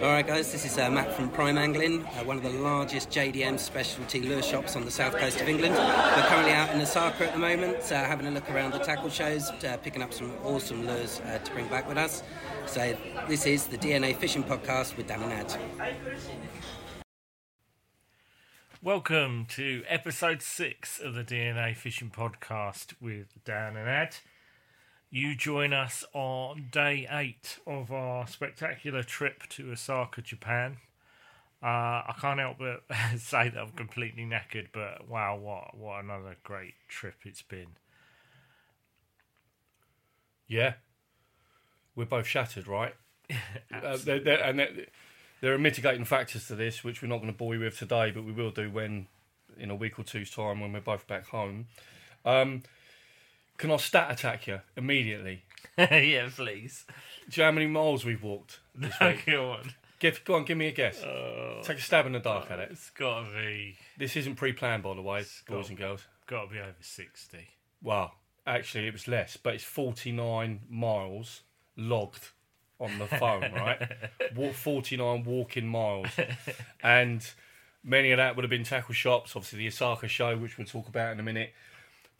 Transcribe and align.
All 0.00 0.06
right, 0.06 0.26
guys, 0.26 0.50
this 0.50 0.64
is 0.64 0.78
uh, 0.78 0.90
Matt 0.90 1.12
from 1.12 1.28
Prime 1.28 1.58
Angling, 1.58 2.06
uh, 2.06 2.24
one 2.24 2.38
of 2.38 2.42
the 2.42 2.48
largest 2.48 3.10
JDM 3.10 3.58
specialty 3.58 4.22
lure 4.22 4.40
shops 4.40 4.74
on 4.74 4.86
the 4.86 4.90
south 4.90 5.14
coast 5.14 5.42
of 5.42 5.46
England. 5.46 5.74
We're 5.74 6.26
currently 6.26 6.52
out 6.52 6.74
in 6.74 6.80
Osaka 6.80 7.26
at 7.26 7.34
the 7.34 7.38
moment, 7.38 7.92
uh, 7.92 7.96
having 7.96 8.26
a 8.26 8.30
look 8.30 8.50
around 8.50 8.72
the 8.72 8.78
tackle 8.78 9.10
shows, 9.10 9.50
uh, 9.50 9.76
picking 9.82 10.00
up 10.00 10.14
some 10.14 10.32
awesome 10.42 10.86
lures 10.86 11.20
uh, 11.26 11.36
to 11.36 11.52
bring 11.52 11.68
back 11.68 11.86
with 11.86 11.98
us. 11.98 12.22
So, 12.64 12.96
this 13.28 13.44
is 13.44 13.66
the 13.66 13.76
DNA 13.76 14.16
Fishing 14.16 14.42
Podcast 14.42 14.96
with 14.96 15.06
Dan 15.06 15.22
and 15.22 15.34
Ad. 15.34 15.54
Welcome 18.80 19.44
to 19.50 19.82
episode 19.86 20.40
six 20.40 20.98
of 20.98 21.12
the 21.12 21.24
DNA 21.24 21.76
Fishing 21.76 22.08
Podcast 22.08 22.94
with 23.02 23.26
Dan 23.44 23.76
and 23.76 23.86
Ad. 23.86 24.16
You 25.12 25.34
join 25.34 25.72
us 25.72 26.04
on 26.12 26.68
day 26.70 27.08
eight 27.10 27.58
of 27.66 27.90
our 27.90 28.28
spectacular 28.28 29.02
trip 29.02 29.48
to 29.50 29.72
Osaka, 29.72 30.22
Japan. 30.22 30.76
Uh, 31.60 31.66
I 32.06 32.14
can't 32.20 32.38
help 32.38 32.58
but 32.58 32.84
say 33.18 33.48
that 33.48 33.58
I'm 33.58 33.72
completely 33.72 34.22
knackered, 34.22 34.68
but 34.72 35.08
wow, 35.08 35.36
what 35.36 35.76
what 35.76 36.04
another 36.04 36.36
great 36.44 36.74
trip 36.88 37.16
it's 37.24 37.42
been. 37.42 37.76
Yeah, 40.46 40.74
we're 41.96 42.06
both 42.06 42.26
shattered, 42.26 42.68
right? 42.68 42.94
uh, 43.30 43.96
there, 44.04 44.20
there, 44.20 44.42
and 44.42 44.60
there, 44.60 44.70
there 45.40 45.54
are 45.54 45.58
mitigating 45.58 46.04
factors 46.04 46.46
to 46.46 46.54
this, 46.54 46.84
which 46.84 47.02
we're 47.02 47.08
not 47.08 47.18
going 47.18 47.32
to 47.32 47.36
bore 47.36 47.54
you 47.54 47.60
with 47.60 47.78
today, 47.78 48.12
but 48.12 48.24
we 48.24 48.32
will 48.32 48.50
do 48.50 48.70
when 48.70 49.08
in 49.58 49.70
a 49.70 49.74
week 49.74 49.98
or 49.98 50.04
two's 50.04 50.30
time 50.30 50.60
when 50.60 50.72
we're 50.72 50.80
both 50.80 51.06
back 51.08 51.26
home. 51.26 51.66
Um, 52.24 52.62
can 53.60 53.70
I 53.70 53.76
stat 53.76 54.10
attack 54.10 54.46
you 54.46 54.60
immediately? 54.74 55.44
yeah, 55.78 56.30
please. 56.34 56.86
Do 57.28 57.40
you 57.40 57.42
know 57.44 57.50
how 57.50 57.54
many 57.54 57.66
miles 57.66 58.06
we've 58.06 58.22
walked 58.22 58.60
this 58.74 58.98
week? 59.00 59.26
Go 59.26 59.50
on. 59.50 59.74
Give, 59.98 60.24
go 60.24 60.36
on, 60.36 60.46
give 60.46 60.56
me 60.56 60.68
a 60.68 60.72
guess. 60.72 61.02
Oh, 61.02 61.60
Take 61.62 61.76
a 61.76 61.82
stab 61.82 62.06
in 62.06 62.12
the 62.12 62.20
dark 62.20 62.46
oh, 62.48 62.54
at 62.54 62.58
it. 62.60 62.70
it's 62.72 62.88
got 62.88 63.26
to 63.26 63.30
be 63.36 63.76
This 63.98 64.16
isn't 64.16 64.36
pre-planned, 64.36 64.82
by 64.82 64.94
the 64.94 65.02
way, 65.02 65.22
boys 65.46 65.68
and 65.68 65.76
girls. 65.76 66.06
got 66.26 66.46
to 66.46 66.50
be 66.54 66.58
over 66.58 66.72
sixty. 66.80 67.48
Well, 67.82 68.14
actually, 68.46 68.86
it 68.86 68.94
was 68.94 69.06
less, 69.06 69.36
but 69.36 69.54
it's 69.54 69.64
49 69.64 70.60
miles 70.70 71.42
logged 71.76 72.30
on 72.80 72.98
the 72.98 73.06
phone, 73.06 73.52
right? 73.54 74.54
49 74.54 75.24
walking 75.24 75.66
miles. 75.66 76.08
And 76.82 77.26
many 77.84 78.10
of 78.12 78.16
that 78.16 78.36
would 78.36 78.42
have 78.42 78.50
been 78.50 78.64
tackle 78.64 78.94
shops, 78.94 79.36
obviously 79.36 79.58
the 79.58 79.66
Osaka 79.68 80.08
show, 80.08 80.34
which 80.38 80.56
we'll 80.56 80.66
talk 80.66 80.88
about 80.88 81.12
in 81.12 81.20
a 81.20 81.22
minute. 81.22 81.52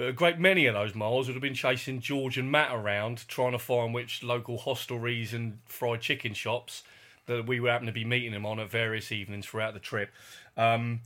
But 0.01 0.09
a 0.09 0.13
great 0.15 0.39
many 0.39 0.65
of 0.65 0.73
those 0.73 0.95
miles 0.95 1.27
would 1.27 1.35
have 1.35 1.43
been 1.43 1.53
chasing 1.53 2.01
George 2.01 2.39
and 2.39 2.51
Matt 2.51 2.73
around, 2.73 3.29
trying 3.29 3.53
to 3.53 3.59
find 3.59 3.93
which 3.93 4.23
local 4.23 4.61
hostelries 4.61 5.35
and 5.35 5.59
fried 5.67 6.01
chicken 6.01 6.33
shops 6.33 6.85
that 7.27 7.47
we 7.47 7.61
would 7.61 7.71
happen 7.71 7.85
to 7.87 7.93
be 7.93 8.07
meeting 8.07 8.33
them 8.33 8.47
on 8.47 8.59
at 8.59 8.71
various 8.71 9.13
evenings 9.13 9.45
throughout 9.45 9.75
the 9.75 9.79
trip. 9.79 10.11
Um, 10.57 11.01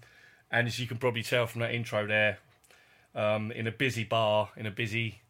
and 0.48 0.68
as 0.68 0.78
you 0.78 0.86
can 0.86 0.98
probably 0.98 1.24
tell 1.24 1.48
from 1.48 1.62
that 1.62 1.74
intro 1.74 2.06
there, 2.06 2.38
um, 3.16 3.50
in 3.50 3.66
a 3.66 3.72
busy 3.72 4.04
bar, 4.04 4.50
in 4.56 4.64
a 4.64 4.70
busy, 4.70 5.22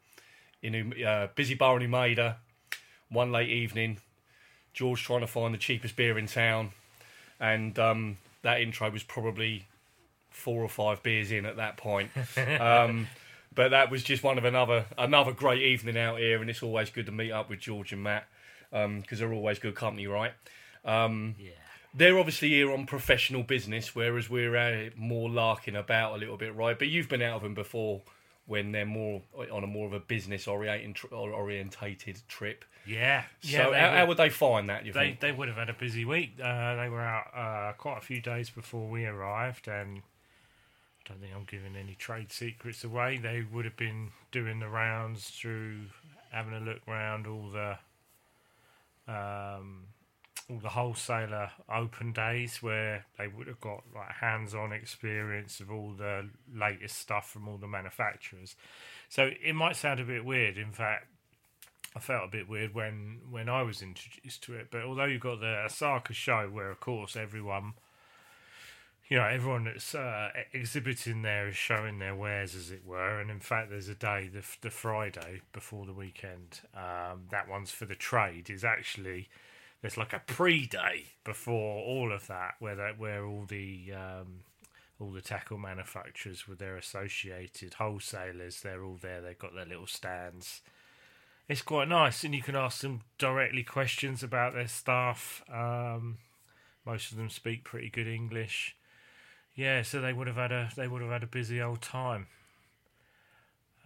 in 0.63 0.75
a 0.75 1.03
uh, 1.03 1.29
busy 1.35 1.55
bar 1.55 1.81
in 1.81 1.91
Umeda, 1.91 2.37
one 3.09 3.33
late 3.33 3.49
evening, 3.49 3.97
George 4.75 5.03
trying 5.03 5.21
to 5.21 5.27
find 5.27 5.55
the 5.55 5.59
cheapest 5.59 5.97
beer 5.97 6.19
in 6.19 6.27
town, 6.27 6.73
and 7.41 7.79
um, 7.79 8.19
that 8.43 8.61
intro 8.61 8.91
was 8.91 9.03
probably 9.03 9.65
four 10.29 10.63
or 10.63 10.69
five 10.69 11.03
beers 11.03 11.33
in 11.33 11.47
at 11.47 11.57
that 11.57 11.79
point. 11.79 12.11
um, 12.61 13.09
but 13.55 13.71
that 13.71 13.91
was 13.91 14.03
just 14.03 14.23
one 14.23 14.39
of 14.39 14.45
another 14.45 14.87
another 14.99 15.33
great 15.33 15.63
evening 15.63 15.97
out 15.99 16.19
here, 16.19 16.41
and 16.41 16.49
it's 16.51 16.63
always 16.63 16.91
good 16.91 17.07
to 17.07 17.13
meet 17.13 17.33
up 17.33 17.49
with 17.51 17.61
George 17.61 17.93
and 17.93 18.03
Matt 18.03 18.27
because 18.71 19.19
they're 19.21 19.33
always 19.33 19.59
good 19.59 19.75
company, 19.75 20.07
right? 20.07 20.33
Um, 20.85 21.37
Yeah. 21.39 21.51
they're 21.95 22.19
obviously 22.19 22.49
here 22.49 22.73
on 22.73 22.87
professional 22.87 23.43
business, 23.45 23.95
whereas 23.95 24.29
we're 24.29 24.57
uh, 24.57 24.91
more 24.97 25.31
larking 25.31 25.77
about 25.77 26.15
a 26.15 26.19
little 26.19 26.37
bit, 26.37 26.55
right? 26.55 26.77
But 26.79 26.89
you've 26.89 27.09
been 27.09 27.23
out 27.23 27.37
of 27.37 27.43
them 27.43 27.55
before 27.55 28.03
when 28.47 28.73
they're 28.73 28.85
more 28.85 29.23
on 29.51 29.65
a 29.65 29.67
more 29.67 29.87
of 29.87 29.93
a 29.95 30.01
business 30.01 30.47
oriented 30.49 31.11
orientated 31.13 32.21
trip. 32.29 32.65
Yeah. 32.87 33.23
So 33.41 33.71
yeah, 33.71 33.91
how, 33.91 33.97
how 33.97 34.07
would 34.07 34.19
they 34.19 34.29
find 34.29 34.69
that? 34.69 34.85
You 34.85 34.93
They 34.93 35.07
think? 35.09 35.21
they 35.21 35.33
would 35.33 35.49
have 35.49 35.57
had 35.57 35.71
a 35.71 35.75
busy 35.75 36.05
week. 36.05 36.33
Uh, 36.43 36.75
they 36.77 36.89
were 36.91 37.01
out 37.01 37.31
uh, 37.35 37.73
quite 37.79 37.99
a 37.99 38.03
few 38.03 38.21
days 38.21 38.51
before 38.51 38.87
we 38.89 39.07
arrived, 39.07 39.69
and 39.69 40.03
don't 41.05 41.21
think 41.21 41.33
I'm 41.35 41.45
giving 41.45 41.77
any 41.77 41.95
trade 41.95 42.33
secrets 42.33 42.85
away. 42.85 43.19
They 43.19 43.45
would 43.53 43.65
have 43.65 43.77
been 43.77 44.11
doing 44.33 44.61
the 44.61 44.69
rounds 44.69 45.31
through 45.31 45.81
having 46.31 46.55
a 46.55 46.61
look 46.61 46.81
round 46.87 47.27
all 47.27 47.51
the 47.51 47.79
um, 49.07 49.89
all 50.51 50.59
the 50.59 50.71
wholesaler 50.71 51.51
open 51.73 52.13
days 52.13 52.63
where 52.63 53.07
they 53.19 53.29
would 53.29 53.47
have 53.47 53.61
got 53.61 53.83
like 53.95 54.13
hands-on 54.13 54.73
experience 54.73 55.61
of 55.61 55.71
all 55.71 55.93
the 55.97 56.29
latest 56.55 56.99
stuff 56.99 57.31
from 57.31 57.49
all 57.49 57.57
the 57.57 57.67
manufacturers. 57.67 58.57
So 59.09 59.31
it 59.43 59.55
might 59.55 59.77
sound 59.77 60.01
a 60.01 60.05
bit 60.05 60.25
weird. 60.25 60.59
In 60.59 60.73
fact, 60.73 61.07
I 61.97 62.01
felt 62.01 62.25
a 62.25 62.31
bit 62.31 62.49
weird 62.49 62.75
when 62.75 63.21
when 63.31 63.49
I 63.49 63.63
was 63.63 63.81
introduced 63.81 64.43
to 64.45 64.55
it. 64.55 64.69
But 64.71 64.83
although 64.83 65.05
you've 65.05 65.21
got 65.21 65.41
the 65.41 65.65
Osaka 65.65 66.13
show, 66.13 66.49
where 66.51 66.71
of 66.71 66.81
course 66.81 67.17
everyone, 67.17 67.75
you 69.09 69.19
know, 69.19 69.27
everyone 69.27 69.65
that's 69.65 69.95
uh, 69.95 70.31
exhibiting 70.53 71.23
there 71.23 71.49
is 71.49 71.57
showing 71.57 71.99
their 71.99 72.15
wares, 72.15 72.55
as 72.55 72.71
it 72.71 72.87
were. 72.87 73.21
And 73.21 73.31
in 73.31 73.41
fact, 73.41 73.71
there's 73.71 73.89
a 73.89 73.95
day, 73.95 74.29
the 74.33 74.43
the 74.63 74.71
Friday 74.71 75.43
before 75.53 75.87
the 75.87 75.93
weekend. 75.93 76.61
Um, 76.75 77.25
that 77.31 77.49
one's 77.49 77.71
for 77.71 77.85
the 77.85 77.95
trade. 77.95 78.51
Is 78.51 78.65
actually 78.65 79.29
there's 79.83 79.99
like 79.99 80.13
a 80.13 80.23
pre-day 80.27 81.13
before 81.25 81.85
all 81.85 82.13
of 82.13 82.27
that, 82.29 82.55
where 82.59 82.77
that 82.77 82.99
where 82.99 83.27
all 83.27 83.45
the 83.47 83.93
um, 83.93 84.41
all 84.99 85.11
the 85.11 85.21
tackle 85.21 85.59
manufacturers 85.59 86.49
with 86.49 86.59
their 86.59 86.77
associated 86.77 87.75
wholesalers, 87.75 88.61
they're 88.61 88.85
all 88.85 88.99
there. 89.01 89.21
They've 89.21 89.39
got 89.39 89.55
their 89.55 89.67
little 89.67 89.87
stands 89.87 90.63
it's 91.49 91.63
quite 91.63 91.89
nice, 91.89 92.25
and 92.25 92.35
you 92.35 92.43
can 92.43 92.57
ask 92.57 92.81
them 92.81 93.03
directly 93.19 93.63
questions 93.63 94.23
about 94.23 94.55
their 94.55 94.69
staff. 94.69 95.43
Um, 95.53 96.19
most 96.87 97.11
of 97.11 97.19
them 97.19 97.29
speak 97.29 97.65
pretty 97.65 97.91
good 97.91 98.07
English. 98.07 98.77
Yeah, 99.55 99.83
so 99.83 100.01
they 100.01 100.13
would 100.13 100.27
have 100.27 100.37
had 100.37 100.53
a 100.53 100.71
they 100.77 100.89
would 100.89 101.03
have 101.03 101.11
had 101.11 101.23
a 101.23 101.29
busy 101.29 101.63
old 101.63 101.81
time. 101.81 102.27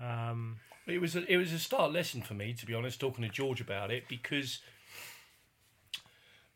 Um, 0.00 0.60
It 0.86 1.00
was 1.00 1.14
a, 1.16 1.30
it 1.30 1.36
was 1.36 1.52
a 1.52 1.58
start 1.58 1.92
lesson 1.92 2.22
for 2.22 2.34
me, 2.34 2.54
to 2.54 2.66
be 2.66 2.72
honest, 2.74 3.00
talking 3.00 3.24
to 3.24 3.30
George 3.30 3.60
about 3.60 3.90
it 3.90 4.08
because 4.08 4.60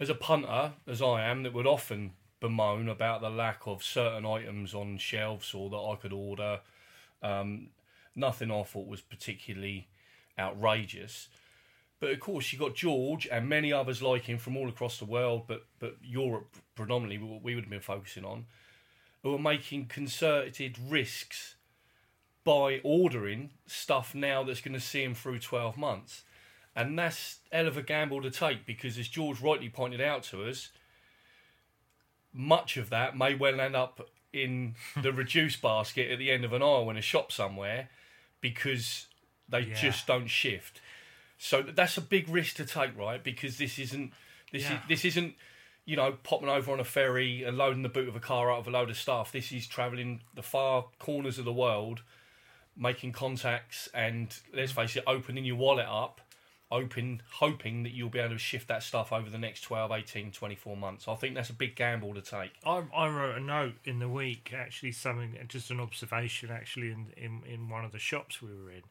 as 0.00 0.08
a 0.08 0.14
punter, 0.14 0.72
as 0.86 1.02
I 1.02 1.22
am, 1.24 1.42
that 1.42 1.52
would 1.52 1.66
often 1.66 2.12
bemoan 2.40 2.88
about 2.88 3.20
the 3.20 3.30
lack 3.30 3.66
of 3.66 3.84
certain 3.84 4.24
items 4.24 4.74
on 4.74 4.98
shelves 4.98 5.52
or 5.54 5.68
that 5.70 5.76
I 5.76 5.96
could 5.96 6.12
order. 6.12 6.60
Um, 7.22 7.68
nothing 8.16 8.50
I 8.50 8.62
thought 8.62 8.88
was 8.88 9.00
particularly 9.00 9.88
outrageous. 10.38 11.28
But 12.00 12.10
of 12.10 12.20
course, 12.20 12.52
you 12.52 12.58
got 12.58 12.74
George 12.74 13.28
and 13.30 13.48
many 13.48 13.72
others 13.72 14.02
like 14.02 14.24
him 14.24 14.38
from 14.38 14.56
all 14.56 14.68
across 14.68 14.98
the 14.98 15.04
world, 15.04 15.44
but 15.46 15.66
but 15.78 15.96
Europe 16.02 16.56
predominantly, 16.74 17.18
what 17.18 17.42
we 17.42 17.54
would 17.54 17.64
have 17.64 17.70
been 17.70 17.80
focusing 17.80 18.24
on, 18.24 18.46
who 19.22 19.34
are 19.34 19.38
making 19.38 19.86
concerted 19.86 20.78
risks 20.88 21.54
by 22.44 22.80
ordering 22.82 23.50
stuff 23.66 24.14
now 24.14 24.42
that's 24.42 24.60
going 24.60 24.74
to 24.74 24.80
see 24.80 25.02
them 25.04 25.14
through 25.14 25.38
12 25.38 25.76
months. 25.76 26.22
And 26.74 26.98
that's 26.98 27.38
hell 27.52 27.68
of 27.68 27.76
a 27.76 27.82
gamble 27.82 28.22
to 28.22 28.30
take 28.30 28.66
because, 28.66 28.98
as 28.98 29.06
George 29.08 29.40
rightly 29.40 29.68
pointed 29.68 30.00
out 30.00 30.22
to 30.24 30.42
us, 30.48 30.70
much 32.32 32.76
of 32.76 32.90
that 32.90 33.16
may 33.16 33.34
well 33.34 33.60
end 33.60 33.76
up 33.76 34.08
in 34.32 34.74
the 35.00 35.12
reduced 35.12 35.60
basket 35.60 36.10
at 36.10 36.18
the 36.18 36.30
end 36.30 36.44
of 36.44 36.52
an 36.52 36.62
aisle 36.62 36.88
in 36.90 36.96
a 36.96 37.02
shop 37.02 37.30
somewhere 37.30 37.90
because 38.40 39.06
they 39.48 39.60
Yeah. 39.60 39.74
just 39.74 40.06
don't 40.06 40.28
shift. 40.28 40.80
So 41.38 41.60
that's 41.62 41.96
a 41.96 42.00
big 42.00 42.28
risk 42.28 42.56
to 42.56 42.64
take, 42.64 42.96
right? 42.96 43.22
Because 43.22 43.58
this 43.58 43.78
isn't 43.78 44.12
this 44.50 44.62
Yeah. 44.62 44.76
is 44.76 44.88
this 44.88 45.04
isn't 45.04 45.34
you 45.84 45.96
know 45.96 46.12
popping 46.22 46.48
over 46.48 46.72
on 46.72 46.80
a 46.80 46.84
ferry 46.84 47.42
and 47.42 47.56
loading 47.56 47.82
the 47.82 47.88
boot 47.88 48.08
of 48.08 48.16
a 48.16 48.20
car 48.20 48.52
out 48.52 48.60
of 48.60 48.68
a 48.68 48.70
load 48.70 48.90
of 48.90 48.96
stuff. 48.96 49.32
This 49.32 49.52
is 49.52 49.66
travelling 49.66 50.20
the 50.34 50.42
far 50.42 50.86
corners 50.98 51.38
of 51.38 51.44
the 51.44 51.52
world, 51.52 52.02
making 52.76 53.12
contacts, 53.12 53.88
and 53.94 54.34
let's 54.54 54.72
face 54.72 54.96
it, 54.96 55.04
opening 55.06 55.44
your 55.44 55.56
wallet 55.56 55.86
up, 55.88 56.20
open 56.70 57.22
hoping 57.34 57.82
that 57.82 57.92
you'll 57.92 58.08
be 58.08 58.18
able 58.18 58.34
to 58.34 58.38
shift 58.38 58.68
that 58.68 58.82
stuff 58.82 59.12
over 59.12 59.28
the 59.28 59.38
next 59.38 59.62
12, 59.62 59.92
18, 59.92 60.30
24 60.32 60.76
months. 60.76 61.08
I 61.08 61.14
think 61.16 61.34
that's 61.34 61.50
a 61.50 61.54
big 61.54 61.76
gamble 61.76 62.14
to 62.14 62.22
take. 62.22 62.52
I, 62.64 62.82
I 62.94 63.08
wrote 63.08 63.36
a 63.36 63.40
note 63.40 63.74
in 63.84 63.98
the 63.98 64.08
week, 64.08 64.52
actually, 64.56 64.92
something, 64.92 65.36
just 65.48 65.70
an 65.70 65.80
observation, 65.80 66.50
actually, 66.50 66.92
in, 66.92 67.06
in, 67.16 67.42
in 67.46 67.68
one 67.68 67.84
of 67.84 67.92
the 67.92 67.98
shops 67.98 68.40
we 68.40 68.48
were 68.48 68.70
in. 68.70 68.82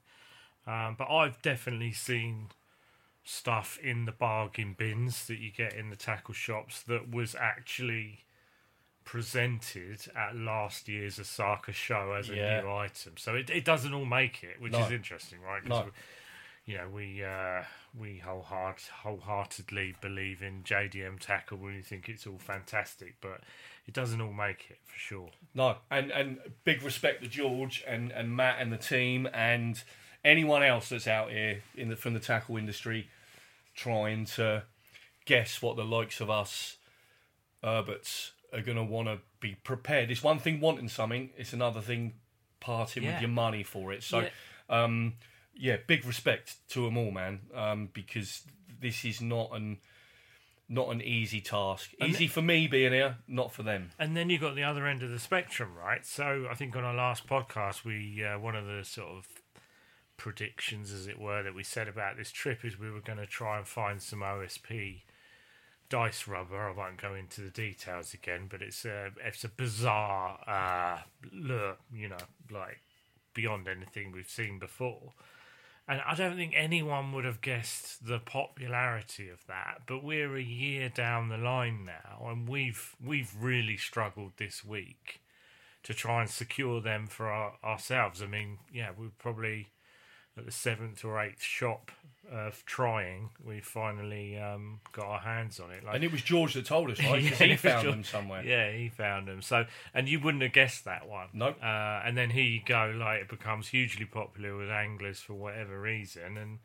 Um, 0.68 0.96
but 0.98 1.10
I've 1.10 1.42
definitely 1.42 1.92
seen 1.92 2.50
stuff 3.36 3.80
in 3.82 4.04
the 4.04 4.12
bargain 4.12 4.74
bins 4.78 5.26
that 5.28 5.38
you 5.40 5.50
get 5.52 5.74
in 5.74 5.90
the 5.90 5.96
tackle 5.96 6.34
shops 6.34 6.82
that 6.84 7.10
was 7.10 7.34
actually 7.34 8.20
presented 9.06 10.06
at 10.16 10.36
last 10.36 10.88
year's 10.90 11.18
Osaka 11.20 11.72
show 11.72 12.12
as 12.14 12.30
a 12.30 12.36
Yeah. 12.36 12.62
new 12.62 12.70
item. 12.70 13.16
So 13.18 13.36
it, 13.36 13.50
it 13.50 13.64
doesn't 13.66 13.94
all 13.94 14.06
make 14.06 14.44
it, 14.44 14.60
which 14.60 14.74
No. 14.74 14.80
is 14.86 14.92
interesting, 14.92 15.42
right? 15.42 15.62
'Cause 15.64 15.86
No. 15.86 15.92
you 16.66 16.78
know, 16.78 16.90
we 16.90 17.24
uh, 17.24 17.64
we 17.98 18.20
wholeheart, 18.20 18.88
wholeheartedly 18.88 19.96
believe 20.02 20.42
in 20.44 20.64
JDM 20.64 21.18
tackle. 21.20 21.58
We 21.58 21.82
think 21.82 22.10
it's 22.10 22.28
all 22.28 22.38
fantastic, 22.38 23.16
but 23.22 23.42
it 23.88 23.94
doesn't 23.94 24.22
all 24.22 24.34
make 24.34 24.70
it 24.70 24.80
for 24.86 24.98
sure. 25.00 25.32
No, 25.54 25.78
and 25.90 26.12
and 26.12 26.40
big 26.64 26.84
respect 26.84 27.24
to 27.24 27.30
George 27.30 27.84
and, 27.88 28.12
and 28.12 28.36
Matt 28.36 28.60
and 28.62 28.72
the 28.72 28.78
team 28.78 29.28
and 29.34 29.82
anyone 30.24 30.62
else 30.64 30.90
that's 30.90 31.08
out 31.08 31.32
here 31.32 31.64
in 31.76 31.88
the 31.90 31.96
from 31.96 32.14
the 32.14 32.20
tackle 32.20 32.58
industry 32.58 33.10
trying 33.74 34.26
to 34.26 34.64
guess 35.26 35.62
what 35.62 35.76
the 35.78 35.86
likes 35.86 36.20
of 36.22 36.30
us 36.30 36.78
Herberts 37.64 38.32
are 38.54 38.62
going 38.62 38.78
to 38.78 38.84
want 38.84 39.08
to 39.08 39.20
be 39.40 39.56
prepared. 39.64 40.12
It's 40.12 40.24
one 40.24 40.40
thing 40.40 40.60
wanting 40.60 40.90
something; 40.90 41.30
it's 41.38 41.54
another 41.54 41.82
thing 41.82 42.14
parting 42.60 43.04
Yeah. 43.04 43.14
with 43.14 43.22
your 43.22 43.30
money 43.30 43.64
for 43.64 43.92
it. 43.94 44.04
So, 44.04 44.20
Yeah. 44.22 44.30
um, 44.84 45.16
yeah, 45.54 45.78
big 45.88 46.06
respect 46.06 46.56
to 46.70 46.86
them 46.86 46.98
all, 46.98 47.12
man, 47.12 47.42
um, 47.54 47.88
because 47.94 48.44
this 48.80 49.06
is 49.06 49.22
not 49.22 49.52
an 49.54 49.80
not 50.70 50.88
an 50.88 51.02
easy 51.02 51.42
task. 51.42 51.92
Easy 52.02 52.28
for 52.28 52.42
me 52.42 52.66
being 52.66 52.94
here, 52.94 53.18
not 53.28 53.52
for 53.52 53.62
them. 53.62 53.92
And 54.00 54.16
then 54.16 54.30
you've 54.30 54.40
got 54.40 54.56
the 54.56 54.64
other 54.64 54.88
end 54.88 55.04
of 55.04 55.10
the 55.10 55.20
spectrum, 55.20 55.76
right? 55.76 56.06
So 56.06 56.48
I 56.50 56.54
think 56.56 56.78
on 56.78 56.86
our 56.86 56.94
last 56.94 57.28
podcast, 57.28 57.84
we 57.84 58.24
uh, 58.24 58.40
one 58.40 58.56
of 58.56 58.66
the 58.66 58.86
sort 58.86 59.10
of 59.10 59.28
predictions, 60.22 60.92
as 60.92 61.08
it 61.08 61.20
were, 61.20 61.42
that 61.42 61.56
we 61.56 61.64
said 61.64 61.88
about 61.88 62.16
this 62.16 62.30
trip 62.30 62.64
is 62.64 62.80
we 62.80 62.92
were 62.92 63.02
going 63.02 63.18
to 63.18 63.26
try 63.26 63.58
and 63.58 63.68
find 63.68 64.00
some 64.00 64.20
OSP 64.20 65.02
dice 65.90 66.28
rubber. 66.28 66.70
I 66.70 66.72
won't 66.72 67.02
go 67.02 67.16
into 67.16 67.42
the 67.42 67.50
details 67.50 68.14
again, 68.14 68.46
but 68.48 68.62
it's 68.62 68.86
a 68.86 69.10
it's 69.26 69.44
a 69.44 69.50
bizarre 69.50 70.38
uh, 70.46 71.00
you 71.92 72.08
know, 72.08 72.18
like 72.52 72.82
beyond 73.34 73.68
anything 73.68 74.12
we've 74.12 74.30
seen 74.30 74.60
before. 74.60 75.14
And 75.88 76.02
I 76.06 76.14
don't 76.14 76.36
think 76.36 76.54
anyone 76.56 77.14
would 77.14 77.26
have 77.26 77.42
guessed 77.42 78.06
the 78.06 78.20
popularity 78.20 79.28
of 79.28 79.48
that. 79.48 79.82
But 79.88 80.04
we're 80.04 80.38
a 80.38 80.44
year 80.44 80.90
down 80.90 81.30
the 81.30 81.38
line 81.38 81.84
now, 81.84 82.28
and 82.30 82.48
we've 82.48 82.96
we've 83.04 83.34
really 83.40 83.76
struggled 83.76 84.34
this 84.38 84.64
week 84.64 85.20
to 85.82 85.96
try 85.96 86.22
and 86.22 86.30
secure 86.30 86.80
them 86.80 87.08
for 87.08 87.26
our, 87.28 87.54
ourselves. 87.64 88.22
I 88.22 88.28
mean, 88.28 88.60
yeah, 88.72 88.92
we're 88.96 89.10
probably 89.18 89.70
at 90.42 90.46
the 90.46 90.52
seventh 90.52 91.06
or 91.06 91.22
eighth 91.22 91.42
shop 91.42 91.92
of 92.32 92.64
trying. 92.66 93.30
We 93.46 93.60
finally 93.60 94.38
um, 94.40 94.80
got 94.94 95.06
our 95.06 95.20
hands 95.20 95.60
on 95.60 95.72
it. 95.72 95.84
Like, 95.84 95.96
And 95.96 96.04
it 96.04 96.12
was 96.12 96.22
George 96.22 96.54
that 96.54 96.66
told 96.66 96.90
us, 96.90 97.00
right? 97.00 97.22
Yeah, 97.40 97.46
he 97.46 97.56
found 97.58 97.84
George. 97.84 97.96
them 97.96 98.04
somewhere. 98.04 98.44
Yeah, 98.44 98.72
he 98.72 98.90
found 98.90 99.28
them. 99.28 99.42
So, 99.42 99.66
and 99.94 100.08
you 100.08 100.20
wouldn't 100.20 100.42
have 100.44 100.54
guessed 100.54 100.86
that 100.86 101.08
one. 101.08 101.28
Nope. 101.34 101.58
Uh, 101.62 102.02
and 102.06 102.18
then 102.18 102.30
here 102.30 102.44
you 102.44 102.62
go, 102.66 102.94
like 102.96 103.22
it 103.22 103.30
becomes 103.30 103.68
hugely 103.68 104.06
popular 104.06 104.56
with 104.56 104.70
anglers 104.70 105.20
for 105.20 105.34
whatever 105.34 105.80
reason, 105.80 106.38
and 106.38 106.60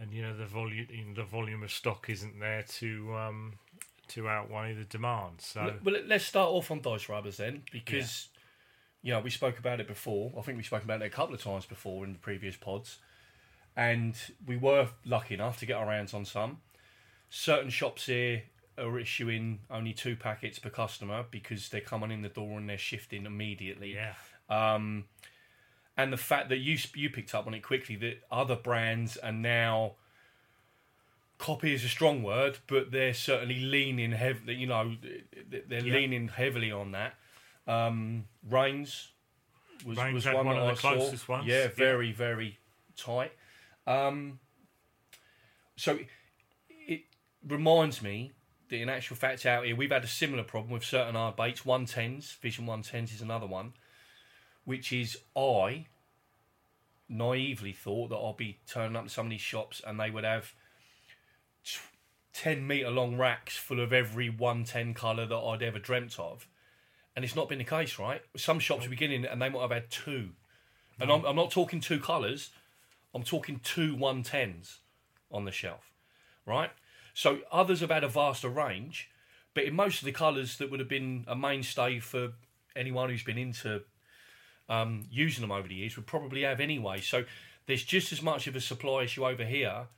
and 0.00 0.12
you 0.12 0.22
know 0.22 0.36
the 0.36 0.46
volume, 0.46 0.86
you 0.90 1.04
know, 1.04 1.14
the 1.14 1.24
volume 1.24 1.62
of 1.62 1.70
stock 1.70 2.08
isn't 2.08 2.38
there 2.40 2.62
to 2.78 3.14
um 3.14 3.54
to 4.08 4.28
outweigh 4.28 4.72
the 4.72 4.84
demand. 4.84 5.34
So 5.40 5.74
Well, 5.84 5.96
let's 6.06 6.24
start 6.24 6.48
off 6.48 6.70
on 6.70 6.80
dice 6.80 7.08
rubbers 7.10 7.36
then, 7.36 7.62
because 7.70 8.28
you 9.02 9.12
know 9.12 9.20
we 9.20 9.30
spoke 9.30 9.58
about 9.58 9.80
it 9.80 9.86
before. 9.86 10.32
I 10.38 10.42
think 10.42 10.56
we 10.56 10.62
spoke 10.64 10.84
about 10.84 11.02
it 11.02 11.06
a 11.06 11.10
couple 11.10 11.34
of 11.34 11.42
times 11.42 11.66
before 11.66 12.04
in 12.04 12.12
the 12.12 12.18
previous 12.18 12.56
pods, 12.56 12.98
and 13.76 14.14
we 14.46 14.56
were 14.56 14.88
lucky 15.04 15.34
enough 15.34 15.58
to 15.60 15.66
get 15.66 15.76
our 15.76 15.90
hands 15.90 16.14
on 16.14 16.24
some. 16.24 16.58
Certain 17.30 17.70
shops 17.70 18.06
here 18.06 18.44
are 18.78 18.98
issuing 18.98 19.58
only 19.70 19.92
two 19.92 20.16
packets 20.16 20.58
per 20.58 20.70
customer 20.70 21.24
because 21.30 21.68
they're 21.68 21.80
coming 21.80 22.10
in 22.10 22.22
the 22.22 22.28
door 22.28 22.58
and 22.58 22.68
they're 22.68 22.78
shifting 22.78 23.26
immediately. 23.26 23.92
yeah, 23.94 24.14
Um, 24.48 25.04
and 25.96 26.12
the 26.12 26.16
fact 26.16 26.48
that 26.48 26.58
you 26.58 26.78
you 26.94 27.10
picked 27.10 27.34
up 27.34 27.46
on 27.46 27.54
it 27.54 27.60
quickly 27.62 27.96
that 27.96 28.22
other 28.30 28.56
brands 28.56 29.16
are 29.16 29.32
now 29.32 29.94
copy 31.38 31.72
is 31.72 31.84
a 31.84 31.88
strong 31.88 32.22
word, 32.22 32.58
but 32.66 32.90
they're 32.90 33.14
certainly 33.14 33.60
leaning 33.60 34.12
heavily. 34.12 34.54
You 34.56 34.66
know, 34.66 34.96
they're 35.66 35.84
Yeah. 35.84 35.94
leaning 35.94 36.28
heavily 36.28 36.70
on 36.72 36.92
that. 36.92 37.14
Um, 37.68 38.24
Reins 38.48 39.08
was, 39.84 39.98
Reins 39.98 40.14
was 40.14 40.26
one, 40.26 40.46
one 40.46 40.56
of 40.56 40.64
I 40.64 40.70
the 40.70 40.76
saw. 40.76 40.92
closest 40.94 41.28
ones. 41.28 41.46
Yeah, 41.46 41.62
Yeah. 41.64 41.68
very 41.68 42.10
very 42.12 42.58
tight. 42.96 43.32
Um, 43.86 44.40
so 45.76 45.98
it 46.68 47.02
reminds 47.46 48.02
me 48.02 48.32
that 48.70 48.76
in 48.76 48.88
actual 48.88 49.16
fact 49.16 49.46
out 49.46 49.64
here 49.64 49.76
we've 49.76 49.90
had 49.92 50.02
a 50.04 50.08
similar 50.08 50.42
problem 50.44 50.72
with 50.72 50.84
certain 50.84 51.14
hard 51.14 51.36
baits. 51.36 51.64
One 51.64 51.84
tens, 51.86 52.32
Vision 52.40 52.66
One 52.66 52.82
tens 52.82 53.12
is 53.12 53.20
another 53.22 53.46
one, 53.46 53.74
which 54.64 54.92
is 54.92 55.18
I 55.36 55.86
naively 57.08 57.72
thought 57.72 58.08
that 58.10 58.16
I'd 58.18 58.36
be 58.36 58.58
turning 58.66 58.96
up 58.96 59.04
to 59.04 59.10
some 59.10 59.26
of 59.26 59.30
these 59.30 59.40
shops 59.40 59.80
and 59.86 59.98
they 59.98 60.10
would 60.10 60.24
have 60.24 60.52
t- 61.64 61.78
ten 62.34 62.66
meter 62.66 62.90
long 62.90 63.16
racks 63.16 63.56
full 63.56 63.80
of 63.80 63.92
every 63.92 64.28
one 64.28 64.64
ten 64.64 64.92
colour 64.94 65.24
that 65.26 65.36
I'd 65.36 65.62
ever 65.62 65.78
dreamt 65.78 66.18
of, 66.18 66.46
and 67.18 67.24
it's 67.24 67.34
not 67.34 67.48
been 67.48 67.58
the 67.58 67.64
case, 67.64 67.98
right? 67.98 68.22
Some 68.36 68.60
shops 68.60 68.86
are 68.86 68.90
beginning 68.90 69.24
and 69.24 69.42
they 69.42 69.48
might 69.48 69.60
have 69.60 69.72
had 69.72 69.90
two, 69.90 70.28
and 71.00 71.10
I'm, 71.10 71.24
I'm 71.24 71.34
not 71.34 71.50
talking 71.50 71.80
two 71.80 71.98
colours, 71.98 72.50
I'm 73.12 73.24
talking 73.24 73.58
two 73.64 73.96
one 73.96 74.22
tens 74.22 74.78
on 75.28 75.44
the 75.44 75.50
shelf, 75.50 75.90
right? 76.46 76.70
So 77.14 77.40
others 77.50 77.80
have 77.80 77.90
had 77.90 78.04
a 78.04 78.08
vaster 78.08 78.48
range, 78.48 79.10
but 79.52 79.64
in 79.64 79.74
most 79.74 79.98
of 79.98 80.04
the 80.04 80.12
colours 80.12 80.58
that 80.58 80.70
would 80.70 80.78
have 80.78 80.88
been 80.88 81.24
a 81.26 81.34
mainstay 81.34 81.98
for 81.98 82.34
anyone 82.76 83.10
who's 83.10 83.24
been 83.24 83.36
into 83.36 83.82
um, 84.68 85.04
using 85.10 85.40
them 85.40 85.50
over 85.50 85.66
the 85.66 85.74
years 85.74 85.96
would 85.96 86.06
probably 86.06 86.42
have 86.42 86.60
anyway. 86.60 87.00
So 87.00 87.24
there's 87.66 87.82
just 87.82 88.12
as 88.12 88.22
much 88.22 88.46
of 88.46 88.54
a 88.54 88.60
supply 88.60 89.02
issue 89.02 89.26
over 89.26 89.44
here 89.44 89.88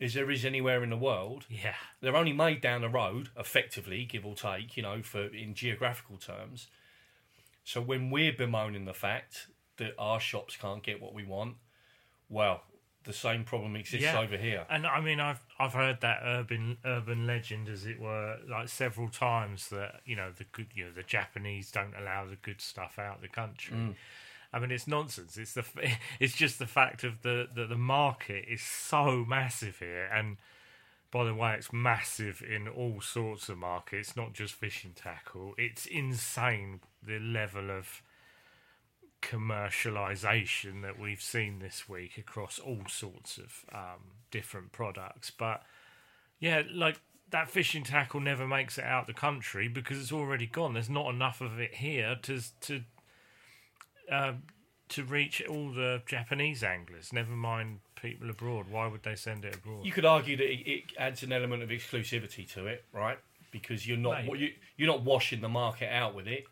as 0.00 0.14
there 0.14 0.30
is 0.30 0.44
anywhere 0.44 0.82
in 0.82 0.90
the 0.90 0.96
world. 0.96 1.46
yeah, 1.48 1.74
They're 2.00 2.16
only 2.16 2.32
made 2.32 2.60
down 2.60 2.80
the 2.82 2.88
road, 2.88 3.30
effectively, 3.38 4.04
give 4.04 4.26
or 4.26 4.34
take, 4.34 4.76
you 4.76 4.82
know, 4.82 5.02
for 5.02 5.24
in 5.26 5.54
geographical 5.54 6.16
terms. 6.18 6.66
So 7.64 7.80
when 7.80 8.10
we're 8.10 8.32
bemoaning 8.32 8.84
the 8.84 8.92
fact 8.94 9.46
that 9.78 9.94
our 9.98 10.20
shops 10.20 10.56
can't 10.56 10.82
get 10.82 11.00
what 11.00 11.14
we 11.14 11.24
want, 11.24 11.56
well, 12.28 12.64
the 13.04 13.12
same 13.12 13.44
problem 13.44 13.76
exists 13.76 14.04
Yeah. 14.04 14.18
over 14.20 14.36
here. 14.36 14.66
And 14.70 14.86
I 14.86 15.00
mean, 15.00 15.20
I've 15.20 15.40
I've 15.58 15.74
heard 15.74 16.00
that 16.00 16.20
urban 16.24 16.78
urban 16.84 17.26
legend, 17.26 17.68
as 17.68 17.84
it 17.86 18.00
were, 18.00 18.38
like 18.48 18.68
several 18.68 19.08
times 19.10 19.68
that 19.68 20.00
you 20.06 20.16
know 20.16 20.30
the 20.36 20.44
good, 20.44 20.68
you 20.74 20.86
know, 20.86 20.92
the 20.92 21.02
Japanese 21.02 21.70
don't 21.70 21.94
allow 21.94 22.24
the 22.26 22.36
good 22.36 22.60
stuff 22.62 22.98
out 22.98 23.20
the 23.20 23.28
country. 23.28 23.76
Mm. 23.76 23.94
I 24.54 24.60
mean, 24.60 24.70
it's 24.70 24.86
nonsense. 24.86 25.36
It's 25.36 25.54
the 25.54 25.64
it's 26.20 26.34
just 26.34 26.58
the 26.58 26.66
fact 26.66 27.04
of 27.04 27.22
the 27.22 27.48
that 27.54 27.68
the 27.68 27.76
market 27.76 28.44
is 28.48 28.62
so 28.62 29.24
massive 29.28 29.78
here, 29.80 30.08
and 30.12 30.36
by 31.10 31.24
the 31.24 31.34
way, 31.34 31.54
it's 31.54 31.72
massive 31.72 32.42
in 32.42 32.68
all 32.68 33.00
sorts 33.00 33.48
of 33.48 33.58
markets, 33.58 34.16
not 34.16 34.32
just 34.32 34.54
fishing 34.54 34.92
tackle. 34.94 35.54
It's 35.58 35.86
insane 35.86 36.80
the 37.06 37.18
level 37.18 37.70
of 37.70 38.02
commercialization 39.22 40.82
that 40.82 40.98
we've 40.98 41.22
seen 41.22 41.58
this 41.58 41.88
week 41.88 42.18
across 42.18 42.58
all 42.58 42.82
sorts 42.88 43.38
of 43.38 43.64
um, 43.72 44.00
different 44.30 44.72
products. 44.72 45.30
But 45.30 45.62
yeah, 46.40 46.62
like 46.72 47.00
that 47.30 47.50
fishing 47.50 47.84
tackle 47.84 48.20
never 48.20 48.46
makes 48.46 48.76
it 48.76 48.84
out 48.84 49.06
the 49.06 49.14
country 49.14 49.66
because 49.66 49.98
it's 49.98 50.12
already 50.12 50.46
gone. 50.46 50.74
There's 50.74 50.90
not 50.90 51.12
enough 51.12 51.40
of 51.40 51.58
it 51.58 51.74
here 51.76 52.16
to 52.22 52.40
to 52.62 52.82
uh, 54.10 54.32
to 54.90 55.04
reach 55.04 55.42
all 55.48 55.72
the 55.72 56.02
Japanese 56.06 56.62
anglers. 56.62 57.12
Never 57.12 57.32
mind 57.32 57.80
people 58.00 58.28
abroad. 58.30 58.66
Why 58.68 58.86
would 58.86 59.02
they 59.02 59.14
send 59.16 59.44
it 59.44 59.54
abroad? 59.56 59.84
You 59.86 59.92
could 59.92 60.04
argue 60.04 60.36
that 60.36 60.44
it, 60.50 60.68
it 60.70 60.84
adds 60.98 61.22
an 61.22 61.32
element 61.32 61.62
of 61.62 61.70
exclusivity 61.70 62.46
to 62.54 62.66
it, 62.66 62.84
right? 62.92 63.18
Because 63.50 63.86
you're 63.86 63.96
not 63.96 64.24
Maybe. 64.26 64.38
you, 64.38 64.50
you're 64.76 64.88
not 64.88 65.02
washing 65.02 65.40
the 65.40 65.48
market 65.48 65.88
out 65.92 66.14
with 66.14 66.26
it. 66.26 66.44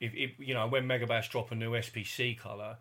If, 0.00 0.14
if 0.14 0.30
you 0.38 0.54
know 0.54 0.66
when 0.66 0.84
Megabass 0.86 1.28
drop 1.30 1.52
a 1.52 1.54
new 1.54 1.72
SPC 1.72 2.38
color, 2.38 2.76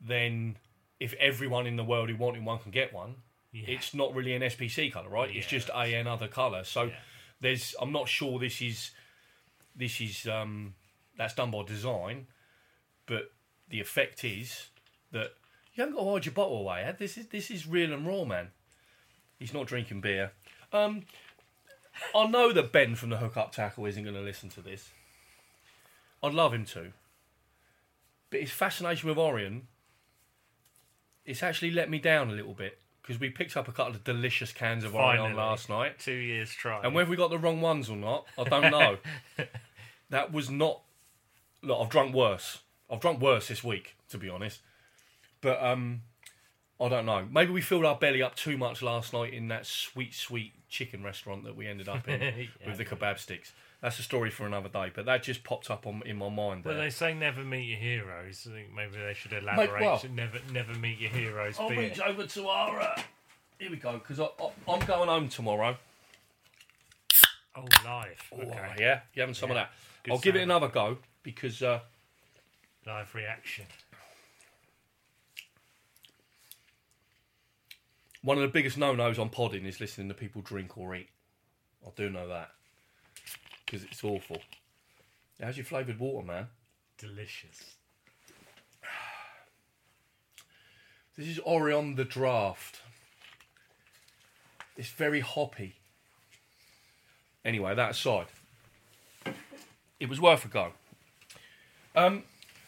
then 0.00 0.56
if 1.00 1.14
everyone 1.14 1.66
in 1.66 1.76
the 1.76 1.84
world 1.84 2.08
who 2.10 2.16
wanted 2.16 2.44
one 2.44 2.58
can 2.58 2.70
get 2.70 2.92
one, 2.92 3.16
Yeah. 3.52 3.64
it's 3.68 3.92
not 3.94 4.14
really 4.14 4.34
an 4.34 4.42
SPC 4.42 4.92
color, 4.92 5.08
right? 5.08 5.28
it's 5.28 5.46
Yeah, 5.52 5.58
just 5.58 5.68
a 5.74 5.94
another 5.94 6.28
color. 6.28 6.64
So 6.64 6.84
Yeah. 6.84 6.94
there's 7.40 7.74
I'm 7.80 7.92
not 7.92 8.08
sure 8.08 8.38
this 8.38 8.60
is 8.62 8.90
this 9.76 10.00
is 10.00 10.26
um 10.26 10.74
that's 11.16 11.34
done 11.34 11.50
by 11.50 11.62
design, 11.64 12.26
but 13.06 13.32
the 13.68 13.80
effect 13.80 14.24
is 14.24 14.68
that 15.12 15.32
you 15.74 15.82
haven't 15.82 15.96
got 15.96 16.04
to 16.04 16.10
hide 16.10 16.26
your 16.26 16.34
bottle 16.34 16.58
away. 16.58 16.82
Ed. 16.82 16.98
This 16.98 17.16
is 17.16 17.26
this 17.28 17.50
is 17.50 17.66
real 17.66 17.92
and 17.92 18.06
raw, 18.06 18.24
man. 18.24 18.48
He's 19.38 19.54
not 19.54 19.66
drinking 19.66 20.00
beer. 20.00 20.32
Um, 20.72 21.02
I 22.14 22.26
know 22.26 22.52
that 22.52 22.72
Ben 22.72 22.94
from 22.94 23.10
the 23.10 23.18
Hook 23.18 23.36
Up 23.36 23.52
Tackle 23.52 23.86
isn't 23.86 24.02
going 24.02 24.16
to 24.16 24.22
listen 24.22 24.48
to 24.50 24.60
this. 24.60 24.90
I'd 26.22 26.34
love 26.34 26.54
him 26.54 26.64
to, 26.66 26.92
but 28.30 28.40
his 28.40 28.50
fascination 28.50 29.08
with 29.08 29.18
Orion, 29.18 29.66
it's 31.26 31.42
actually 31.42 31.72
let 31.72 31.90
me 31.90 31.98
down 31.98 32.30
a 32.30 32.32
little 32.32 32.54
bit 32.54 32.78
because 33.02 33.18
we 33.18 33.28
picked 33.28 33.56
up 33.56 33.66
a 33.66 33.72
couple 33.72 33.94
of 33.94 34.04
delicious 34.04 34.52
cans 34.52 34.84
of 34.84 34.94
Orion 34.94 35.34
last 35.34 35.68
night. 35.68 35.98
Two 35.98 36.12
years 36.12 36.50
try. 36.50 36.80
And 36.82 36.94
whether 36.94 37.10
we 37.10 37.16
got 37.16 37.30
the 37.30 37.38
wrong 37.38 37.60
ones 37.60 37.90
or 37.90 37.96
not, 37.96 38.26
I 38.38 38.44
don't 38.44 38.70
know. 38.70 38.98
that 40.10 40.32
was 40.32 40.48
not. 40.48 40.82
Look, 41.62 41.80
I've 41.80 41.90
drunk 41.90 42.14
worse. 42.14 42.60
I've 42.92 43.00
drunk 43.00 43.20
worse 43.20 43.48
this 43.48 43.64
week, 43.64 43.96
to 44.10 44.18
be 44.18 44.28
honest. 44.28 44.60
But 45.40 45.60
um, 45.64 46.02
I 46.80 46.88
don't 46.88 47.06
know. 47.06 47.26
Maybe 47.30 47.50
we 47.50 47.62
filled 47.62 47.84
our 47.86 47.96
belly 47.96 48.22
up 48.22 48.36
too 48.36 48.56
much 48.58 48.82
last 48.82 49.12
night 49.14 49.32
in 49.32 49.48
that 49.48 49.66
sweet, 49.66 50.14
sweet 50.14 50.52
chicken 50.68 51.02
restaurant 51.02 51.44
that 51.44 51.56
we 51.56 51.66
ended 51.66 51.88
up 51.88 52.06
in 52.08 52.20
Yeah. 52.20 52.44
with 52.68 52.76
the 52.76 52.84
kebab 52.84 53.18
sticks. 53.18 53.52
That's 53.80 53.98
a 53.98 54.02
story 54.02 54.30
for 54.30 54.46
another 54.46 54.68
day. 54.68 54.92
But 54.94 55.06
that 55.06 55.22
just 55.24 55.42
popped 55.42 55.70
up 55.70 55.86
on 55.86 56.02
in 56.06 56.16
my 56.16 56.28
mind. 56.28 56.64
Well, 56.64 56.74
There. 56.74 56.84
they 56.84 56.90
say 56.90 57.14
never 57.14 57.42
meet 57.42 57.64
your 57.64 57.78
heroes. 57.78 58.46
I 58.48 58.54
think 58.54 58.68
maybe 58.74 58.92
they 59.04 59.14
should 59.14 59.32
elaborate. 59.32 59.80
well- 59.80 59.98
to 59.98 60.08
never, 60.08 60.38
never 60.52 60.74
meet 60.74 60.98
your 61.00 61.10
heroes. 61.10 61.56
I'll 61.58 61.70
reach 61.70 61.98
it. 61.98 62.00
over 62.02 62.26
to 62.26 62.46
our. 62.46 62.80
Uh, 62.80 63.02
here 63.58 63.70
we 63.70 63.76
go, 63.76 63.94
because 63.94 64.20
I'm 64.20 64.80
going 64.86 65.08
home 65.08 65.28
tomorrow. 65.28 65.76
Oh, 67.56 67.64
live. 67.84 68.22
Oh, 68.32 68.38
yeah, 68.78 69.00
you 69.14 69.20
having 69.22 69.34
some 69.34 69.50
Yeah. 69.50 69.54
of 69.54 69.56
that? 69.62 69.70
Good 70.04 70.12
I'll 70.12 70.18
give 70.18 70.36
it 70.36 70.42
another 70.42 70.68
go 70.68 70.98
because 71.22 71.62
uh, 71.62 71.80
Live 72.86 73.14
reaction. 73.14 73.66
one 78.22 78.36
of 78.36 78.42
the 78.42 78.48
biggest 78.48 78.78
no-nos 78.78 79.18
on 79.18 79.28
podding 79.28 79.66
is 79.66 79.80
listening 79.80 80.08
to 80.08 80.14
people 80.14 80.42
drink 80.42 80.78
or 80.78 80.94
eat. 80.94 81.08
I 81.84 81.90
do 81.96 82.08
know 82.08 82.28
that 82.28 82.50
because 83.64 83.84
it's 83.84 84.02
awful. 84.04 84.38
How's 85.42 85.56
your 85.56 85.66
flavoured 85.66 85.98
water, 85.98 86.24
man? 86.24 86.46
Delicious. 86.98 87.74
This 91.16 91.26
is 91.26 91.40
Orion 91.40 91.96
the 91.96 92.04
Draft. 92.04 92.80
It's 94.76 94.88
very 94.88 95.20
hoppy. 95.20 95.74
Anyway, 97.44 97.74
that 97.74 97.90
aside, 97.90 98.26
it 99.98 100.08
was 100.08 100.20
worth 100.20 100.44
a 100.44 100.48
go. 100.48 100.72
Um, 101.96 102.22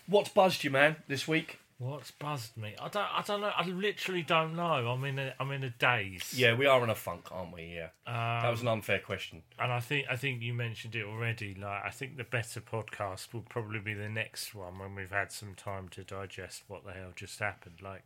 what's 0.07 0.29
buzzed 0.31 0.65
you, 0.65 0.71
man, 0.71 0.97
this 1.09 1.27
week? 1.29 1.61
What's 1.79 2.13
buzzed 2.13 2.57
me? 2.57 2.75
I 2.81 2.89
don't. 2.89 3.03
I 3.03 3.23
don't 3.27 3.41
know. 3.41 3.51
I 3.55 3.67
literally 3.67 4.23
don't 4.23 4.55
know. 4.55 4.65
I'm 4.89 5.03
in 5.05 5.19
a. 5.19 5.35
I'm 5.41 5.51
in 5.51 5.65
a 5.65 5.71
daze. 5.71 6.33
Yeah, 6.35 6.55
we 6.55 6.67
are 6.67 6.83
in 6.85 6.89
a 6.89 6.95
funk, 6.95 7.27
aren't 7.33 7.53
we? 7.53 7.75
Yeah, 7.77 7.89
Um, 8.07 8.43
that 8.43 8.49
was 8.51 8.63
an 8.63 8.69
unfair 8.69 9.01
question. 9.01 9.43
and 9.59 9.73
I 9.73 9.81
think. 9.81 10.07
I 10.09 10.15
think 10.17 10.41
you 10.41 10.55
mentioned 10.55 10.95
it 10.95 11.05
already. 11.05 11.55
Like, 11.55 11.83
I 11.85 11.91
think 11.91 12.17
the 12.17 12.25
better 12.25 12.61
podcast 12.61 13.33
will 13.35 13.43
probably 13.43 13.81
be 13.81 13.93
the 13.93 14.09
next 14.09 14.55
one 14.55 14.79
when 14.79 14.95
we've 14.95 15.11
had 15.11 15.33
some 15.33 15.55
time 15.57 15.89
to 15.91 16.05
digest 16.05 16.63
what 16.69 16.85
the 16.87 16.93
hell 16.93 17.11
just 17.17 17.41
happened. 17.41 17.83
Like, 17.83 18.05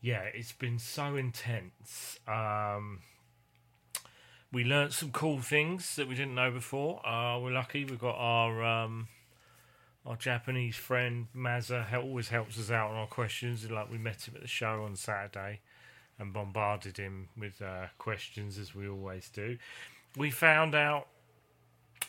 yeah, 0.00 0.22
it's 0.32 0.52
been 0.52 0.78
so 0.78 1.16
intense. 1.16 2.20
Um, 2.28 3.00
we 4.52 4.62
learnt 4.64 4.92
some 4.92 5.10
cool 5.10 5.40
things 5.40 5.96
that 5.96 6.06
we 6.08 6.14
didn't 6.14 6.36
know 6.36 6.52
before. 6.52 7.04
Uh, 7.06 7.40
we're 7.40 7.50
lucky. 7.50 7.84
We've 7.84 7.98
got 7.98 8.16
our 8.16 8.62
um, 8.62 9.08
our 10.04 10.16
Japanese 10.16 10.76
friend 10.76 11.28
Mazza 11.34 11.92
always 11.94 12.28
helps 12.28 12.58
us 12.58 12.70
out 12.70 12.90
on 12.90 12.96
our 12.96 13.06
questions. 13.06 13.68
Like 13.70 13.90
we 13.90 13.98
met 13.98 14.26
him 14.26 14.34
at 14.34 14.42
the 14.42 14.48
show 14.48 14.82
on 14.82 14.96
Saturday 14.96 15.60
and 16.18 16.32
bombarded 16.32 16.96
him 16.96 17.28
with 17.36 17.62
uh, 17.62 17.86
questions 17.98 18.58
as 18.58 18.74
we 18.74 18.88
always 18.88 19.28
do. 19.28 19.58
We 20.16 20.30
found 20.30 20.74
out 20.74 21.06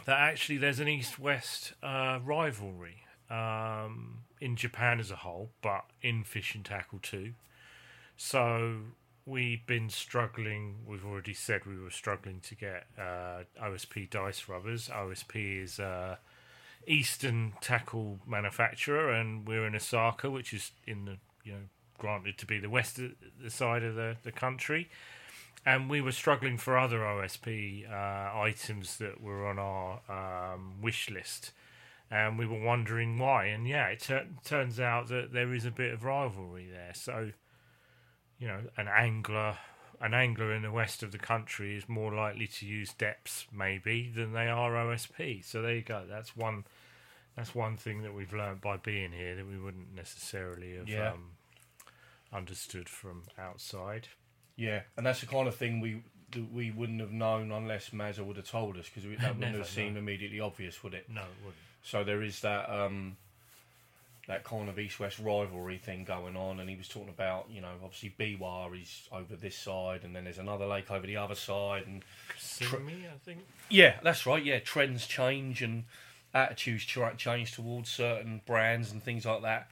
that 0.05 0.17
actually 0.19 0.57
there's 0.57 0.79
an 0.79 0.88
east-west 0.88 1.73
uh, 1.83 2.19
rivalry 2.23 3.03
um, 3.29 4.19
in 4.41 4.55
Japan 4.55 5.00
as 5.00 5.12
a 5.12 5.17
whole, 5.17 5.51
but 5.62 5.85
in 6.01 6.23
fish 6.23 6.55
and 6.55 6.65
tackle 6.65 7.00
too. 7.00 7.33
So 8.17 8.77
we've 9.25 9.65
been 9.65 9.89
struggling. 9.89 10.77
We've 10.85 11.05
already 11.05 11.33
said 11.33 11.65
we 11.65 11.79
were 11.79 11.91
struggling 11.91 12.41
to 12.41 12.55
get 12.55 12.88
uh, 12.97 13.43
OSP 13.62 14.09
dice 14.09 14.50
rubbers. 14.50 14.89
OSP 14.89 15.63
is 15.63 15.79
uh, 15.79 16.17
Eastern 16.87 17.53
tackle 17.61 18.19
manufacturer, 18.27 19.11
and 19.11 19.47
we're 19.47 19.65
in 19.65 19.75
Osaka, 19.75 20.29
which 20.29 20.53
is 20.53 20.71
in 20.85 21.05
the 21.05 21.17
you 21.43 21.53
know 21.53 21.59
granted 21.97 22.37
to 22.37 22.45
be 22.45 22.59
the 22.59 22.69
west 22.69 22.99
the 23.41 23.49
side 23.49 23.83
of 23.83 23.95
the, 23.95 24.17
the 24.23 24.31
country. 24.31 24.89
And 25.65 25.89
we 25.89 26.01
were 26.01 26.11
struggling 26.11 26.57
for 26.57 26.77
other 26.77 26.99
OSP 26.99 27.89
uh, 27.89 28.37
items 28.37 28.97
that 28.97 29.21
were 29.21 29.47
on 29.47 29.57
our 29.57 30.01
um, 30.09 30.81
wish 30.81 31.09
list, 31.09 31.53
and 32.11 32.37
we 32.37 32.45
were 32.45 32.59
wondering 32.59 33.17
why. 33.17 33.45
And 33.45 33.65
yeah, 33.65 33.87
it 33.87 34.01
tur- 34.01 34.27
turns 34.43 34.79
out 34.79 35.07
that 35.07 35.31
there 35.31 35.53
is 35.53 35.63
a 35.63 35.71
bit 35.71 35.93
of 35.93 36.03
rivalry 36.03 36.67
there. 36.69 36.91
So, 36.93 37.31
you 38.37 38.47
know, 38.47 38.59
an 38.75 38.89
angler, 38.89 39.57
an 40.03 40.13
angler 40.13 40.53
in 40.53 40.62
the 40.62 40.72
west 40.72 41.01
of 41.01 41.12
the 41.12 41.17
country 41.17 41.75
is 41.75 41.88
more 41.89 42.13
likely 42.13 42.45
to 42.45 42.65
use 42.65 42.93
Deps 42.93 43.45
maybe 43.51 44.12
than 44.15 44.33
they 44.33 44.48
are 44.48 44.72
OSP. 44.74 45.43
So 45.45 45.62
there 45.62 45.75
you 45.75 45.81
go. 45.81 46.03
That's 46.07 46.36
one. 46.38 46.65
That's 47.36 47.55
one 47.55 47.77
thing 47.77 48.03
that 48.03 48.13
we've 48.13 48.31
learnt 48.33 48.62
by 48.62 48.77
being 48.77 49.12
here 49.12 49.36
that 49.36 49.48
we 49.48 49.57
wouldn't 49.57 49.95
necessarily 49.95 50.75
have 50.75 50.88
Yeah. 50.88 51.13
um, 51.13 51.31
understood 52.31 52.89
from 52.89 53.24
outside. 53.38 54.07
Yeah, 54.55 54.81
and 54.98 55.05
that's 55.05 55.22
the 55.22 55.25
kind 55.27 55.48
of 55.48 55.55
thing 55.55 55.79
we 55.81 56.03
that 56.31 56.51
we 56.51 56.72
wouldn't 56.72 57.00
have 57.00 57.12
known 57.12 57.51
unless 57.51 57.91
Mazza 57.91 58.25
would 58.25 58.38
have 58.38 58.48
told 58.50 58.77
us 58.77 58.88
because 58.89 59.03
that 59.03 59.12
wouldn't 59.36 59.39
Never, 59.39 59.57
have 59.60 59.67
seemed 59.67 59.93
no. 59.93 60.00
immediately 60.00 60.39
obvious, 60.39 60.83
would 60.83 60.93
it? 60.95 61.07
No, 61.10 61.22
it 61.22 61.27
wouldn't. 61.41 61.55
So 61.83 62.03
there 62.03 62.22
is 62.24 62.39
that 62.41 62.69
um, 62.69 63.17
that 64.27 64.46
kind 64.46 64.70
of 64.70 64.80
east-west 64.80 65.20
rivalry 65.20 65.77
thing 65.77 66.06
going 66.06 66.38
on, 66.38 66.60
and 66.60 66.70
he 66.70 66.75
was 66.75 66.88
talking 66.88 67.10
about 67.10 67.48
you 67.50 67.62
know 67.62 67.72
obviously 67.84 68.13
Biwa 68.18 68.82
is 68.82 69.08
over 69.12 69.36
this 69.36 69.58
side, 69.58 70.03
and 70.03 70.15
then 70.15 70.24
there's 70.24 70.38
another 70.38 70.65
lake 70.65 70.89
over 70.92 71.06
the 71.06 71.18
other 71.18 71.36
side, 71.36 71.86
and 71.88 72.03
Simi, 72.38 73.06
I 73.08 73.18
think. 73.25 73.39
yeah, 73.70 73.96
that's 74.03 74.25
right. 74.25 74.44
Yeah, 74.44 74.60
trends 74.60 75.08
change 75.08 75.62
and 75.62 75.84
attitudes 76.34 76.84
ch- 76.84 77.18
change 77.18 77.53
towards 77.53 77.89
certain 77.89 78.42
brands 78.46 78.92
and 78.92 79.03
things 79.03 79.25
like 79.25 79.42
that, 79.42 79.68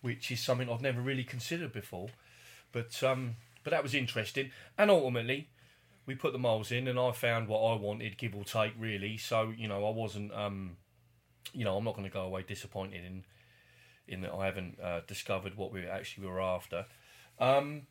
which 0.00 0.30
is 0.30 0.40
something 0.40 0.70
I've 0.70 0.82
never 0.82 1.00
really 1.00 1.24
considered 1.24 1.72
before. 1.72 2.08
But 2.72 3.02
um, 3.02 3.36
but 3.62 3.70
that 3.72 3.82
was 3.82 3.94
interesting, 3.94 4.50
and 4.78 4.90
ultimately 4.90 5.48
we 6.06 6.14
put 6.14 6.32
the 6.32 6.38
moles 6.38 6.70
in, 6.72 6.88
and 6.88 6.98
I 6.98 7.12
found 7.12 7.48
what 7.48 7.60
I 7.60 7.76
wanted, 7.76 8.16
give 8.18 8.34
or 8.34 8.44
take, 8.44 8.72
really. 8.78 9.16
So 9.18 9.52
you 9.56 9.68
know, 9.68 9.86
I 9.86 9.90
wasn't, 9.90 10.32
um, 10.32 10.76
you 11.52 11.64
know, 11.64 11.76
I'm 11.76 11.84
not 11.84 11.94
going 11.94 12.08
to 12.08 12.12
go 12.12 12.22
away 12.22 12.44
disappointed 12.46 13.04
in 13.04 13.24
in 14.08 14.20
that 14.22 14.32
I 14.32 14.46
haven't 14.46 14.78
uh, 14.80 15.00
discovered 15.06 15.56
what 15.56 15.72
we 15.72 15.86
actually 15.86 16.26
were 16.26 16.40
after. 16.40 16.86
Um, 17.38 17.82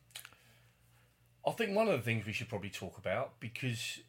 I 1.46 1.51
think 1.51 1.75
one 1.75 1.88
of 1.88 1.93
the 1.93 2.01
things 2.03 2.25
we 2.25 2.34
should 2.34 2.50
probably 2.50 2.70
talk 2.70 2.98
about 2.98 3.39
because 3.39 4.00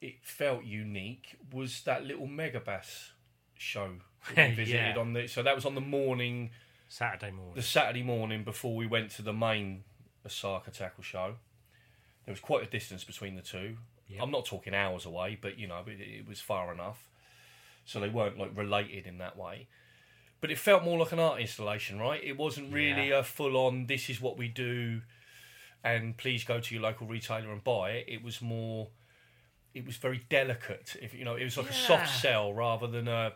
it 0.00 0.16
felt 0.22 0.64
unique 0.64 1.36
was 1.52 1.82
that 1.84 2.04
little 2.04 2.26
Megabass 2.26 3.10
show 3.56 3.90
we 4.36 4.50
visited 4.50 4.94
Yeah. 4.96 4.98
on 4.98 5.12
the. 5.14 5.26
So 5.28 5.42
that 5.42 5.54
was 5.54 5.64
on 5.64 5.74
the 5.74 5.80
morning, 5.80 6.50
Saturday 6.88 7.30
morning. 7.30 7.54
the 7.54 7.62
Saturday 7.62 8.02
morning 8.02 8.44
before 8.44 8.76
we 8.76 8.86
went 8.86 9.10
to 9.12 9.22
the 9.22 9.32
main 9.32 9.84
Osaka 10.24 10.70
tackle 10.70 11.02
show. 11.02 11.36
There 12.26 12.32
was 12.32 12.40
quite 12.40 12.64
a 12.64 12.70
distance 12.70 13.04
between 13.04 13.36
the 13.36 13.42
two. 13.42 13.76
Yep. 14.08 14.20
I'm 14.22 14.30
not 14.30 14.44
talking 14.44 14.74
hours 14.74 15.06
away, 15.06 15.38
but 15.40 15.58
you 15.58 15.66
know, 15.68 15.82
it, 15.86 16.00
it 16.00 16.28
was 16.28 16.40
far 16.40 16.72
enough. 16.72 17.08
So 17.84 18.00
they 18.00 18.08
weren't 18.08 18.36
like 18.36 18.50
related 18.56 19.06
in 19.06 19.18
that 19.18 19.36
way. 19.38 19.68
But 20.46 20.52
it 20.52 20.58
felt 20.58 20.84
more 20.84 20.96
like 20.96 21.10
an 21.10 21.18
art 21.18 21.40
installation, 21.40 21.98
right? 21.98 22.22
It 22.22 22.36
wasn't 22.36 22.72
really 22.72 23.08
Yeah. 23.08 23.18
a 23.18 23.22
full 23.24 23.56
on, 23.56 23.86
this 23.86 24.08
is 24.08 24.20
what 24.20 24.36
we 24.38 24.46
do, 24.46 25.02
and 25.82 26.16
please 26.16 26.44
go 26.44 26.60
to 26.60 26.72
your 26.72 26.84
local 26.84 27.08
retailer 27.08 27.50
and 27.50 27.64
buy 27.64 27.90
it. 27.90 28.04
It 28.06 28.22
was 28.22 28.40
more, 28.40 28.86
it 29.74 29.84
was 29.84 29.96
very 29.96 30.18
delicate. 30.28 30.94
If 31.02 31.14
you 31.14 31.24
know, 31.24 31.34
it 31.34 31.42
was 31.42 31.56
like 31.56 31.70
a 31.70 31.72
soft 31.72 32.08
sell 32.08 32.54
rather 32.54 32.86
than 32.86 33.08
a, 33.08 33.32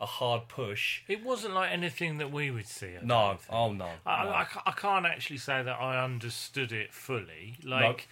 a 0.00 0.06
hard 0.06 0.46
push. 0.46 1.02
It 1.08 1.24
wasn't 1.24 1.54
like 1.54 1.72
anything 1.72 2.18
that 2.18 2.30
we 2.30 2.52
would 2.52 2.68
see. 2.68 2.96
I 2.96 3.00
No, 3.02 3.38
oh 3.50 3.72
no. 3.72 3.90
I, 4.06 4.22
no. 4.24 4.30
I, 4.30 4.46
I 4.66 4.70
can't 4.70 5.04
actually 5.04 5.38
say 5.38 5.64
that 5.64 5.80
I 5.80 6.00
understood 6.00 6.70
it 6.70 6.92
fully. 6.94 7.56
Like, 7.64 8.06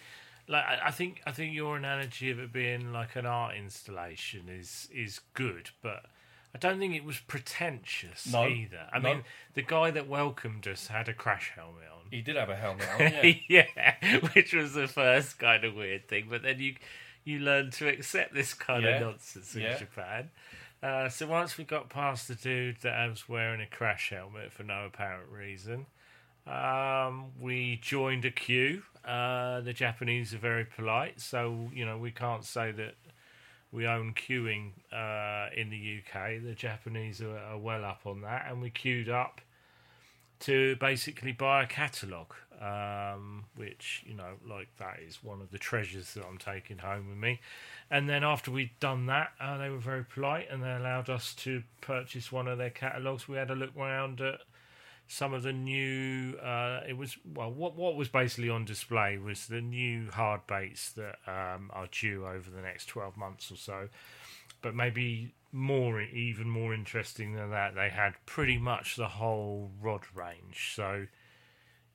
like 0.49 0.65
I 0.65 0.87
I 0.87 0.91
think 0.91 1.21
I 1.25 1.31
think 1.31 1.53
your 1.55 1.77
analogy 1.77 2.29
of 2.31 2.37
it 2.37 2.51
being 2.51 2.91
like 2.91 3.15
an 3.15 3.25
art 3.25 3.55
installation 3.55 4.49
is 4.49 4.89
is 4.93 5.21
good, 5.35 5.69
but 5.81 6.07
I 6.53 6.57
don't 6.57 6.79
think 6.79 6.95
it 6.95 7.03
was 7.05 7.19
pretentious 7.19 8.31
No, 8.31 8.45
either. 8.45 8.87
I 8.91 8.99
no. 8.99 9.09
mean, 9.09 9.23
the 9.53 9.61
guy 9.61 9.91
that 9.91 10.07
welcomed 10.07 10.67
us 10.67 10.87
had 10.87 11.07
a 11.07 11.13
crash 11.13 11.51
helmet 11.55 11.85
on. 11.91 12.01
He 12.11 12.21
did 12.21 12.35
have 12.35 12.49
a 12.49 12.55
helmet 12.57 12.87
on, 12.93 12.99
yeah. 13.49 13.65
yeah, 13.75 14.17
which 14.33 14.53
was 14.53 14.73
the 14.73 14.87
first 14.87 15.39
kind 15.39 15.63
of 15.63 15.75
weird 15.75 16.07
thing. 16.07 16.27
But 16.29 16.43
then 16.43 16.59
you 16.59 16.75
you 17.23 17.39
learn 17.39 17.69
to 17.71 17.87
accept 17.87 18.33
this 18.33 18.53
kind 18.53 18.83
Yeah, 18.83 18.95
of 18.97 19.01
nonsense 19.01 19.55
in 19.55 19.61
yeah. 19.61 19.77
Japan. 19.77 20.29
Uh, 20.83 21.07
so 21.09 21.27
once 21.27 21.57
we 21.57 21.63
got 21.63 21.89
past 21.89 22.27
the 22.27 22.35
dude 22.35 22.77
that 22.81 23.07
was 23.07 23.29
wearing 23.29 23.61
a 23.61 23.67
crash 23.67 24.09
helmet 24.09 24.51
for 24.51 24.63
no 24.63 24.85
apparent 24.85 25.29
reason, 25.29 25.85
um, 26.47 27.27
we 27.39 27.79
joined 27.81 28.25
a 28.25 28.31
queue. 28.31 28.81
Uh, 29.05 29.61
the 29.61 29.73
Japanese 29.73 30.33
are 30.33 30.37
very 30.39 30.65
polite, 30.65 31.19
so 31.21 31.69
you 31.73 31.85
know 31.85 31.97
we 31.97 32.11
can't 32.11 32.43
say 32.43 32.71
that 32.71 32.95
we 33.71 33.87
own 33.87 34.13
queuing 34.13 34.71
uh, 34.91 35.49
in 35.55 35.69
the 35.69 35.99
UK. 35.99 36.43
The 36.43 36.53
Japanese 36.53 37.21
are, 37.21 37.37
are 37.37 37.57
well 37.57 37.85
up 37.85 38.01
on 38.05 38.21
that, 38.21 38.47
and 38.49 38.61
we 38.61 38.69
queued 38.69 39.09
up 39.09 39.41
to 40.41 40.75
basically 40.77 41.31
buy 41.31 41.63
a 41.63 41.67
catalogue, 41.67 42.33
um, 42.59 43.45
which 43.55 44.03
you 44.05 44.13
know, 44.13 44.33
like 44.47 44.67
that 44.77 44.99
is 45.07 45.23
one 45.23 45.39
of 45.39 45.51
the 45.51 45.57
treasures 45.57 46.13
that 46.15 46.25
I'm 46.25 46.37
taking 46.37 46.79
home 46.79 47.09
with 47.09 47.17
me. 47.17 47.39
And 47.89 48.09
then 48.09 48.23
after 48.23 48.51
we'd 48.51 48.71
done 48.79 49.05
that, 49.07 49.31
uh, 49.39 49.57
they 49.57 49.69
were 49.69 49.77
very 49.77 50.03
polite 50.03 50.47
and 50.49 50.63
they 50.63 50.73
allowed 50.73 51.09
us 51.09 51.33
to 51.35 51.63
purchase 51.81 52.31
one 52.31 52.47
of 52.47 52.57
their 52.57 52.69
catalogues. 52.69 53.27
We 53.27 53.37
had 53.37 53.51
a 53.51 53.55
look 53.55 53.75
round 53.75 54.21
at 54.21 54.41
some 55.11 55.33
of 55.33 55.43
the 55.43 55.51
new. 55.51 56.37
Uh, 56.37 56.79
it 56.87 56.97
was 56.97 57.17
well, 57.25 57.51
what 57.51 57.75
what 57.75 57.95
was 57.97 58.07
basically 58.07 58.49
on 58.49 58.63
display 58.63 59.17
was 59.17 59.47
the 59.47 59.59
new 59.59 60.09
hard 60.09 60.47
baits 60.47 60.93
that 60.93 61.17
um, 61.27 61.69
are 61.73 61.87
due 61.91 62.25
over 62.25 62.49
the 62.49 62.61
next 62.61 62.85
twelve 62.85 63.17
months 63.17 63.51
or 63.51 63.57
so. 63.57 63.89
But 64.61 64.73
maybe 64.73 65.33
more, 65.51 66.01
even 66.01 66.47
more 66.47 66.73
interesting 66.73 67.33
than 67.33 67.51
that, 67.51 67.75
they 67.75 67.89
had 67.89 68.13
pretty 68.25 68.57
much 68.57 68.95
the 68.95 69.07
whole 69.07 69.71
rod 69.81 70.01
range. 70.15 70.73
So, 70.75 71.07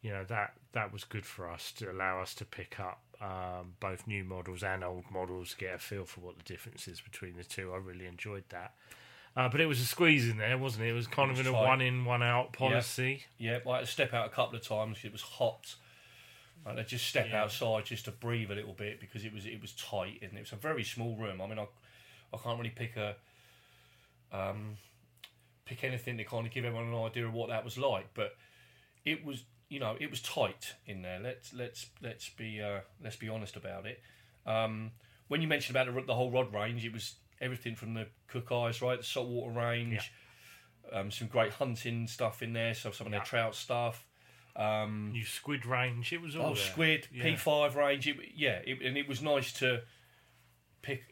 you 0.02 0.10
know 0.10 0.24
that 0.24 0.52
that 0.72 0.92
was 0.92 1.04
good 1.04 1.24
for 1.24 1.50
us 1.50 1.72
to 1.78 1.90
allow 1.90 2.20
us 2.20 2.34
to 2.34 2.44
pick 2.44 2.78
up 2.78 3.00
um, 3.22 3.76
both 3.80 4.06
new 4.06 4.24
models 4.24 4.62
and 4.62 4.84
old 4.84 5.04
models, 5.10 5.54
get 5.54 5.76
a 5.76 5.78
feel 5.78 6.04
for 6.04 6.20
what 6.20 6.36
the 6.36 6.44
difference 6.44 6.86
is 6.86 7.00
between 7.00 7.36
the 7.36 7.44
two. 7.44 7.72
I 7.72 7.78
really 7.78 8.06
enjoyed 8.06 8.44
that. 8.50 8.74
Uh, 9.36 9.48
but 9.50 9.60
it 9.60 9.66
was 9.66 9.80
a 9.80 9.84
squeeze 9.84 10.28
in 10.28 10.38
there, 10.38 10.56
wasn't 10.56 10.84
it? 10.84 10.88
It 10.90 10.94
was 10.94 11.06
kind 11.06 11.28
It 11.30 11.32
of 11.32 11.38
was 11.38 11.46
in 11.46 11.52
a 11.52 11.56
tight. 11.56 11.66
one 11.66 11.80
in, 11.82 12.04
one 12.06 12.22
out 12.22 12.52
policy. 12.54 13.24
Yeah, 13.36 13.58
I 13.68 13.72
had 13.76 13.80
to 13.80 13.86
step 13.86 14.14
out 14.14 14.26
a 14.26 14.30
couple 14.30 14.56
of 14.56 14.66
times. 14.66 14.98
It 15.04 15.12
was 15.12 15.20
hot. 15.22 15.74
And 16.64 16.80
I 16.80 16.82
just 16.82 17.06
step 17.06 17.28
Yeah. 17.30 17.42
outside 17.42 17.84
just 17.84 18.06
to 18.06 18.10
breathe 18.10 18.50
a 18.50 18.54
little 18.54 18.72
bit 18.72 18.98
because 18.98 19.24
it 19.24 19.32
was 19.32 19.46
it 19.46 19.60
was 19.60 19.72
tight 19.72 20.20
and 20.22 20.32
it 20.36 20.40
was 20.40 20.52
a 20.52 20.56
very 20.56 20.82
small 20.82 21.14
room. 21.14 21.40
I 21.40 21.46
mean, 21.46 21.58
I 21.58 21.66
I 22.32 22.38
can't 22.38 22.58
really 22.58 22.70
pick 22.70 22.96
a 22.96 23.14
um 24.32 24.76
pick 25.64 25.84
anything 25.84 26.16
to 26.18 26.24
kind 26.24 26.46
of 26.46 26.52
give 26.52 26.64
everyone 26.64 26.88
an 26.88 26.94
idea 27.04 27.26
of 27.26 27.32
what 27.34 27.48
that 27.50 27.64
was 27.64 27.78
like, 27.78 28.08
but 28.14 28.36
it 29.04 29.24
was 29.24 29.44
you 29.68 29.78
know 29.78 29.96
it 30.00 30.10
was 30.10 30.20
tight 30.22 30.74
in 30.86 31.02
there. 31.02 31.20
Let's 31.20 31.52
let's 31.52 31.86
let's 32.02 32.28
be 32.30 32.60
uh, 32.60 32.80
let's 33.02 33.16
be 33.16 33.28
honest 33.28 33.54
about 33.56 33.86
it. 33.86 34.00
Um, 34.44 34.90
when 35.28 35.42
you 35.42 35.48
mentioned 35.48 35.76
about 35.76 35.92
the, 35.94 36.00
the 36.02 36.14
whole 36.14 36.30
rod 36.32 36.52
range, 36.52 36.84
it 36.84 36.92
was 36.92 37.14
everything 37.40 37.74
from 37.74 37.94
the 37.94 38.06
cook 38.28 38.50
eyes, 38.52 38.82
right, 38.82 38.98
the 38.98 39.04
saltwater 39.04 39.58
range, 39.58 40.12
um, 40.92 41.10
some 41.10 41.28
great 41.28 41.52
hunting 41.52 42.06
stuff 42.06 42.42
in 42.42 42.52
there. 42.52 42.74
So 42.74 42.90
some 42.90 43.06
of 43.06 43.12
their 43.12 43.20
trout 43.20 43.54
stuff. 43.54 44.06
Um, 44.54 45.10
New 45.12 45.24
squid 45.24 45.66
range. 45.66 46.12
It 46.12 46.22
was 46.22 46.34
all 46.34 46.46
oh, 46.46 46.54
there. 46.54 46.64
squid, 46.64 47.08
Yeah. 47.12 47.24
P5 47.24 47.74
range. 47.74 48.08
It, 48.08 48.16
yeah, 48.34 48.60
it, 48.66 48.80
and 48.82 48.96
it 48.96 49.06
was 49.06 49.22
nice 49.22 49.52
to 49.54 49.82
pick. 50.82 51.02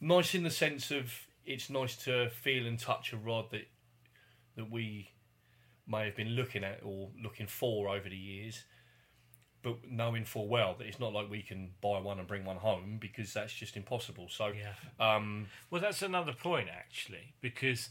Nice 0.00 0.34
in 0.34 0.44
the 0.44 0.50
sense 0.50 0.90
of 0.90 1.12
it's 1.44 1.70
nice 1.70 1.96
to 2.04 2.28
feel 2.30 2.66
and 2.66 2.78
touch 2.78 3.12
a 3.12 3.16
rod 3.16 3.50
that 3.50 3.68
that 4.56 4.70
we 4.70 5.10
may 5.86 6.06
have 6.06 6.16
been 6.16 6.30
looking 6.30 6.64
at 6.64 6.80
or 6.82 7.10
looking 7.22 7.46
for 7.46 7.88
over 7.88 8.08
the 8.08 8.16
years, 8.16 8.64
but 9.62 9.90
knowing 9.90 10.24
full 10.24 10.46
well 10.48 10.74
that 10.78 10.86
it's 10.86 11.00
not 11.00 11.12
like 11.12 11.28
we 11.30 11.42
can 11.42 11.70
buy 11.80 11.98
one 11.98 12.18
and 12.18 12.28
bring 12.28 12.44
one 12.44 12.56
home 12.58 12.98
because 13.00 13.32
that's 13.32 13.52
just 13.52 13.76
impossible. 13.76 14.28
So, 14.28 14.48
Yeah. 14.48 14.74
um, 15.00 15.48
Well, 15.70 15.80
that's 15.80 16.02
another 16.02 16.32
point 16.32 16.68
actually, 16.68 17.32
because 17.40 17.88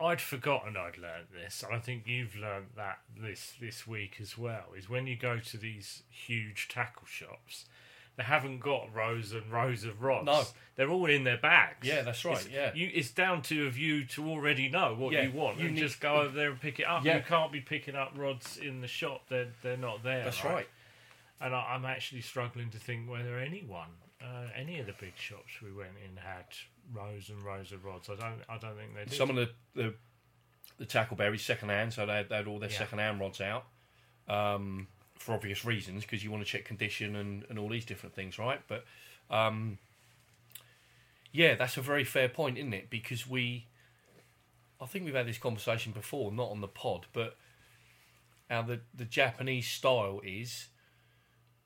I'd 0.00 0.20
forgotten 0.20 0.76
I'd 0.76 0.98
learnt 0.98 1.32
this. 1.32 1.62
I 1.70 1.78
think 1.78 2.06
you've 2.06 2.34
learnt 2.34 2.74
that 2.76 3.00
this 3.16 3.54
this 3.60 3.86
week 3.86 4.16
as 4.20 4.36
well. 4.36 4.72
Is 4.76 4.88
when 4.88 5.06
you 5.06 5.16
go 5.16 5.38
to 5.38 5.56
these 5.56 6.02
huge 6.10 6.66
tackle 6.68 7.06
shops, 7.06 7.66
they 8.16 8.22
haven't 8.22 8.60
got 8.60 8.94
rows 8.94 9.32
and 9.32 9.50
rows 9.50 9.84
of 9.84 10.02
rods. 10.02 10.26
No. 10.26 10.44
they're 10.76 10.90
all 10.90 11.06
in 11.06 11.24
their 11.24 11.38
bags. 11.38 11.86
Yeah, 11.86 12.02
that's 12.02 12.24
right, 12.24 12.36
It's, 12.36 12.48
yeah. 12.48 12.72
you, 12.74 12.90
it's 12.92 13.10
down 13.10 13.42
to 13.42 13.66
of 13.66 13.78
you 13.78 14.04
to 14.06 14.28
already 14.28 14.68
know 14.68 14.94
what 14.94 15.12
Yeah, 15.12 15.22
you 15.22 15.32
want 15.32 15.58
you 15.58 15.66
and 15.66 15.74
need- 15.74 15.80
just 15.80 16.00
go 16.00 16.16
over 16.16 16.34
there 16.36 16.50
and 16.50 16.60
pick 16.60 16.78
it 16.78 16.86
up. 16.86 17.04
Yeah. 17.04 17.16
You 17.16 17.22
can't 17.22 17.50
be 17.52 17.60
picking 17.60 17.94
up 17.94 18.12
rods 18.16 18.56
in 18.58 18.80
the 18.82 18.88
shop; 18.88 19.22
they're 19.28 19.48
they're 19.62 19.76
not 19.76 20.02
there. 20.02 20.24
that's 20.24 20.44
right. 20.44 20.68
And 21.40 21.54
I, 21.54 21.72
I'm 21.74 21.84
actually 21.84 22.20
struggling 22.20 22.70
to 22.70 22.78
think 22.78 23.10
whether 23.10 23.36
anyone, 23.38 23.88
uh, 24.22 24.46
any 24.56 24.78
of 24.78 24.86
the 24.86 24.92
big 25.00 25.16
shops 25.16 25.60
we 25.60 25.72
went 25.72 25.90
in, 26.08 26.16
had 26.16 26.44
rows 26.92 27.30
and 27.30 27.42
rows 27.42 27.72
of 27.72 27.84
rods. 27.84 28.08
I 28.08 28.14
don't, 28.14 28.40
I 28.48 28.58
don't 28.58 28.76
think 28.76 28.94
they 28.94 29.04
did. 29.04 29.14
Some 29.14 29.30
of 29.30 29.36
the 29.36 29.50
the, 29.74 29.94
the 30.78 30.86
tackleberries 30.86 31.40
second 31.40 31.70
hand, 31.70 31.92
so 31.94 32.06
they 32.06 32.12
had, 32.14 32.28
they 32.28 32.36
had 32.36 32.46
all 32.46 32.58
their 32.58 32.70
Yeah. 32.70 32.78
second 32.78 32.98
hand 33.00 33.18
rods 33.20 33.40
out 33.40 33.64
um, 34.28 34.86
for 35.22 35.32
obvious 35.34 35.64
reasons 35.64 36.02
because 36.02 36.24
you 36.24 36.30
want 36.30 36.44
to 36.44 36.48
check 36.50 36.64
condition 36.64 37.14
and, 37.16 37.44
and 37.48 37.58
all 37.58 37.68
these 37.68 37.84
different 37.84 38.14
things, 38.14 38.38
right? 38.38 38.60
But 38.66 38.84
um, 39.30 39.78
yeah, 41.32 41.54
that's 41.54 41.76
a 41.76 41.80
very 41.80 42.04
fair 42.04 42.28
point, 42.28 42.58
isn't 42.58 42.74
it? 42.74 42.90
Because 42.90 43.26
we, 43.28 43.66
I 44.80 44.86
think 44.86 45.04
we've 45.04 45.14
had 45.14 45.26
this 45.28 45.38
conversation 45.38 45.92
before, 45.92 46.32
not 46.32 46.50
on 46.50 46.60
the 46.60 46.68
pod, 46.68 47.06
but 47.12 47.36
how 48.50 48.62
the 48.62 48.80
the 48.94 49.04
Japanese 49.04 49.68
style 49.68 50.20
is. 50.24 50.68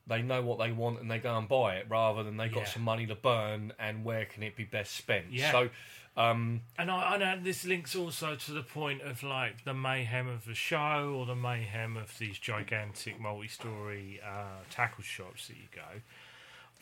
They 0.09 0.23
know 0.23 0.41
what 0.41 0.61
they 0.61 0.71
want 0.71 1.01
and 1.01 1.11
they 1.11 1.19
go 1.19 1.37
and 1.37 1.49
buy 1.49 1.77
it 1.79 1.87
rather 1.89 2.23
than 2.23 2.37
they 2.37 2.49
got 2.49 2.61
Yeah. 2.61 2.65
some 2.75 2.83
money 2.83 3.07
to 3.07 3.17
burn 3.17 3.73
and 3.77 4.05
where 4.05 4.25
can 4.25 4.45
it 4.45 4.55
be 4.55 4.63
best 4.63 4.95
spent. 4.95 5.33
Yeah. 5.33 5.51
So, 5.51 5.71
um, 6.17 6.63
and 6.79 6.91
I, 6.91 7.15
I 7.15 7.17
know 7.19 7.39
this 7.43 7.65
links 7.65 7.95
also 7.95 8.35
to 8.35 8.53
the 8.53 8.63
point 8.63 9.03
of 9.03 9.23
like 9.23 9.65
the 9.65 9.75
mayhem 9.75 10.29
of 10.29 10.47
the 10.47 10.55
show 10.55 11.15
or 11.19 11.27
the 11.27 11.37
mayhem 11.37 11.97
of 11.97 12.17
these 12.19 12.39
gigantic 12.39 13.21
multi-story 13.21 14.21
uh, 14.27 14.63
tackle 14.71 15.05
shops 15.05 15.49
that 15.49 15.57
you 15.57 15.69
go. 15.75 16.01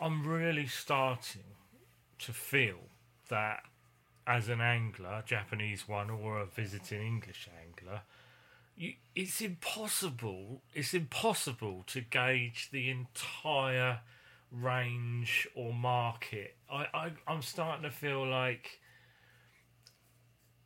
I'm 0.00 0.26
really 0.26 0.66
starting 0.66 1.42
to 2.20 2.32
feel 2.32 2.78
that 3.28 3.62
as 4.26 4.48
an 4.48 4.60
angler, 4.60 5.22
Japanese 5.26 5.88
one 5.88 6.10
or 6.10 6.38
a 6.38 6.46
visiting 6.46 7.02
English 7.02 7.48
angler, 7.66 8.02
you, 8.76 8.94
it's 9.14 9.40
impossible. 9.40 10.62
It's 10.72 10.94
impossible 10.94 11.84
to 11.88 12.00
gauge 12.00 12.70
the 12.72 12.90
entire 12.90 14.00
range 14.50 15.48
or 15.54 15.72
market. 15.72 16.56
I, 16.70 16.86
I 16.94 17.10
I'm 17.26 17.42
starting 17.42 17.82
to 17.82 17.90
feel 17.90 18.26
like 18.26 18.80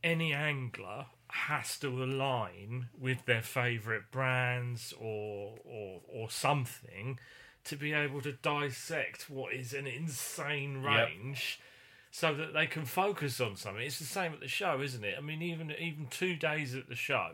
any 0.03 0.33
angler 0.33 1.07
has 1.31 1.79
to 1.79 2.03
align 2.03 2.89
with 2.99 3.25
their 3.27 3.43
favourite 3.43 4.11
brands 4.11 4.95
or 4.99 5.59
or 5.65 6.01
or 6.09 6.31
something 6.31 7.19
to 7.65 7.77
be 7.77 7.93
able 7.93 8.23
to 8.23 8.33
dissect 8.33 9.29
what 9.29 9.53
is 9.53 9.75
an 9.75 9.87
insane 9.87 10.83
Yep. 10.83 11.09
range 11.09 11.61
so 12.11 12.35
that 12.35 12.55
they 12.55 12.67
can 12.67 12.87
focus 12.87 13.41
on 13.41 13.57
something. 13.57 13.83
It's 13.83 13.99
the 13.99 14.07
same 14.07 14.33
at 14.33 14.41
the 14.41 14.49
show, 14.49 14.81
isn't 14.81 15.05
it? 15.05 15.17
I 15.19 15.21
mean 15.21 15.43
even 15.43 15.71
even 15.73 16.07
two 16.09 16.37
days 16.37 16.75
at 16.75 16.89
the 16.89 16.97
show 16.97 17.33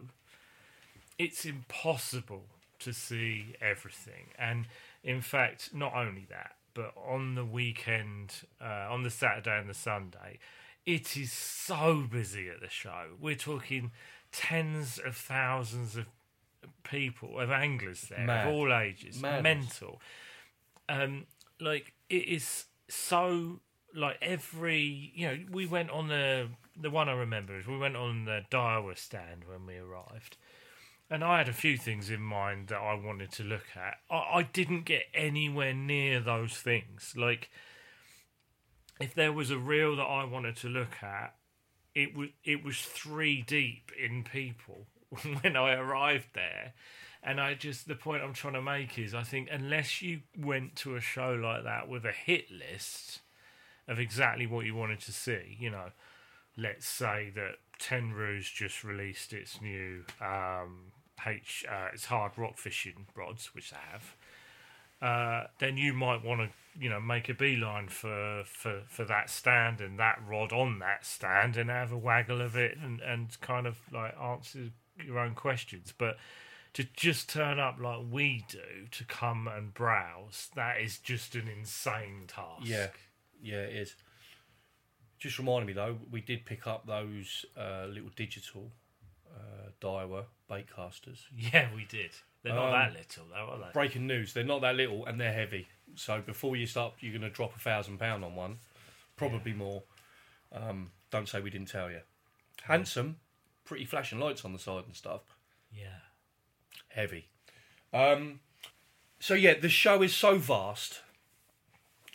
it's 1.19 1.45
impossible 1.45 2.45
to 2.81 2.93
see 2.93 3.55
everything. 3.61 4.27
And 4.39 4.67
in 5.03 5.21
fact, 5.21 5.71
not 5.73 5.95
only 5.95 6.27
that, 6.31 6.57
but 6.75 6.93
on 6.97 7.35
the 7.37 7.45
weekend, 7.45 8.35
uh, 8.61 8.89
on 8.91 9.05
the 9.05 9.11
Saturday 9.11 9.59
and 9.59 9.69
the 9.69 9.75
Sunday, 9.75 10.39
it 10.87 11.17
is 11.17 11.33
so 11.33 12.07
busy 12.11 12.49
at 12.49 12.61
the 12.61 12.69
show. 12.69 13.17
We're 13.21 13.35
talking 13.35 13.93
tens 14.33 14.99
of 14.99 15.17
thousands 15.17 15.97
of 15.97 16.07
people, 16.83 17.41
of 17.41 17.51
anglers 17.51 18.03
there, 18.03 18.27
Mad. 18.27 18.47
of 18.47 18.55
all 18.55 18.73
ages. 18.73 19.21
Madness. 19.21 19.43
Mental. 19.43 20.01
Um, 20.89 21.27
like, 21.61 21.95
it 22.09 22.29
is 22.29 22.67
so 22.89 23.61
like 23.97 24.19
every 24.21 25.13
you 25.15 25.27
know 25.27 25.39
we 25.53 25.67
went 25.67 25.89
on 25.89 26.09
the 26.09 26.49
the 26.77 26.91
one 26.91 27.09
I 27.09 27.13
remember 27.13 27.57
is 27.57 27.67
we 27.67 27.79
went 27.79 27.97
on 27.97 28.25
the 28.25 28.41
Daiwa 28.51 28.99
stand 28.99 29.45
when 29.47 29.65
we 29.67 29.77
arrived 29.79 30.37
and 31.11 31.23
I 31.23 31.39
had 31.39 31.49
a 31.49 31.53
few 31.53 31.77
things 31.77 32.11
in 32.11 32.21
mind 32.21 32.69
that 32.69 32.79
I 32.79 32.95
wanted 32.95 33.31
to 33.33 33.45
look 33.45 33.67
at. 33.77 33.99
I, 34.11 34.39
I 34.39 34.43
didn't 34.43 34.85
get 34.85 35.05
anywhere 35.13 35.75
near 35.75 36.21
those 36.21 36.55
things. 36.55 37.15
Like, 37.17 37.51
if 39.01 39.15
there 39.15 39.33
was 39.33 39.51
a 39.51 39.59
reel 39.59 39.97
that 39.97 40.03
I 40.03 40.25
wanted 40.25 40.57
to 40.57 40.69
look 40.69 41.03
at, 41.03 41.35
it 41.95 42.17
was 42.17 42.29
it 42.45 42.65
was 42.65 42.81
three 42.81 43.43
deep 43.43 43.93
in 43.99 44.25
people 44.25 44.87
when 45.43 45.57
I 45.57 45.75
arrived 45.75 46.29
there. 46.35 46.75
And 47.23 47.41
I 47.41 47.55
just 47.55 47.89
the 47.89 47.95
point 47.95 48.23
I'm 48.23 48.35
trying 48.35 48.55
to 48.55 48.63
make 48.63 48.99
is 48.99 49.15
I 49.15 49.23
think 49.23 49.49
unless 49.51 50.03
you 50.03 50.21
went 50.39 50.77
to 50.77 50.97
a 50.97 51.01
show 51.01 51.33
like 51.33 51.65
that 51.65 51.89
with 51.89 52.05
a 52.05 52.13
hit 52.13 52.51
list 52.51 53.21
of 53.89 53.99
exactly 53.99 54.47
what 54.47 54.67
you 54.67 54.75
wanted 54.75 55.01
to 55.01 55.13
see, 55.13 55.57
you 55.59 55.71
know, 55.71 55.91
let's 56.57 56.87
say 56.87 57.33
that 57.35 57.57
Ten 57.79 58.13
Tenryu's 58.13 58.51
just 58.51 58.85
released 58.85 59.33
its 59.33 59.61
new 59.61 60.05
um, 60.21 60.93
H, 61.27 61.65
uh, 61.71 61.89
its 61.93 62.07
hard 62.07 62.33
rock 62.37 62.59
fishing 62.59 63.07
rods, 63.15 63.55
which 63.55 63.71
they 63.71 63.77
have. 63.91 64.17
Uh, 65.05 65.47
then 65.59 65.77
you 65.77 65.93
might 65.93 66.25
want 66.25 66.41
to, 66.41 66.49
you 66.83 66.89
know, 66.89 66.99
make 66.99 67.29
a 67.29 67.35
beeline 67.35 67.89
for, 67.89 68.43
for, 68.47 68.81
for 68.89 69.05
that 69.05 69.29
stand 69.29 69.83
and 69.83 69.99
that 69.99 70.19
rod 70.27 70.51
on 70.51 70.79
that 70.79 71.05
stand 71.05 71.59
and 71.59 71.69
have 71.69 71.93
a 71.93 71.99
waggle 71.99 72.41
of 72.41 72.57
it 72.57 72.79
and, 72.83 73.01
and 73.03 73.39
kind 73.43 73.67
of 73.67 73.77
like 73.93 74.19
answer 74.19 74.71
your 75.05 75.19
own 75.19 75.35
questions. 75.35 75.93
But 75.97 76.17
to 76.73 76.85
just 76.97 77.29
turn 77.29 77.59
up 77.59 77.77
like 77.79 78.01
we 78.11 78.47
do 78.49 78.87
to 78.93 79.05
come 79.05 79.47
and 79.47 79.75
browse, 79.75 80.49
that 80.57 80.81
is 80.81 80.97
just 80.97 81.35
an 81.35 81.49
insane 81.49 82.25
task. 82.27 82.63
Yeah, 82.65 82.87
yeah, 83.43 83.61
it 83.61 83.77
is. 83.77 83.95
Just 85.19 85.39
reminded 85.39 85.67
me 85.67 85.75
though, 85.75 85.99
we 86.11 86.23
did 86.23 86.47
pick 86.47 86.67
up 86.67 86.87
those 86.87 87.45
uh, 87.59 87.87
little 87.91 88.11
digital 88.17 88.71
uh, 89.37 89.69
Daiwa 89.83 90.25
bait 90.49 90.67
casters. 90.75 91.27
Yeah, 91.37 91.69
we 91.77 91.85
did. 91.85 92.13
They're 92.45 92.55
not 92.55 92.67
Um, 92.67 92.73
that 92.73 92.93
little, 92.93 93.25
though, 93.33 93.49
are 93.55 93.59
they? 93.59 93.73
Breaking 93.73 94.07
news: 94.07 94.33
they're 94.35 94.45
not 94.45 94.61
that 94.61 94.77
little 94.77 95.05
and 95.07 95.21
they're 95.21 95.33
heavy. 95.33 95.67
So 95.97 96.21
before 96.21 96.55
you 96.57 96.67
start, 96.67 96.95
you're 97.01 97.13
going 97.13 97.23
to 97.23 97.31
drop 97.31 97.57
a 97.57 97.59
thousand 97.59 97.99
pound 97.99 98.25
on 98.25 98.37
one, 98.37 98.59
probably 99.17 99.53
more. 99.53 99.83
Um, 100.53 100.91
don't 101.11 101.29
say 101.29 101.41
we 101.41 101.51
didn't 101.51 101.69
tell 101.69 101.91
you. 101.91 102.01
Handsome, 102.63 103.17
pretty 103.65 103.85
flashing 103.85 104.21
lights 104.21 104.45
on 104.45 104.53
the 104.53 104.59
side 104.59 104.85
and 104.87 104.95
stuff. 104.95 105.23
Yeah. 105.73 106.01
Heavy. 106.89 107.29
Um, 107.93 108.41
so 109.19 109.35
yeah, 109.35 109.55
the 109.55 109.69
show 109.69 110.03
is 110.03 110.15
so 110.15 110.37
vast 110.37 111.01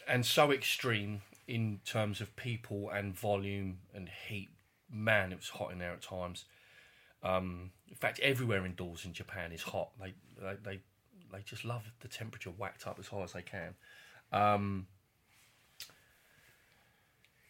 and 0.07 0.25
so 0.25 0.51
extreme 0.51 1.21
in 1.47 1.79
terms 1.85 2.21
of 2.21 2.35
people 2.35 2.89
and 2.89 3.15
volume 3.17 3.79
and 3.95 4.09
heat. 4.27 4.49
Man, 4.91 5.31
it 5.31 5.37
was 5.37 5.49
hot 5.49 5.71
in 5.71 5.79
there 5.79 5.93
at 5.93 6.01
times. 6.01 6.45
Um, 7.23 7.71
in 7.88 7.95
fact, 7.95 8.19
everywhere 8.19 8.65
indoors 8.65 9.05
in 9.05 9.13
Japan 9.13 9.51
is 9.51 9.62
hot. 9.62 9.89
They 9.99 10.13
they 10.41 10.55
they, 10.63 10.79
they 11.32 11.41
just 11.43 11.65
love 11.65 11.84
the 11.99 12.08
temperature 12.08 12.49
whacked 12.51 12.88
up 12.88 12.97
as 12.99 13.08
high 13.08 13.23
as 13.23 13.34
they 13.34 13.41
can. 13.41 13.75
Um, 14.32 14.88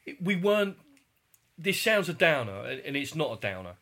it- 0.05 0.21
we 0.21 0.35
weren't. 0.35 0.77
This 1.57 1.79
sounds 1.81 2.07
a 2.07 2.13
downer, 2.13 2.63
and 2.85 2.95
it's 2.95 3.15
not 3.15 3.37
a 3.37 3.39
downer. 3.39 3.75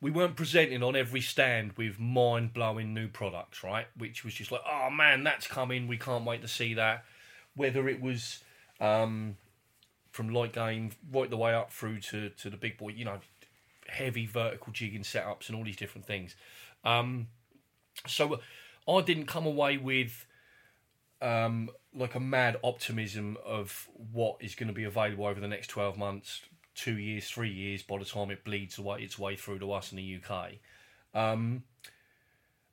We 0.00 0.10
weren't 0.10 0.36
presenting 0.36 0.82
on 0.82 0.94
every 0.94 1.22
stand 1.22 1.72
with 1.72 1.98
mind 1.98 2.52
blowing 2.52 2.92
new 2.92 3.08
products, 3.08 3.64
right? 3.64 3.86
Which 3.96 4.22
was 4.24 4.34
just 4.34 4.52
like, 4.52 4.60
oh 4.70 4.90
man, 4.90 5.24
that's 5.24 5.46
coming. 5.46 5.88
We 5.88 5.96
can't 5.96 6.24
wait 6.26 6.42
to 6.42 6.48
see 6.48 6.74
that. 6.74 7.04
Whether 7.54 7.88
it 7.88 8.02
was 8.02 8.44
um, 8.80 9.38
from 10.12 10.28
light 10.28 10.52
game 10.52 10.92
right 11.10 11.30
the 11.30 11.38
way 11.38 11.54
up 11.54 11.72
through 11.72 12.00
to, 12.00 12.28
to 12.28 12.50
the 12.50 12.58
big 12.58 12.76
boy, 12.76 12.90
you 12.90 13.06
know, 13.06 13.18
heavy 13.88 14.26
vertical 14.26 14.72
jigging 14.72 15.02
setups 15.02 15.48
and 15.48 15.56
all 15.56 15.64
these 15.64 15.76
different 15.76 16.06
things. 16.06 16.34
Um, 16.84 17.28
so 18.06 18.40
I 18.88 19.00
didn't 19.02 19.26
come 19.26 19.46
away 19.46 19.78
with 19.78 20.26
um, 21.20 21.70
like 21.94 22.14
a 22.14 22.20
mad 22.20 22.58
optimism 22.62 23.36
of 23.44 23.88
what 24.12 24.36
is 24.40 24.54
going 24.54 24.68
to 24.68 24.74
be 24.74 24.84
available 24.84 25.26
over 25.26 25.40
the 25.40 25.48
next 25.48 25.68
12 25.68 25.96
months, 25.96 26.42
two 26.74 26.98
years, 26.98 27.28
three 27.28 27.50
years 27.50 27.82
by 27.82 27.98
the 27.98 28.04
time 28.04 28.30
it 28.30 28.44
bleeds 28.44 28.78
away 28.78 29.02
its 29.02 29.18
way 29.18 29.36
through 29.36 29.58
to 29.60 29.72
us 29.72 29.92
in 29.92 29.96
the 29.96 30.20
UK. 30.22 30.52
Um, 31.14 31.64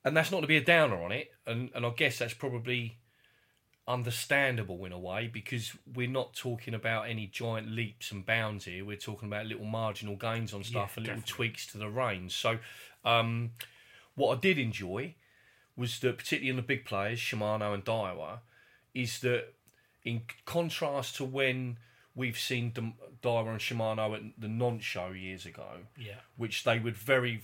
and 0.04 0.16
that's 0.16 0.32
not 0.32 0.42
to 0.42 0.48
be 0.48 0.58
a 0.58 0.64
downer 0.64 1.02
on 1.02 1.12
it. 1.12 1.32
And, 1.48 1.70
and 1.74 1.86
I 1.86 1.90
guess 1.92 2.20
that's 2.20 2.34
probably 2.34 2.98
understandable 3.88 4.84
in 4.86 4.92
a 4.92 5.00
way 5.00 5.28
because 5.28 5.74
we're 5.94 6.08
not 6.08 6.34
talking 6.34 6.74
about 6.74 7.08
any 7.10 7.28
giant 7.28 7.70
leaps 7.70 8.12
and 8.12 8.26
bounds 8.26 8.66
here. 8.66 8.86
We're 8.86 8.96
talking 8.98 9.28
about 9.28 9.46
little 9.46 9.66
marginal 9.66 10.16
gains 10.16 10.54
on 10.54 10.64
stuff 10.64 10.94
Yeah, 10.96 10.98
and 11.02 11.06
little 11.08 11.20
definitely. 11.22 11.48
tweaks 11.48 11.68
to 11.68 11.78
the 11.78 11.90
range. 11.90 12.34
So, 12.36 12.60
um, 13.04 13.52
what 14.16 14.38
I 14.38 14.40
did 14.40 14.58
enjoy 14.58 15.16
was 15.76 16.00
that, 16.00 16.18
particularly 16.18 16.50
in 16.50 16.56
the 16.56 16.62
big 16.62 16.86
players, 16.86 17.20
Shimano 17.20 17.74
and 17.74 17.84
Daiwa, 17.84 18.40
is 18.94 19.20
that 19.20 19.54
in 20.06 20.22
contrast 20.46 21.16
to 21.18 21.26
when 21.26 21.78
we've 22.16 22.38
seen 22.38 22.72
Daiwa 23.24 23.50
and 23.50 23.60
Shimano 23.60 24.16
at 24.16 24.22
the 24.40 24.48
non-show 24.48 25.12
years 25.12 25.46
ago, 25.46 25.80
Yeah. 25.98 26.20
which 26.38 26.64
they 26.64 26.78
would 26.80 26.96
very 26.96 27.42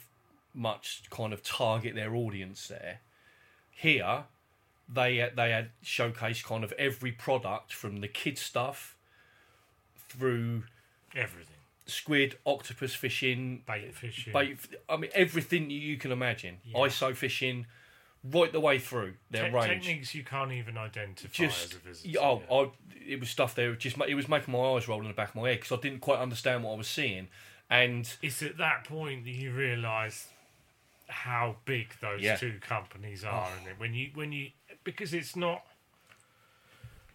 much 0.54 1.02
kind 1.10 1.34
of 1.34 1.42
target 1.44 1.96
their 1.96 2.14
audience 2.16 2.68
there. 2.68 3.02
Here, 3.72 4.26
they 4.92 5.22
uh, 5.22 5.30
they 5.36 5.52
had 5.52 5.70
showcased 5.84 6.44
kind 6.44 6.64
of 6.64 6.72
every 6.74 7.12
product 7.12 7.74
from 7.74 7.98
the 8.02 8.08
kid 8.08 8.38
stuff 8.38 8.96
through 10.10 10.64
Everything. 11.16 11.56
squid, 11.86 12.38
octopus 12.46 12.94
fishing, 12.96 13.64
Bait 13.68 13.94
fishing. 13.96 14.34
bait. 14.34 14.58
I 14.88 14.98
mean, 14.98 15.12
everything 15.14 15.70
you 15.70 15.98
can 15.98 16.12
imagine. 16.12 16.58
Yeah. 16.64 16.78
ISO 16.80 17.16
fishing, 17.16 17.66
right 18.24 18.52
the 18.52 18.60
way 18.60 18.80
through 18.80 19.14
their 19.32 19.50
Te- 19.50 19.56
range. 19.56 19.84
techniques 19.86 20.16
you 20.16 20.24
can't 20.24 20.52
even 20.52 20.78
identify 20.78 21.30
Just 21.32 21.66
as 21.66 21.74
a 21.74 21.80
visitor. 21.80 22.20
oh, 22.22 22.42
yeah. 22.50 22.56
I, 22.56 22.70
it 23.14 23.20
was 23.20 23.30
stuff 23.30 23.56
there. 23.56 23.74
Just 23.76 23.98
it 24.08 24.16
was 24.16 24.28
making 24.28 24.52
my 24.52 24.60
eyes 24.60 24.88
roll 24.88 25.02
in 25.02 25.08
the 25.08 25.14
back 25.14 25.30
of 25.30 25.36
my 25.36 25.50
head 25.50 25.60
because 25.62 25.78
I 25.78 25.82
didn't 25.82 26.00
quite 26.02 26.20
understand 26.20 26.64
what 26.64 26.74
I 26.74 26.78
was 26.78 26.88
seeing. 26.88 27.28
And 27.70 28.12
It's 28.22 28.42
at 28.42 28.58
that 28.58 28.84
point 28.86 29.26
that 29.26 29.32
you 29.32 29.52
realise 29.52 30.28
how 31.08 31.58
big 31.66 31.94
those 32.02 32.22
Yeah. 32.22 32.36
two 32.36 32.54
companies 32.62 33.24
are, 33.24 33.50
and 33.68 33.80
when 33.80 33.94
you 33.96 34.10
when 34.14 34.32
you 34.32 34.50
because 34.92 35.14
it's 35.14 35.36
not 35.36 35.64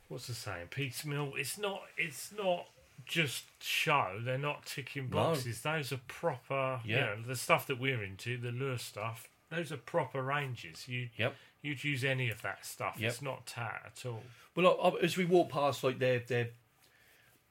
what's 0.09 0.27
the 0.27 0.35
saying 0.35 0.69
piecemeal. 0.71 1.33
It's 1.37 1.59
not. 1.59 1.83
It's 1.97 2.33
not 2.37 2.67
just 3.05 3.45
show. 3.61 4.21
They're 4.23 4.39
not 4.39 4.65
ticking 4.65 5.09
boxes. 5.09 5.61
Those 5.61 5.93
are 5.93 6.01
proper. 6.09 6.81
Yeah. 6.85 6.95
You 6.95 7.01
know, 7.01 7.17
the 7.29 7.37
stuff 7.37 7.67
that 7.67 7.81
we're 7.81 8.03
into, 8.03 8.37
the 8.37 8.51
lure 8.51 8.79
stuff. 8.79 9.29
Those 9.51 9.73
are 9.73 9.77
proper 9.77 10.23
ranges. 10.23 10.89
You 10.89 11.09
yep. 11.17 11.35
you'd 11.63 11.85
use 11.85 12.05
any 12.05 12.31
of 12.31 12.43
that 12.43 12.65
stuff. 12.65 12.97
Yep. 12.99 13.11
It's 13.11 13.23
not 13.23 13.47
tat 13.47 13.83
at 13.87 14.07
all. 14.07 14.23
Well, 14.57 14.79
I, 14.83 14.89
I, 14.89 15.03
as 15.03 15.17
we 15.17 15.25
walk 15.25 15.51
past, 15.51 15.85
like 15.85 15.99
their 15.99 16.21
their 16.21 16.49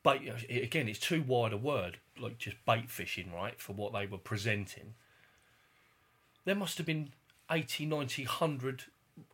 bait 0.03 0.31
again, 0.49 0.88
it's 0.88 0.99
too 0.99 1.21
wide 1.21 1.53
a 1.53 1.57
word, 1.57 1.97
like 2.19 2.38
just 2.38 2.57
bait 2.65 2.89
fishing, 2.89 3.31
right? 3.33 3.59
For 3.59 3.73
what 3.73 3.93
they 3.93 4.05
were 4.05 4.17
presenting, 4.17 4.95
there 6.45 6.55
must 6.55 6.77
have 6.77 6.88
been 6.88 7.09
80, 7.51 7.86
90, 7.86 8.23
100 8.23 8.83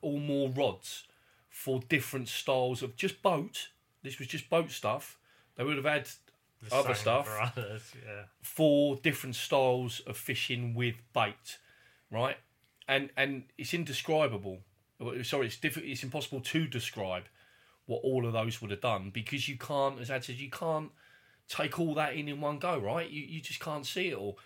or 0.02 0.20
more 0.20 0.50
rods 0.50 1.04
for 1.50 1.80
different 1.90 2.28
styles 2.30 2.82
of 2.84 2.96
just 2.96 3.22
boat. 3.22 3.70
This 4.04 4.20
was 4.20 4.28
just 4.28 4.50
boat 4.50 4.72
stuff. 4.72 5.18
They 5.56 5.64
would 5.64 5.76
have 5.78 5.86
had 5.86 6.08
The 6.64 6.76
Other 6.76 6.94
stuff. 6.94 7.28
for 7.28 7.42
others. 7.42 7.92
Yeah. 8.06 8.24
four 8.42 8.96
different 8.98 9.36
styles 9.36 10.00
of 10.02 10.16
fishing 10.18 10.74
with 10.74 10.96
bait, 11.14 11.58
right? 12.12 12.38
And 12.88 13.10
and 13.18 13.44
it's 13.58 13.74
indescribable. 13.74 14.60
Sorry, 15.24 15.48
it's 15.48 15.58
diff- 15.58 15.78
It's 15.78 16.04
impossible 16.04 16.42
to 16.42 16.68
describe 16.68 17.24
what 17.86 18.02
all 18.04 18.26
of 18.26 18.34
those 18.34 18.62
would 18.62 18.72
have 18.72 18.82
done 18.82 19.10
because 19.10 19.48
you 19.50 19.58
can't, 19.58 20.00
as 20.00 20.12
Ad 20.12 20.24
said, 20.26 20.36
you 20.36 20.50
can't 20.50 20.92
take 21.48 21.80
all 21.80 21.94
that 21.96 22.14
in 22.14 22.28
in 22.28 22.40
one 22.42 22.60
go, 22.60 22.78
right? 22.78 23.10
You 23.10 23.22
you 23.24 23.42
just 23.42 23.60
can't 23.60 23.86
see 23.86 24.10
it 24.10 24.16
all. 24.18 24.38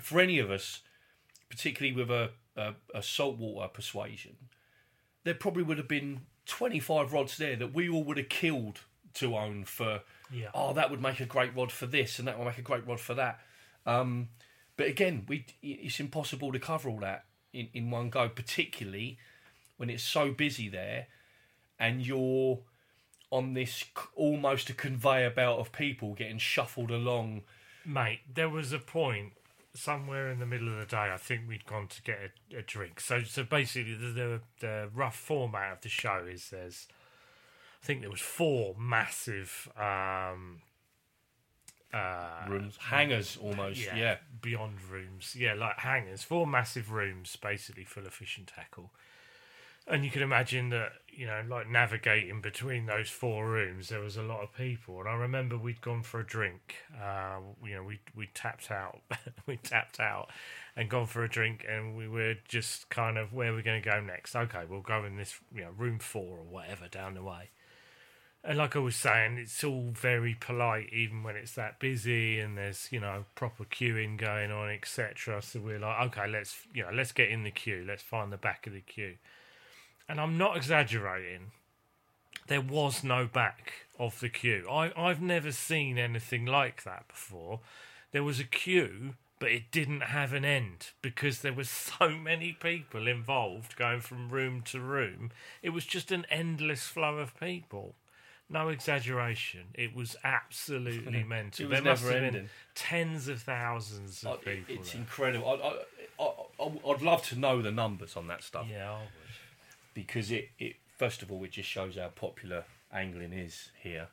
For 0.00 0.20
any 0.20 0.38
of 0.38 0.50
us, 0.50 0.80
particularly 1.50 1.94
with 1.94 2.10
a 2.10 2.30
a, 2.56 2.74
a 2.94 3.02
saltwater 3.02 3.68
persuasion, 3.68 4.36
there 5.24 5.34
probably 5.34 5.62
would 5.62 5.78
have 5.78 5.88
been 5.88 6.22
twenty 6.46 6.80
five 6.80 7.12
rods 7.12 7.36
there 7.36 7.56
that 7.56 7.74
we 7.74 7.88
all 7.88 8.04
would 8.04 8.18
have 8.18 8.28
killed 8.28 8.80
to 9.14 9.36
own 9.36 9.64
for 9.64 10.00
Yeah. 10.30 10.48
oh, 10.54 10.72
that 10.72 10.90
would 10.90 11.00
make 11.00 11.20
a 11.20 11.26
great 11.26 11.54
rod 11.54 11.70
for 11.70 11.86
this, 11.86 12.18
and 12.18 12.26
that 12.26 12.38
would 12.38 12.46
make 12.46 12.58
a 12.58 12.62
great 12.62 12.86
rod 12.86 13.00
for 13.00 13.14
that. 13.14 13.40
Um, 13.86 14.28
but 14.76 14.86
again, 14.86 15.24
we 15.28 15.46
it's 15.62 16.00
impossible 16.00 16.52
to 16.52 16.58
cover 16.58 16.88
all 16.88 17.00
that 17.00 17.24
in, 17.52 17.68
in 17.74 17.90
one 17.90 18.10
go, 18.10 18.28
particularly 18.28 19.18
when 19.76 19.90
it's 19.90 20.02
so 20.02 20.30
busy 20.30 20.68
there, 20.68 21.08
and 21.78 22.06
you're 22.06 22.60
on 23.30 23.54
this 23.54 23.84
almost 24.14 24.68
a 24.70 24.74
conveyor 24.74 25.30
belt 25.30 25.58
of 25.58 25.72
people 25.72 26.14
getting 26.14 26.38
shuffled 26.38 26.90
along. 26.90 27.42
Mate, 27.84 28.20
there 28.32 28.48
was 28.48 28.72
a 28.72 28.78
point 28.78 29.32
somewhere 29.74 30.30
in 30.30 30.38
the 30.38 30.46
middle 30.46 30.68
of 30.68 30.78
the 30.78 30.86
day. 30.86 31.10
I 31.12 31.16
think 31.16 31.42
we'd 31.48 31.66
gone 31.66 31.88
to 31.88 32.02
get 32.02 32.18
a, 32.52 32.58
a 32.58 32.62
drink. 32.62 33.00
So, 33.00 33.22
so 33.22 33.44
basically, 33.44 33.94
the, 33.94 34.08
the 34.08 34.40
the 34.60 34.88
rough 34.94 35.16
format 35.16 35.72
of 35.72 35.80
the 35.80 35.88
show 35.88 36.26
is 36.30 36.50
there's, 36.50 36.86
I 37.82 37.86
think 37.86 38.00
there 38.00 38.10
was 38.10 38.20
four 38.20 38.74
massive 38.78 39.68
um, 39.76 40.60
uh, 41.92 42.46
Rooms, 42.48 42.76
hangers 42.78 43.38
almost, 43.40 43.84
yeah, 43.84 43.96
yeah. 43.96 44.16
beyond 44.40 44.82
rooms, 44.90 45.36
yeah, 45.38 45.54
like 45.54 45.78
hangars, 45.78 46.22
four 46.22 46.46
massive 46.46 46.90
rooms 46.90 47.36
basically 47.36 47.84
full 47.84 48.06
of 48.06 48.14
fish 48.14 48.38
and 48.38 48.46
tackle. 48.46 48.90
And 49.86 50.04
you 50.04 50.10
can 50.10 50.22
imagine 50.22 50.70
that, 50.70 50.92
you 51.08 51.26
know, 51.26 51.42
like 51.48 51.68
navigating 51.68 52.40
between 52.40 52.86
those 52.86 53.08
four 53.08 53.48
rooms, 53.48 53.88
there 53.88 54.00
was 54.00 54.16
a 54.16 54.22
lot 54.22 54.42
of 54.42 54.54
people. 54.54 55.00
And 55.00 55.08
I 55.08 55.14
remember 55.14 55.58
we'd 55.58 55.80
gone 55.80 56.02
for 56.02 56.20
a 56.20 56.26
drink. 56.26 56.76
Uh, 56.94 57.38
you 57.64 57.74
know, 57.74 57.82
we 57.82 57.98
we 58.14 58.28
tapped 58.32 58.70
out, 58.70 59.00
we 59.46 59.56
tapped 59.56 59.98
out, 59.98 60.30
and 60.76 60.88
gone 60.88 61.06
for 61.06 61.24
a 61.24 61.28
drink, 61.28 61.66
and 61.68 61.96
we 61.96 62.08
were 62.08 62.36
just 62.46 62.88
kind 62.90 63.18
of 63.18 63.32
where 63.32 63.52
we're 63.52 63.62
going 63.62 63.82
to 63.82 63.88
go 63.88 64.00
next. 64.00 64.36
Okay, 64.36 64.62
we'll 64.68 64.80
go 64.80 65.04
in 65.04 65.16
this, 65.16 65.34
you 65.54 65.62
know, 65.62 65.70
room 65.76 65.98
four 65.98 66.38
or 66.38 66.44
whatever 66.44 66.88
down 66.88 67.14
the 67.14 67.22
way. 67.22 67.50
And 68.44 68.58
like 68.58 68.74
I 68.74 68.80
was 68.80 68.96
saying, 68.96 69.38
it's 69.38 69.62
all 69.62 69.90
very 69.92 70.34
polite, 70.34 70.92
even 70.92 71.22
when 71.22 71.36
it's 71.36 71.54
that 71.54 71.78
busy 71.78 72.40
and 72.40 72.58
there's 72.58 72.88
you 72.90 73.00
know 73.00 73.24
proper 73.34 73.64
queuing 73.64 74.16
going 74.16 74.50
on, 74.50 74.70
etc. 74.70 75.42
So 75.42 75.60
we're 75.60 75.78
like, 75.78 76.06
okay, 76.06 76.28
let's 76.28 76.56
you 76.72 76.82
know 76.82 76.90
let's 76.92 77.12
get 77.12 77.30
in 77.30 77.42
the 77.42 77.50
queue, 77.50 77.84
let's 77.86 78.02
find 78.02 78.32
the 78.32 78.36
back 78.36 78.66
of 78.66 78.72
the 78.72 78.80
queue. 78.80 79.16
And 80.08 80.20
I'm 80.20 80.36
not 80.36 80.56
exaggerating. 80.56 81.52
There 82.48 82.60
was 82.60 83.02
no 83.04 83.26
back 83.26 83.72
of 83.98 84.18
the 84.20 84.28
queue. 84.28 84.66
I 84.70 84.92
I've 84.96 85.22
never 85.22 85.52
seen 85.52 85.98
anything 85.98 86.44
like 86.46 86.82
that 86.84 87.08
before. 87.08 87.60
There 88.10 88.24
was 88.24 88.40
a 88.40 88.44
queue, 88.44 89.14
but 89.38 89.50
it 89.52 89.70
didn't 89.70 90.02
have 90.02 90.32
an 90.32 90.44
end 90.44 90.90
because 91.00 91.40
there 91.40 91.52
was 91.52 91.70
so 91.98 92.10
many 92.10 92.52
people 92.52 93.06
involved 93.06 93.76
going 93.76 94.00
from 94.00 94.28
room 94.28 94.62
to 94.62 94.80
room. 94.80 95.30
It 95.62 95.70
was 95.70 95.84
just 95.86 96.10
an 96.12 96.26
endless 96.30 96.82
flow 96.84 97.18
of 97.18 97.38
people. 97.38 97.94
No 98.50 98.68
exaggeration. 98.68 99.68
It 99.74 99.94
was 99.94 100.14
absolutely 100.24 101.22
mental. 101.28 101.64
It 101.64 101.68
was 101.70 101.76
there 101.80 101.90
must 101.92 102.02
never 102.04 102.14
have 102.14 102.22
been 102.22 102.34
ending. 102.36 102.50
tens 102.74 103.28
of 103.28 103.40
thousands 103.40 104.24
of 104.24 104.32
I- 104.32 104.36
people. 104.36 104.74
It's 104.74 104.92
there. 104.92 105.00
incredible. 105.00 105.48
I, 105.48 106.22
I, 106.22 106.24
I, 106.66 106.90
I'd 106.92 107.02
love 107.02 107.22
to 107.28 107.38
know 107.38 107.62
the 107.62 107.70
numbers 107.72 108.14
on 108.16 108.26
that 108.26 108.42
stuff. 108.42 108.66
Yeah. 108.70 108.98
Because 109.94 110.30
it, 110.30 110.50
it 110.58 110.76
first 110.98 111.22
of 111.22 111.30
all 111.30 111.42
it 111.44 111.52
just 111.52 111.68
shows 111.68 111.96
how 111.96 112.08
popular 112.08 112.64
angling 112.92 113.32
is 113.32 113.70
here. 113.82 114.08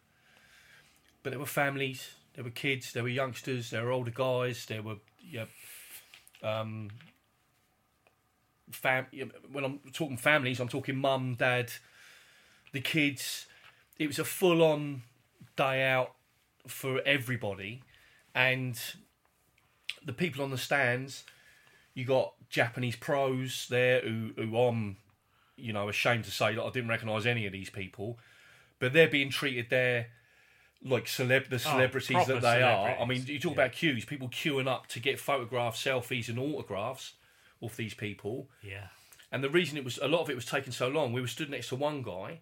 But 1.24 1.32
there 1.32 1.40
were 1.40 1.46
families, 1.46 2.12
there 2.34 2.44
were 2.44 2.50
kids, 2.50 2.94
there 2.94 3.04
were 3.04 3.10
youngsters, 3.10 3.70
there 3.70 3.84
were 3.84 3.92
older 3.92 4.12
guys, 4.12 4.66
there 4.66 4.82
were 4.82 4.98
yeah, 5.22 5.46
Um, 6.42 6.90
fam- 8.72 9.08
when 9.52 9.64
I'm 9.66 9.80
talking 9.94 10.18
families, 10.18 10.60
I'm 10.60 10.70
talking 10.70 10.96
mum, 10.96 11.36
dad, 11.36 11.72
the 12.72 12.82
kids. 12.82 13.48
It 13.98 14.08
was 14.08 14.20
a 14.20 14.24
full 14.24 14.64
on 14.64 15.02
day 15.56 15.84
out 15.86 16.14
for 16.68 17.02
everybody, 17.06 17.84
and 18.34 18.80
the 20.06 20.14
people 20.14 20.44
on 20.44 20.52
the 20.52 20.58
stands. 20.58 21.26
You 21.94 22.06
got 22.06 22.34
Japanese 22.50 22.96
pros 22.96 23.68
there 23.70 24.02
who, 24.02 24.32
who 24.38 24.58
I'm, 24.58 24.98
you 25.60 25.74
know, 25.74 25.90
ashamed 25.90 26.26
to 26.26 26.32
say 26.32 26.56
that 26.56 26.64
I 26.64 26.70
didn't 26.70 26.90
recognise 26.90 27.26
any 27.26 27.46
of 27.46 27.52
these 27.52 27.70
people, 27.70 28.18
but 28.80 28.94
they're 28.94 29.08
being 29.08 29.30
treated 29.30 29.70
there 29.70 30.08
like 30.84 31.06
celeb 31.06 31.50
the 31.50 31.60
celebrities 31.60 32.16
proper 32.16 32.34
that 32.34 32.42
they 32.42 32.62
are. 32.62 32.98
I 33.00 33.06
mean, 33.06 33.26
you 33.26 33.40
talk 33.40 33.56
yeah. 33.56 33.64
about 33.64 33.74
queues, 33.74 34.06
people 34.06 34.30
queuing 34.30 34.68
up 34.68 34.88
to 34.88 35.00
get 35.00 35.20
photographs, 35.20 35.84
selfies, 35.84 36.30
and 36.30 36.40
autographs 36.40 37.14
of 37.62 37.76
these 37.76 37.94
people. 37.94 38.48
Yeah. 38.62 38.88
And 39.32 39.44
the 39.44 39.50
reason 39.50 39.78
it 39.78 39.84
was 39.84 40.00
a 40.02 40.08
lot 40.08 40.22
of 40.22 40.30
it 40.30 40.36
was 40.36 40.46
taking 40.46 40.72
so 40.72 40.88
long, 40.88 41.14
we 41.14 41.22
were 41.22 41.28
stood 41.28 41.50
next 41.50 41.70
to 41.70 41.76
one 41.76 42.02
guy. 42.02 42.40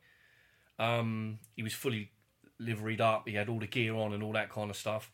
Um, 0.79 1.39
he 1.55 1.63
was 1.63 1.73
fully 1.73 2.11
liveried 2.59 3.01
up. 3.01 3.27
He 3.27 3.35
had 3.35 3.49
all 3.49 3.59
the 3.59 3.67
gear 3.67 3.95
on 3.95 4.13
and 4.13 4.21
all 4.21 4.33
that 4.33 4.49
kind 4.49 4.69
of 4.69 4.77
stuff. 4.77 5.11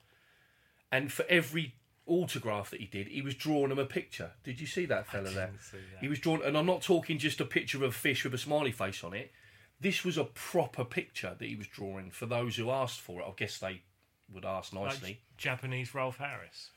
And 0.91 1.11
for 1.11 1.25
every 1.29 1.75
autograph 2.07 2.69
that 2.71 2.79
he 2.79 2.85
did, 2.85 3.07
he 3.07 3.21
was 3.21 3.35
drawing 3.35 3.71
him 3.71 3.79
a 3.79 3.85
picture. 3.85 4.31
Did 4.43 4.59
you 4.59 4.67
see 4.67 4.85
that 4.85 5.07
fella 5.07 5.29
there? 5.29 5.51
that. 5.71 6.01
He 6.01 6.07
was 6.07 6.19
drawn, 6.19 6.41
and 6.43 6.57
I'm 6.57 6.65
not 6.65 6.81
talking 6.81 7.17
just 7.17 7.39
a 7.39 7.45
picture 7.45 7.77
of 7.77 7.83
a 7.83 7.91
fish 7.91 8.23
with 8.23 8.33
a 8.33 8.37
smiley 8.37 8.71
face 8.71 9.03
on 9.03 9.13
it. 9.13 9.31
This 9.79 10.03
was 10.03 10.17
a 10.17 10.23
proper 10.23 10.85
picture 10.85 11.35
that 11.37 11.45
he 11.45 11.55
was 11.55 11.67
drawing 11.67 12.11
for 12.11 12.25
those 12.25 12.55
who 12.55 12.69
asked 12.71 13.01
for 13.01 13.21
it. 13.21 13.25
I 13.27 13.31
guess 13.35 13.57
they 13.57 13.81
would 14.33 14.45
ask 14.45 14.73
Like 14.73 14.85
nicely. 14.85 15.19
Japanese 15.37 15.93
Rolf 15.93 16.17
Harris. 16.17 16.69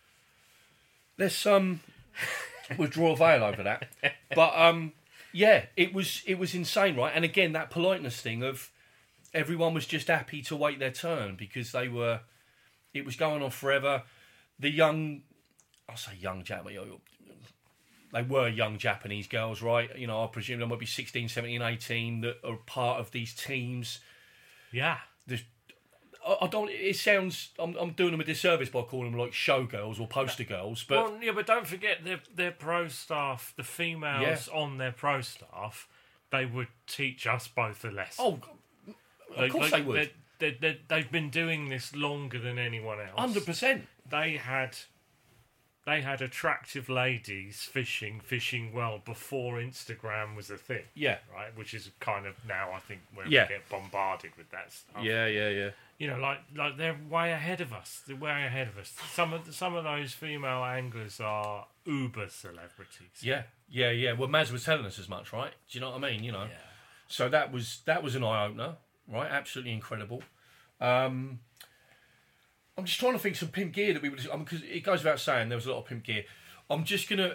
Let's 1.18 1.46
um 1.46 1.80
withdraw 2.76 3.12
a 3.12 3.16
veil 3.16 3.44
over 3.44 3.62
that. 3.62 3.88
But 4.34 4.58
um 4.58 4.92
yeah, 5.32 5.66
it 5.76 5.94
was 5.94 6.22
it 6.26 6.38
was 6.38 6.54
insane, 6.54 6.96
right? 6.96 7.12
And 7.14 7.24
again, 7.24 7.52
that 7.52 7.70
politeness 7.70 8.20
thing 8.20 8.42
of 8.42 8.70
everyone 9.32 9.74
was 9.74 9.86
just 9.86 10.08
happy 10.08 10.42
to 10.42 10.56
wait 10.56 10.78
their 10.78 10.90
turn 10.90 11.36
because 11.36 11.72
they 11.72 11.88
were 11.88 12.20
it 12.92 13.04
was 13.04 13.16
going 13.16 13.42
on 13.42 13.50
forever. 13.50 14.02
The 14.58 14.70
young 14.70 15.22
I'll 15.88 15.96
say 15.96 16.12
young 16.18 16.42
Japanese 16.42 16.80
they 18.12 18.22
were 18.22 18.48
young 18.48 18.78
Japanese 18.78 19.26
girls, 19.26 19.60
right? 19.60 19.90
You 19.96 20.06
know, 20.06 20.24
I 20.24 20.28
presume 20.28 20.58
there 20.60 20.68
might 20.68 20.78
be 20.78 20.86
16, 20.86 21.28
17, 21.28 21.60
18 21.60 22.20
that 22.22 22.36
are 22.44 22.56
part 22.56 23.00
of 23.00 23.10
these 23.10 23.34
teams. 23.34 23.98
Yeah. 24.72 24.98
There's, 25.26 25.44
I 26.26 26.36
I 26.42 26.46
don't. 26.46 26.70
It 26.70 26.96
sounds. 26.96 27.50
I'm, 27.58 27.76
I'm 27.76 27.90
doing 27.90 28.12
them 28.12 28.20
a 28.20 28.24
disservice 28.24 28.68
by 28.70 28.82
calling 28.82 29.10
them 29.10 29.20
like 29.20 29.32
showgirls 29.32 30.00
or 30.00 30.06
poster 30.06 30.44
girls, 30.44 30.84
but 30.88 31.04
well, 31.12 31.22
yeah, 31.22 31.32
but 31.32 31.46
don't 31.46 31.66
forget 31.66 32.04
their 32.04 32.20
their 32.34 32.52
pro 32.52 32.88
staff, 32.88 33.52
the 33.56 33.64
females 33.64 34.48
on 34.48 34.78
their 34.78 34.92
pro 34.92 35.20
staff, 35.20 35.88
they 36.30 36.46
would 36.46 36.68
teach 36.86 37.26
us 37.26 37.48
both 37.48 37.84
a 37.84 37.90
lesson. 37.90 38.24
oh, 38.24 38.40
of 39.32 39.36
Like- 39.36 39.52
course 39.52 39.72
like, 39.72 39.82
they 39.82 39.86
would. 39.88 40.10
They, 40.38 40.50
they, 40.50 40.78
they've 40.88 41.10
been 41.10 41.30
doing 41.30 41.70
this 41.70 41.96
longer 41.96 42.38
than 42.38 42.58
anyone 42.58 43.00
else. 43.00 43.18
Hundred 43.18 43.46
percent. 43.46 43.86
They 44.10 44.36
had 44.36 44.76
they 45.86 46.00
had 46.00 46.20
attractive 46.20 46.88
ladies 46.88 47.60
fishing, 47.62 48.20
fishing 48.20 48.72
well 48.72 49.00
before 49.04 49.54
Instagram 49.58 50.34
was 50.34 50.50
a 50.50 50.56
thing. 50.56 50.82
Yeah. 50.94 51.18
Right, 51.32 51.56
which 51.56 51.74
is 51.74 51.90
kind 52.00 52.26
of 52.26 52.34
now 52.46 52.72
I 52.74 52.80
think 52.80 53.02
where 53.14 53.26
Yeah. 53.28 53.44
we 53.44 53.48
get 53.54 53.68
bombarded 53.68 54.32
with 54.36 54.50
that 54.50 54.72
stuff. 54.72 55.02
Yeah, 55.04 55.26
yeah, 55.26 55.48
yeah. 55.48 55.70
you 55.98 56.08
know, 56.08 56.18
like 56.18 56.38
like 56.56 56.76
they're 56.76 56.98
way 57.08 57.30
ahead 57.32 57.60
of 57.60 57.72
us. 57.72 58.02
They're 58.06 58.16
way 58.16 58.44
ahead 58.44 58.66
of 58.68 58.78
us. 58.78 58.92
Some 59.12 59.32
of 59.32 59.54
some 59.54 59.76
of 59.76 59.84
those 59.84 60.12
female 60.12 60.64
anglers 60.64 61.20
are 61.20 61.66
uber 61.84 62.28
celebrities. 62.28 63.22
Yeah, 63.22 63.42
yeah, 63.68 63.90
yeah. 63.90 64.12
Well, 64.12 64.28
Maz 64.28 64.50
was 64.50 64.64
telling 64.64 64.86
us 64.86 64.98
as 64.98 65.08
much, 65.08 65.32
right? 65.32 65.52
Do 65.70 65.78
you 65.78 65.80
know 65.80 65.90
what 65.90 66.02
I 66.04 66.10
mean? 66.10 66.24
You 66.24 66.32
know. 66.32 66.44
Yeah. 66.44 66.58
So 67.06 67.28
that 67.28 67.52
was 67.52 67.82
that 67.84 68.02
was 68.02 68.16
an 68.16 68.24
eye 68.24 68.46
opener, 68.46 68.74
right? 69.08 69.30
Absolutely 69.30 69.72
incredible. 69.72 70.22
Um, 70.80 71.38
I'm 72.78 72.84
just 72.84 73.00
trying 73.00 73.14
to 73.14 73.18
think 73.18 73.36
some 73.36 73.48
pimp 73.48 73.72
gear 73.72 73.94
that 73.94 74.02
we 74.02 74.10
would 74.10 74.20
because 74.22 74.62
it 74.62 74.84
goes 74.84 75.02
without 75.02 75.20
saying 75.20 75.48
there 75.48 75.56
was 75.56 75.66
a 75.66 75.72
lot 75.72 75.78
of 75.78 75.86
pimp 75.86 76.04
gear. 76.04 76.24
I'm 76.68 76.84
just 76.84 77.08
gonna 77.08 77.34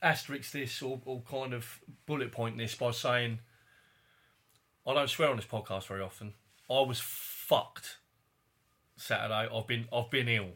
asterisk 0.00 0.52
this 0.52 0.80
or, 0.80 1.00
or 1.04 1.22
kind 1.30 1.52
of 1.52 1.80
bullet 2.06 2.32
point 2.32 2.56
this 2.56 2.74
by 2.74 2.92
saying 2.92 3.40
I 4.86 4.94
don't 4.94 5.10
swear 5.10 5.28
on 5.28 5.36
this 5.36 5.44
podcast 5.44 5.86
very 5.86 6.00
often. 6.00 6.32
I 6.70 6.80
was 6.80 7.00
fucked 7.00 7.98
Saturday. 8.96 9.48
I've 9.54 9.66
been 9.66 9.86
I've 9.92 10.10
been 10.10 10.28
ill. 10.28 10.52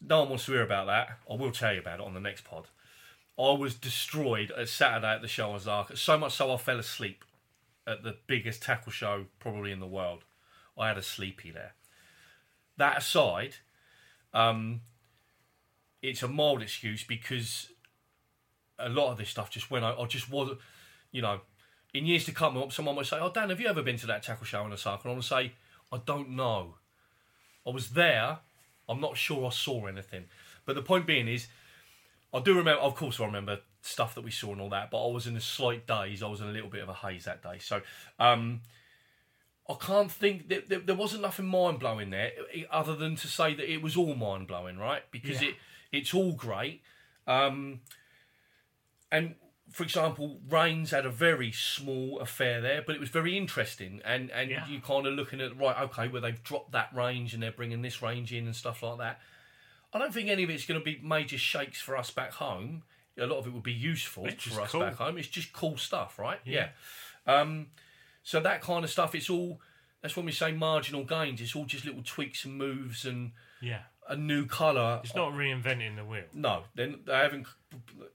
No 0.00 0.20
one 0.20 0.28
wants 0.30 0.46
to 0.46 0.52
hear 0.52 0.62
about 0.62 0.86
that. 0.86 1.18
I 1.28 1.34
will 1.34 1.50
tell 1.50 1.74
you 1.74 1.80
about 1.80 1.98
it 1.98 2.06
on 2.06 2.14
the 2.14 2.20
next 2.20 2.44
pod. 2.44 2.68
I 3.36 3.52
was 3.52 3.74
destroyed 3.74 4.52
at 4.52 4.68
Saturday 4.68 5.14
at 5.14 5.22
the 5.22 5.28
show 5.28 5.50
on 5.50 5.58
Zark. 5.58 5.96
So 5.96 6.16
much 6.16 6.34
so 6.34 6.52
I 6.52 6.56
fell 6.56 6.78
asleep 6.78 7.24
at 7.86 8.04
the 8.04 8.16
biggest 8.28 8.62
tackle 8.62 8.92
show 8.92 9.26
probably 9.40 9.72
in 9.72 9.80
the 9.80 9.86
world. 9.86 10.24
I 10.78 10.88
had 10.88 10.98
a 10.98 11.02
sleepy 11.02 11.50
there. 11.50 11.74
That 12.78 12.98
aside, 12.98 13.56
um, 14.32 14.80
it's 16.00 16.22
a 16.22 16.28
mild 16.28 16.62
excuse 16.62 17.04
because 17.04 17.68
a 18.78 18.88
lot 18.88 19.10
of 19.10 19.18
this 19.18 19.28
stuff 19.28 19.50
just 19.50 19.70
went. 19.70 19.84
I, 19.84 19.92
I 19.92 20.06
just 20.06 20.30
wasn't, 20.30 20.58
you 21.12 21.22
know, 21.22 21.40
in 21.92 22.06
years 22.06 22.24
to 22.26 22.32
come, 22.32 22.70
someone 22.70 22.94
might 22.94 23.06
say, 23.06 23.18
"Oh, 23.20 23.30
Dan, 23.30 23.50
have 23.50 23.60
you 23.60 23.66
ever 23.66 23.82
been 23.82 23.98
to 23.98 24.06
that 24.06 24.22
tackle 24.22 24.46
show 24.46 24.68
the 24.68 24.76
Zark?" 24.76 25.04
And 25.04 25.10
I'm 25.10 25.16
gonna 25.16 25.22
say, 25.22 25.52
"I 25.92 25.98
don't 26.04 26.30
know. 26.30 26.76
I 27.66 27.70
was 27.70 27.90
there. 27.90 28.38
I'm 28.88 29.00
not 29.00 29.16
sure 29.16 29.46
I 29.46 29.50
saw 29.50 29.86
anything." 29.86 30.24
But 30.64 30.74
the 30.74 30.82
point 30.82 31.06
being 31.06 31.28
is, 31.28 31.48
I 32.32 32.40
do 32.40 32.56
remember, 32.56 32.82
of 32.82 32.94
course, 32.94 33.20
I 33.20 33.24
remember 33.24 33.60
stuff 33.80 34.14
that 34.14 34.22
we 34.22 34.30
saw 34.30 34.52
and 34.52 34.60
all 34.60 34.68
that, 34.70 34.90
but 34.90 35.06
I 35.06 35.10
was 35.12 35.26
in 35.26 35.36
a 35.36 35.40
slight 35.40 35.86
daze. 35.86 36.22
I 36.22 36.28
was 36.28 36.40
in 36.40 36.48
a 36.48 36.52
little 36.52 36.68
bit 36.68 36.82
of 36.82 36.88
a 36.88 36.94
haze 36.94 37.24
that 37.24 37.42
day. 37.42 37.58
So, 37.58 37.80
um, 38.18 38.60
I 39.68 39.74
can't 39.74 40.10
think 40.10 40.48
that 40.48 40.68
there, 40.68 40.78
there 40.78 40.94
wasn't 40.94 41.22
nothing 41.22 41.46
mind 41.46 41.78
blowing 41.78 42.10
there, 42.10 42.32
other 42.70 42.96
than 42.96 43.16
to 43.16 43.26
say 43.28 43.54
that 43.54 43.70
it 43.70 43.82
was 43.82 43.96
all 43.96 44.14
mind 44.14 44.46
blowing, 44.46 44.78
right? 44.78 45.02
Because 45.10 45.42
Yeah. 45.42 45.50
it 45.50 45.54
it's 45.92 46.12
all 46.14 46.32
great. 46.32 46.82
Um, 47.26 47.80
and 49.10 49.36
for 49.70 49.82
example, 49.82 50.40
Reins 50.48 50.90
had 50.92 51.04
a 51.04 51.10
very 51.10 51.52
small 51.52 52.20
affair 52.20 52.60
there, 52.62 52.80
but 52.82 52.94
it 52.94 53.00
was 53.00 53.10
very 53.10 53.36
interesting. 53.36 54.00
And 54.04 54.30
and 54.30 54.50
Yeah. 54.50 54.66
you 54.66 54.80
kind 54.80 55.06
of 55.06 55.14
looking 55.14 55.40
at 55.40 55.56
right, 55.56 55.76
okay, 55.82 56.08
where 56.08 56.20
they've 56.22 56.42
dropped 56.42 56.72
that 56.72 56.94
range 56.94 57.34
and 57.34 57.42
they're 57.42 57.52
bringing 57.52 57.82
this 57.82 58.00
range 58.02 58.32
in 58.32 58.46
and 58.46 58.56
stuff 58.56 58.82
like 58.82 58.98
that. 58.98 59.20
I 59.92 59.98
don't 59.98 60.12
think 60.12 60.28
any 60.28 60.42
of 60.42 60.50
it's 60.50 60.66
going 60.66 60.80
to 60.80 60.84
be 60.84 60.98
major 61.02 61.38
shakes 61.38 61.80
for 61.80 61.96
us 61.96 62.10
back 62.10 62.32
home. 62.32 62.82
A 63.18 63.26
lot 63.26 63.38
of 63.38 63.46
it 63.46 63.52
would 63.52 63.62
be 63.62 63.72
useful 63.72 64.28
for 64.30 64.60
us 64.62 64.70
cool. 64.70 64.80
back 64.80 64.94
home. 64.94 65.18
It's 65.18 65.28
just 65.28 65.52
cool 65.52 65.76
stuff, 65.76 66.18
right? 66.18 66.40
Yeah. 66.44 66.68
Um, 67.26 67.68
so 68.28 68.40
that 68.40 68.60
kind 68.60 68.84
of 68.84 68.90
stuff, 68.90 69.14
it's 69.14 69.30
all. 69.30 69.58
That's 70.02 70.14
when 70.14 70.26
we 70.26 70.32
say 70.32 70.52
marginal 70.52 71.02
gains. 71.02 71.40
It's 71.40 71.56
all 71.56 71.64
just 71.64 71.86
little 71.86 72.02
tweaks 72.04 72.44
and 72.44 72.58
moves 72.58 73.06
and 73.06 73.32
Yeah. 73.62 73.84
a 74.06 74.16
new 74.16 74.44
colour. 74.44 75.00
It's 75.02 75.14
not 75.14 75.32
reinventing 75.32 75.96
the 75.96 76.04
wheel. 76.04 76.26
No, 76.34 76.64
then 76.74 77.00
they 77.06 77.14
haven't. 77.14 77.46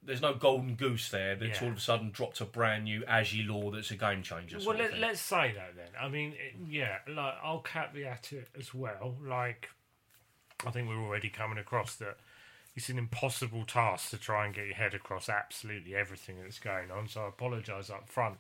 There's 0.04 0.21
no 0.21 0.36
golden 0.36 0.76
goose 0.76 1.10
there 1.10 1.36
that's 1.36 1.60
Yeah. 1.60 1.65
all 1.65 1.71
of 1.71 1.78
a 1.78 1.82
sudden 1.82 2.12
dropped 2.12 2.39
a 2.41 2.45
brand 2.45 2.84
new 2.84 3.02
Agi 3.02 3.47
law 3.47 3.71
that's 3.71 3.89
a 3.89 3.97
game 3.97 4.21
changer. 4.21 4.60
Well, 4.63 4.78
let, 4.78 4.99
let's 4.99 5.19
say 5.19 5.52
that 5.54 5.76
then. 5.76 5.89
I 5.99 6.10
mean, 6.10 6.34
it, 6.34 6.54
yeah, 6.67 6.99
like 7.08 7.34
I'll 7.43 7.60
caveat 7.62 8.32
it 8.34 8.49
as 8.58 8.71
well. 8.71 9.17
Like, 9.21 9.71
I 10.65 10.69
think 10.69 10.88
we're 10.88 11.02
already 11.04 11.30
coming 11.30 11.58
across 11.58 11.95
that 11.95 12.17
it's 12.76 12.89
an 12.89 12.97
impossible 12.99 13.65
task 13.65 14.12
to 14.12 14.17
try 14.17 14.45
and 14.45 14.54
get 14.54 14.65
your 14.67 14.76
head 14.76 14.93
across 14.93 15.28
absolutely 15.28 15.95
everything 15.95 16.39
that's 16.41 16.60
going 16.60 16.91
on. 16.91 17.08
So 17.08 17.26
I 17.26 17.28
apologise 17.30 17.89
up 17.89 18.08
front 18.08 18.38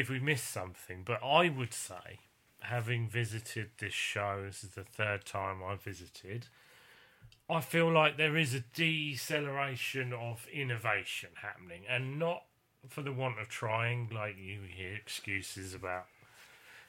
if 0.00 0.08
we 0.08 0.18
missed 0.18 0.50
something. 0.50 1.02
But 1.04 1.22
I 1.22 1.48
would 1.48 1.74
say, 1.74 2.20
having 2.60 3.08
visited 3.08 3.70
this 3.78 3.92
show, 3.92 4.42
this 4.44 4.64
is 4.64 4.70
the 4.70 4.84
third 4.84 5.24
time 5.24 5.62
I 5.62 5.76
visited. 5.76 6.48
I 7.48 7.60
feel 7.60 7.92
like 7.92 8.16
there 8.16 8.36
is 8.36 8.54
a 8.54 8.60
deceleration 8.60 10.12
of 10.12 10.46
innovation 10.52 11.30
happening, 11.42 11.82
and 11.88 12.18
not 12.18 12.44
for 12.88 13.02
the 13.02 13.12
want 13.12 13.38
of 13.40 13.48
trying. 13.48 14.08
Like 14.12 14.36
you 14.38 14.60
hear 14.62 14.94
excuses 14.94 15.74
about 15.74 16.06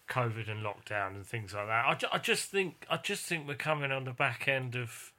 COVID 0.09 0.49
and 0.49 0.63
lockdown 0.63 1.15
and 1.15 1.25
things 1.25 1.53
like 1.53 1.67
that. 1.67 1.85
I, 1.85 1.95
ju- 1.95 2.07
I 2.11 2.17
just 2.17 2.49
think 2.49 2.85
I 2.89 2.97
just 2.97 3.25
think 3.25 3.47
we're 3.47 3.55
coming 3.55 3.91
on 3.91 4.05
the 4.05 4.11
back 4.11 4.47
end 4.47 4.75
of 4.75 5.11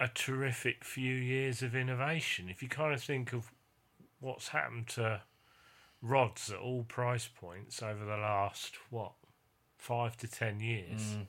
a 0.00 0.08
terrific 0.08 0.84
few 0.84 1.14
years 1.14 1.62
of 1.62 1.76
innovation. 1.76 2.48
If 2.48 2.62
you 2.62 2.68
kind 2.68 2.94
of 2.94 3.02
think 3.02 3.32
of 3.32 3.52
what's 4.18 4.48
happened 4.48 4.88
to 4.88 5.22
rods 6.02 6.50
at 6.50 6.58
all 6.58 6.84
price 6.84 7.28
points 7.28 7.82
over 7.82 8.04
the 8.04 8.16
last 8.16 8.74
what 8.90 9.12
five 9.78 10.16
to 10.18 10.28
ten 10.28 10.60
years. 10.60 11.00
Mm. 11.16 11.26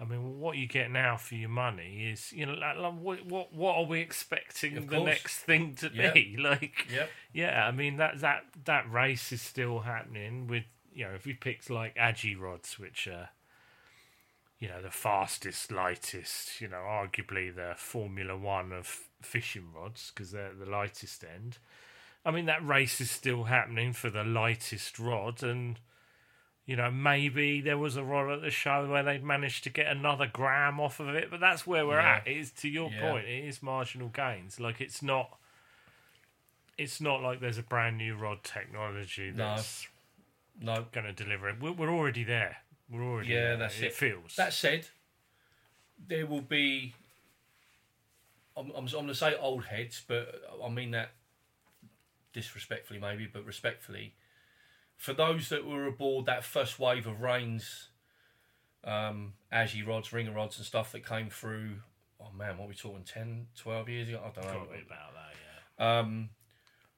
I 0.00 0.04
mean, 0.04 0.38
what 0.38 0.56
you 0.56 0.68
get 0.68 0.92
now 0.92 1.16
for 1.16 1.34
your 1.34 1.48
money 1.48 2.08
is, 2.12 2.32
you 2.32 2.46
know, 2.46 2.54
like, 2.54 2.76
what 3.00 3.26
what 3.26 3.52
what 3.52 3.76
are 3.76 3.84
we 3.84 4.00
expecting 4.00 4.76
Of 4.76 4.88
the 4.88 4.96
course. 4.96 5.06
next 5.06 5.38
thing 5.40 5.74
to 5.76 5.90
Yeah. 5.92 6.12
be? 6.12 6.36
Like, 6.38 6.86
Yep. 6.92 7.10
yeah, 7.32 7.66
I 7.66 7.72
mean 7.72 7.96
that 7.96 8.20
that 8.20 8.44
that 8.64 8.90
race 8.90 9.32
is 9.32 9.42
still 9.42 9.80
happening 9.80 10.46
with 10.46 10.64
you 10.92 11.04
know 11.04 11.14
if 11.14 11.26
we 11.26 11.34
picked 11.34 11.68
like 11.68 11.96
Agi 11.96 12.38
rods, 12.38 12.78
which 12.78 13.06
are 13.08 13.30
you 14.60 14.66
know, 14.68 14.82
the 14.82 14.90
fastest, 14.90 15.70
lightest, 15.70 16.60
you 16.60 16.66
know, 16.66 16.78
arguably 16.78 17.54
the 17.54 17.74
Formula 17.76 18.36
One 18.36 18.72
of 18.72 19.04
fishing 19.22 19.72
rods 19.72 20.10
because 20.12 20.32
they're 20.32 20.52
the 20.52 20.66
lightest 20.68 21.22
end. 21.22 21.58
I 22.28 22.30
mean, 22.30 22.44
that 22.44 22.62
race 22.66 23.00
is 23.00 23.10
still 23.10 23.44
happening 23.44 23.94
for 23.94 24.10
the 24.10 24.22
lightest 24.22 24.98
rod, 24.98 25.42
and 25.42 25.78
you 26.66 26.76
know, 26.76 26.90
maybe 26.90 27.62
there 27.62 27.78
was 27.78 27.96
a 27.96 28.04
rod 28.04 28.30
at 28.30 28.42
the 28.42 28.50
show 28.50 28.86
where 28.86 29.02
they'd 29.02 29.24
managed 29.24 29.64
to 29.64 29.70
get 29.70 29.86
another 29.86 30.26
gram 30.30 30.78
off 30.78 31.00
of 31.00 31.08
it, 31.08 31.30
but 31.30 31.40
that's 31.40 31.66
where 31.66 31.86
we're 31.86 31.98
Yeah. 32.00 32.16
at. 32.16 32.28
It 32.28 32.36
is 32.36 32.50
to 32.52 32.68
your 32.68 32.90
Yeah. 32.90 33.00
point, 33.00 33.26
it 33.26 33.44
is 33.46 33.62
marginal 33.62 34.08
gains. 34.08 34.60
Like 34.60 34.78
it's 34.82 35.02
not. 35.02 35.38
It's 36.76 37.00
not 37.00 37.22
like 37.22 37.40
there's 37.40 37.56
a 37.56 37.62
brand 37.62 37.96
new 37.96 38.14
rod 38.14 38.44
technology 38.44 39.30
No. 39.30 39.56
that's 39.56 39.88
No, 40.60 40.86
going 40.92 41.06
to 41.06 41.12
deliver 41.14 41.48
it. 41.48 41.58
We're, 41.60 41.72
we're 41.72 41.90
already 41.90 42.24
there. 42.24 42.58
We're 42.90 43.02
already 43.02 43.30
Yeah, 43.30 43.40
there. 43.40 43.56
that's 43.56 43.78
it. 43.78 43.84
it. 43.86 43.92
feels. 43.94 44.36
That 44.36 44.52
said, 44.52 44.86
there 46.06 46.26
will 46.26 46.42
be. 46.42 46.94
I'm, 48.56 48.70
I'm, 48.72 48.84
I'm 48.84 48.86
going 48.86 49.06
to 49.06 49.14
say 49.14 49.34
old 49.36 49.64
heads, 49.64 50.02
but 50.06 50.42
I 50.62 50.68
mean 50.68 50.90
that 50.90 51.12
disrespectfully, 52.32 52.98
maybe, 53.00 53.26
but 53.32 53.44
respectfully. 53.44 54.14
For 54.96 55.12
those 55.12 55.48
that 55.50 55.64
were 55.64 55.86
aboard 55.86 56.26
that 56.26 56.44
first 56.44 56.78
wave 56.78 57.06
of 57.06 57.20
Reins, 57.20 57.88
um, 58.84 59.34
Aji 59.52 59.86
rods, 59.86 60.12
ringer 60.12 60.32
rods, 60.32 60.56
and 60.58 60.66
stuff 60.66 60.92
that 60.92 61.06
came 61.06 61.30
through, 61.30 61.76
oh 62.20 62.30
man, 62.36 62.58
what 62.58 62.64
are 62.66 62.68
we 62.68 62.74
talking, 62.74 63.04
10, 63.04 63.46
12 63.56 63.88
years 63.88 64.08
ago? 64.08 64.20
I 64.24 64.40
don't 64.40 64.44
know. 64.52 64.66
Be 64.72 64.82
about 64.86 65.14
that, 65.14 65.34
yeah. 65.78 65.98
Um, 66.00 66.30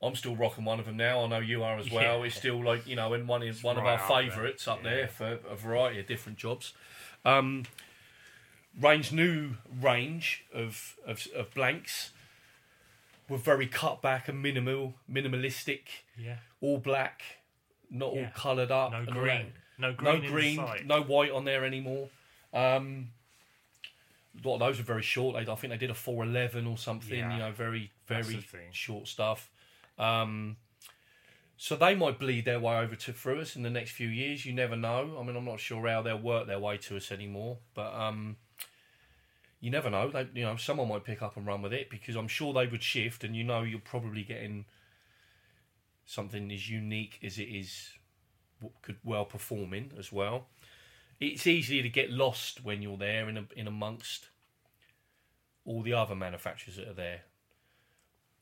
I'm 0.02 0.14
still 0.14 0.34
rocking 0.34 0.64
one 0.64 0.80
of 0.80 0.86
them 0.86 0.96
now. 0.96 1.24
I 1.24 1.26
know 1.26 1.40
you 1.40 1.62
are 1.62 1.78
as 1.78 1.90
well. 1.90 2.20
Yeah. 2.20 2.24
It's 2.24 2.36
still 2.36 2.64
like 2.64 2.86
you 2.86 2.96
know, 2.96 3.12
and 3.12 3.28
one 3.28 3.42
is 3.42 3.62
one 3.62 3.76
of 3.76 3.82
right 3.84 3.98
our 3.98 4.02
up 4.02 4.08
there. 4.08 4.30
favourites 4.30 4.66
up 4.66 4.78
Yeah. 4.82 4.90
there 4.90 5.08
for 5.08 5.38
a 5.50 5.54
variety 5.56 6.00
of 6.00 6.06
different 6.06 6.38
jobs. 6.38 6.72
Um, 7.22 7.64
range 8.80 9.12
new 9.12 9.56
range 9.80 10.44
of, 10.54 10.96
of 11.06 11.26
of 11.36 11.52
blanks 11.52 12.12
were 13.30 13.38
very 13.38 13.66
cut 13.66 14.02
back 14.02 14.28
and 14.28 14.42
minimal, 14.42 14.94
minimalistic, 15.10 15.82
Yeah. 16.18 16.36
all 16.60 16.78
black, 16.78 17.22
not 17.88 18.14
Yeah. 18.14 18.24
all 18.26 18.30
coloured 18.34 18.70
up, 18.70 18.92
No 18.92 19.04
green. 19.06 19.52
No 19.78 19.92
green. 19.94 20.22
no 20.22 20.28
green, 20.28 20.86
no 20.86 21.02
white 21.02 21.30
on 21.30 21.44
there 21.46 21.64
anymore. 21.64 22.10
Um, 22.52 23.12
a 24.44 24.46
lot 24.46 24.54
of 24.54 24.60
those 24.60 24.80
are 24.80 24.82
very 24.84 25.02
short. 25.02 25.36
I 25.36 25.54
think 25.54 25.70
they 25.72 25.78
did 25.78 25.90
a 25.90 25.94
four 25.94 26.22
eleven 26.24 26.66
or 26.66 26.76
something. 26.76 27.18
Yeah. 27.18 27.32
You 27.32 27.38
know, 27.38 27.52
very 27.52 27.92
very 28.06 28.44
short 28.72 29.08
stuff. 29.08 29.48
Um, 29.98 30.56
so 31.56 31.76
they 31.76 31.94
might 31.94 32.18
bleed 32.18 32.44
their 32.46 32.58
way 32.60 32.76
over 32.78 32.96
to 32.96 33.12
through 33.12 33.40
us 33.40 33.54
in 33.56 33.62
the 33.62 33.70
next 33.70 33.92
few 33.92 34.08
years. 34.08 34.44
You 34.46 34.52
never 34.52 34.76
know. 34.76 35.18
I 35.18 35.22
mean, 35.22 35.36
I'm 35.36 35.44
not 35.44 35.60
sure 35.60 35.86
how 35.88 36.02
they'll 36.02 36.18
work 36.18 36.46
their 36.46 36.58
way 36.58 36.76
to 36.78 36.96
us 36.96 37.12
anymore, 37.12 37.58
but 37.74 37.92
um, 37.94 38.36
you 39.60 39.70
never 39.70 39.90
know. 39.90 40.10
They, 40.10 40.26
you 40.34 40.44
know, 40.44 40.56
someone 40.56 40.88
might 40.88 41.04
pick 41.04 41.22
up 41.22 41.36
and 41.36 41.46
run 41.46 41.62
with 41.62 41.72
it 41.72 41.90
because 41.90 42.16
I'm 42.16 42.28
sure 42.28 42.52
they 42.52 42.66
would 42.66 42.82
shift, 42.82 43.24
and 43.24 43.36
you 43.36 43.44
know, 43.44 43.62
you're 43.62 43.78
probably 43.80 44.22
getting 44.22 44.64
something 46.06 46.50
as 46.50 46.68
unique 46.68 47.18
as 47.22 47.38
it 47.38 47.44
is 47.44 47.90
could 48.82 48.96
well 49.04 49.24
performing 49.24 49.92
as 49.98 50.12
well. 50.12 50.48
It's 51.18 51.46
easy 51.46 51.82
to 51.82 51.88
get 51.88 52.10
lost 52.10 52.64
when 52.64 52.82
you're 52.82 52.96
there 52.96 53.28
in 53.28 53.36
a, 53.36 53.44
in 53.54 53.66
amongst 53.66 54.28
all 55.64 55.82
the 55.82 55.92
other 55.92 56.14
manufacturers 56.14 56.76
that 56.76 56.88
are 56.88 56.94
there. 56.94 57.22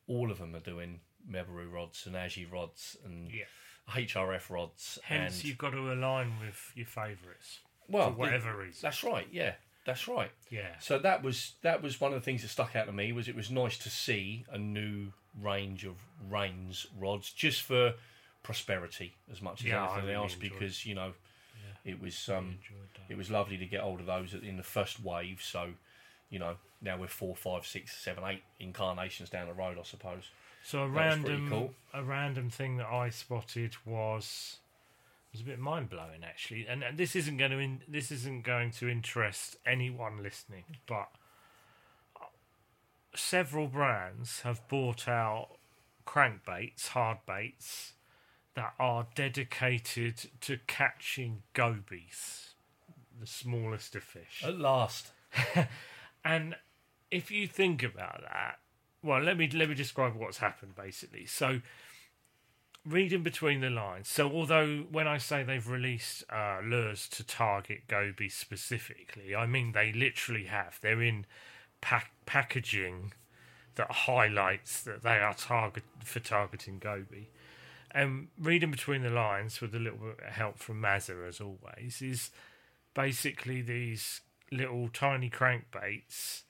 All 0.06 0.30
of 0.30 0.38
them 0.38 0.54
are 0.54 0.60
doing 0.60 1.00
Mebaru 1.28 1.70
rods 1.70 2.06
and 2.06 2.14
Aji 2.14 2.50
rods 2.50 2.96
and 3.04 3.30
Yeah. 3.30 3.44
HRF 3.90 4.50
rods. 4.50 4.98
Hence, 5.02 5.36
and, 5.36 5.44
you've 5.44 5.58
got 5.58 5.70
to 5.70 5.92
align 5.92 6.38
with 6.40 6.72
your 6.74 6.86
favourites 6.86 7.60
well, 7.88 8.10
for 8.10 8.18
whatever 8.18 8.56
reason. 8.56 8.80
That's 8.82 9.02
right. 9.02 9.26
Yeah, 9.32 9.54
that's 9.88 10.06
right. 10.06 10.30
Yeah. 10.50 10.68
So 10.80 10.98
that 10.98 11.22
was 11.22 11.54
that 11.62 11.82
was 11.82 11.98
one 12.00 12.12
of 12.12 12.20
the 12.20 12.24
things 12.24 12.42
that 12.42 12.48
stuck 12.48 12.76
out 12.76 12.86
to 12.86 12.92
me 12.92 13.10
was 13.12 13.26
it 13.26 13.34
was 13.34 13.50
nice 13.50 13.78
to 13.78 13.88
see 13.90 14.44
a 14.52 14.58
new 14.58 15.12
range 15.40 15.84
of 15.84 15.96
Reins 16.30 16.86
rods 16.98 17.32
just 17.32 17.62
for 17.62 17.94
prosperity 18.42 19.14
as 19.32 19.40
much 19.42 19.60
as 19.60 19.66
Yeah, 19.66 19.84
anything 19.84 20.02
really 20.02 20.14
else 20.14 20.34
because 20.34 20.84
you 20.86 20.94
know 20.94 21.12
it 21.84 22.00
was 22.02 22.28
um, 22.28 22.58
that. 22.94 23.12
it 23.12 23.16
was 23.16 23.30
lovely 23.30 23.56
to 23.56 23.64
get 23.64 23.80
hold 23.80 24.00
of 24.00 24.06
those 24.06 24.34
in 24.34 24.56
the 24.58 24.62
first 24.62 25.02
wave. 25.02 25.40
So 25.42 25.70
you 26.28 26.38
know 26.38 26.56
now 26.82 26.98
we're 26.98 27.06
four, 27.08 27.34
five, 27.34 27.66
six, 27.66 27.96
seven, 27.96 28.22
eight 28.26 28.42
incarnations 28.60 29.30
down 29.30 29.46
the 29.48 29.54
road, 29.54 29.78
I 29.80 29.84
suppose. 29.84 30.24
So 30.62 30.82
a 30.82 30.88
pretty 30.88 30.98
random, 30.98 31.48
cool. 31.48 31.74
a 31.94 32.04
random 32.04 32.50
thing 32.50 32.76
that 32.76 32.88
I 32.88 33.08
spotted 33.10 33.74
was 33.86 34.58
was 35.38 35.46
a 35.46 35.50
bit 35.50 35.58
mind 35.58 35.88
blowing 35.88 36.24
actually, 36.24 36.66
and, 36.66 36.82
and 36.82 36.98
this 36.98 37.14
isn't 37.14 37.36
going 37.36 37.50
to 37.50 37.58
in, 37.58 37.80
this 37.86 38.10
isn't 38.10 38.44
going 38.44 38.70
to 38.72 38.88
interest 38.88 39.56
anyone 39.64 40.22
listening, 40.22 40.64
but 40.86 41.08
uh, 42.20 42.26
several 43.14 43.68
brands 43.68 44.40
have 44.40 44.66
bought 44.68 45.08
out 45.08 45.50
crankbaits, 46.06 46.88
hard 46.88 47.18
baits 47.26 47.92
that 48.54 48.74
are 48.80 49.06
dedicated 49.14 50.30
to 50.40 50.58
catching 50.66 51.42
gobies, 51.52 52.54
the 53.20 53.26
smallest 53.26 53.94
of 53.94 54.02
fish. 54.02 54.42
At 54.44 54.58
last, 54.58 55.12
And 56.24 56.56
if 57.10 57.30
you 57.30 57.46
think 57.46 57.82
about 57.82 58.22
that, 58.22 58.58
well, 59.02 59.22
let 59.22 59.38
me 59.38 59.48
let 59.48 59.68
me 59.68 59.74
describe 59.74 60.14
what's 60.14 60.38
happened 60.38 60.74
basically. 60.74 61.26
So, 61.26 61.60
reading 62.86 63.22
between 63.22 63.60
the 63.60 63.70
lines. 63.70 64.08
So, 64.08 64.30
although 64.30 64.86
when 64.90 65.06
I 65.06 65.18
say 65.18 65.42
they've 65.42 65.68
released 65.68 66.24
uh, 66.30 66.60
lures 66.64 67.08
to 67.10 67.24
target 67.24 67.82
goby 67.88 68.28
specifically, 68.28 69.34
I 69.34 69.46
mean 69.46 69.72
they 69.72 69.92
literally 69.92 70.44
have. 70.44 70.78
They're 70.80 71.02
in 71.02 71.26
pack- 71.80 72.12
packaging 72.26 73.12
that 73.76 73.90
highlights 73.90 74.82
that 74.82 75.02
they 75.02 75.18
are 75.18 75.34
target 75.34 75.84
for 76.04 76.20
targeting 76.20 76.78
goby. 76.78 77.30
And 77.90 78.28
reading 78.38 78.70
between 78.70 79.02
the 79.02 79.10
lines 79.10 79.60
with 79.60 79.74
a 79.74 79.78
little 79.78 79.98
bit 79.98 80.18
of 80.26 80.32
help 80.32 80.58
from 80.58 80.82
Mazza 80.82 81.26
as 81.26 81.40
always 81.40 82.02
is 82.02 82.30
basically 82.92 83.62
these 83.62 84.20
little 84.50 84.88
tiny 84.88 85.30
crankbaits 85.30 86.42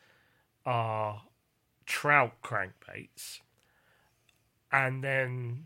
are 0.65 1.23
trout 1.87 2.35
crankbaits 2.43 3.41
and 4.71 5.03
then 5.03 5.65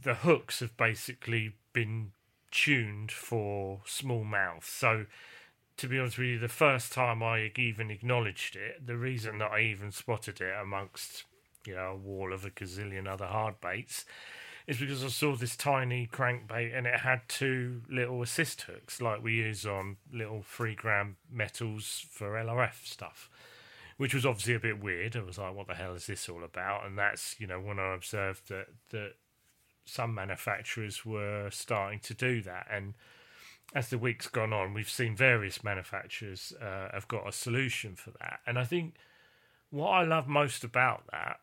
the 0.00 0.14
hooks 0.14 0.60
have 0.60 0.76
basically 0.76 1.54
been 1.72 2.12
tuned 2.50 3.10
for 3.10 3.80
smallmouth 3.86 4.64
so 4.64 5.06
to 5.76 5.88
be 5.88 5.98
honest 5.98 6.18
with 6.18 6.26
you 6.26 6.38
the 6.38 6.48
first 6.48 6.92
time 6.92 7.22
i 7.22 7.50
even 7.56 7.90
acknowledged 7.90 8.56
it 8.56 8.86
the 8.86 8.96
reason 8.96 9.38
that 9.38 9.50
i 9.50 9.60
even 9.60 9.90
spotted 9.90 10.40
it 10.40 10.54
amongst 10.60 11.24
you 11.66 11.74
know 11.74 11.92
a 11.92 11.96
wall 11.96 12.32
of 12.32 12.44
a 12.44 12.50
gazillion 12.50 13.06
other 13.06 13.26
hard 13.26 13.60
baits 13.60 14.04
is 14.66 14.78
because 14.78 15.04
I 15.04 15.08
saw 15.08 15.34
this 15.34 15.56
tiny 15.56 16.08
crankbait 16.10 16.76
and 16.76 16.86
it 16.86 17.00
had 17.00 17.22
two 17.28 17.82
little 17.88 18.22
assist 18.22 18.62
hooks 18.62 19.00
like 19.00 19.22
we 19.22 19.34
use 19.34 19.66
on 19.66 19.96
little 20.12 20.42
three 20.42 20.74
gram 20.74 21.16
metals 21.30 22.06
for 22.10 22.32
LRF 22.34 22.86
stuff, 22.86 23.28
which 23.96 24.14
was 24.14 24.24
obviously 24.24 24.54
a 24.54 24.60
bit 24.60 24.82
weird. 24.82 25.16
I 25.16 25.22
was 25.22 25.38
like, 25.38 25.54
what 25.54 25.66
the 25.66 25.74
hell 25.74 25.94
is 25.94 26.06
this 26.06 26.28
all 26.28 26.44
about? 26.44 26.86
And 26.86 26.96
that's, 26.96 27.36
you 27.40 27.46
know, 27.46 27.60
when 27.60 27.78
I 27.78 27.94
observed 27.94 28.48
that, 28.48 28.66
that 28.90 29.14
some 29.84 30.14
manufacturers 30.14 31.04
were 31.04 31.48
starting 31.50 32.00
to 32.00 32.14
do 32.14 32.42
that. 32.42 32.66
And 32.70 32.94
as 33.74 33.88
the 33.88 33.98
week's 33.98 34.28
gone 34.28 34.52
on, 34.52 34.74
we've 34.74 34.90
seen 34.90 35.16
various 35.16 35.64
manufacturers 35.64 36.52
uh, 36.60 36.88
have 36.92 37.08
got 37.08 37.28
a 37.28 37.32
solution 37.32 37.96
for 37.96 38.10
that. 38.20 38.40
And 38.46 38.58
I 38.58 38.64
think 38.64 38.94
what 39.70 39.88
I 39.88 40.04
love 40.04 40.28
most 40.28 40.64
about 40.64 41.04
that 41.10 41.40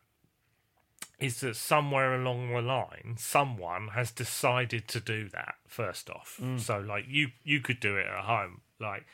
is 1.18 1.40
that 1.40 1.56
somewhere 1.56 2.14
along 2.14 2.52
the 2.52 2.62
line, 2.62 3.16
someone 3.18 3.88
has 3.88 4.10
decided 4.10 4.88
to 4.88 5.00
do 5.00 5.28
that 5.28 5.56
first 5.66 6.08
off. 6.08 6.40
So, 6.58 6.78
like 6.78 7.04
you, 7.08 7.28
you 7.44 7.60
could 7.60 7.78
do 7.78 7.96
it 7.96 8.06
at 8.06 8.24
home. 8.24 8.62
Like, 8.80 9.04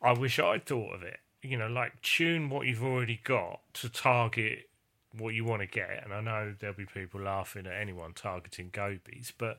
I 0.00 0.12
wish 0.12 0.38
I'd 0.38 0.66
thought 0.66 0.94
of 0.94 1.02
it. 1.02 1.18
You 1.42 1.56
know, 1.56 1.68
like 1.68 2.00
tune 2.02 2.48
what 2.50 2.66
you've 2.66 2.84
already 2.84 3.20
got 3.24 3.60
to 3.74 3.88
target 3.88 4.69
what 5.16 5.34
you 5.34 5.44
want 5.44 5.62
to 5.62 5.66
get. 5.66 6.02
And 6.04 6.12
I 6.12 6.20
know 6.20 6.54
there'll 6.58 6.76
be 6.76 6.86
people 6.86 7.20
laughing 7.20 7.66
at 7.66 7.72
anyone 7.72 8.12
targeting 8.12 8.70
gobies, 8.72 9.32
but 9.36 9.58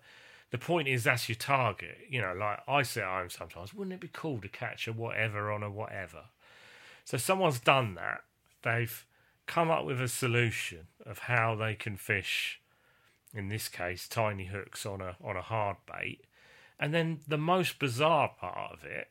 the 0.51 0.57
point 0.57 0.87
is 0.87 1.03
that's 1.03 1.29
your 1.29 1.35
target. 1.35 1.97
You 2.09 2.21
know, 2.21 2.33
like 2.33 2.59
I 2.67 2.83
say 2.83 3.01
home 3.01 3.29
sometimes, 3.29 3.73
wouldn't 3.73 3.93
it 3.93 3.99
be 3.99 4.09
cool 4.11 4.41
to 4.41 4.47
catch 4.47 4.87
a 4.87 4.93
whatever 4.93 5.51
on 5.51 5.63
a 5.63 5.69
whatever? 5.69 6.25
So 7.05 7.17
someone's 7.17 7.59
done 7.59 7.95
that. 7.95 8.23
They've 8.63 9.05
come 9.47 9.71
up 9.71 9.85
with 9.85 9.99
a 10.01 10.07
solution 10.07 10.87
of 11.05 11.19
how 11.19 11.55
they 11.55 11.75
can 11.75 11.97
fish 11.97 12.61
in 13.33 13.49
this 13.49 13.67
case 13.67 14.07
tiny 14.07 14.45
hooks 14.45 14.85
on 14.85 15.01
a 15.01 15.15
on 15.23 15.35
a 15.35 15.41
hard 15.41 15.77
bait 15.91 16.21
and 16.79 16.93
then 16.93 17.19
the 17.27 17.37
most 17.37 17.79
bizarre 17.79 18.31
part 18.39 18.71
of 18.73 18.83
it 18.83 19.09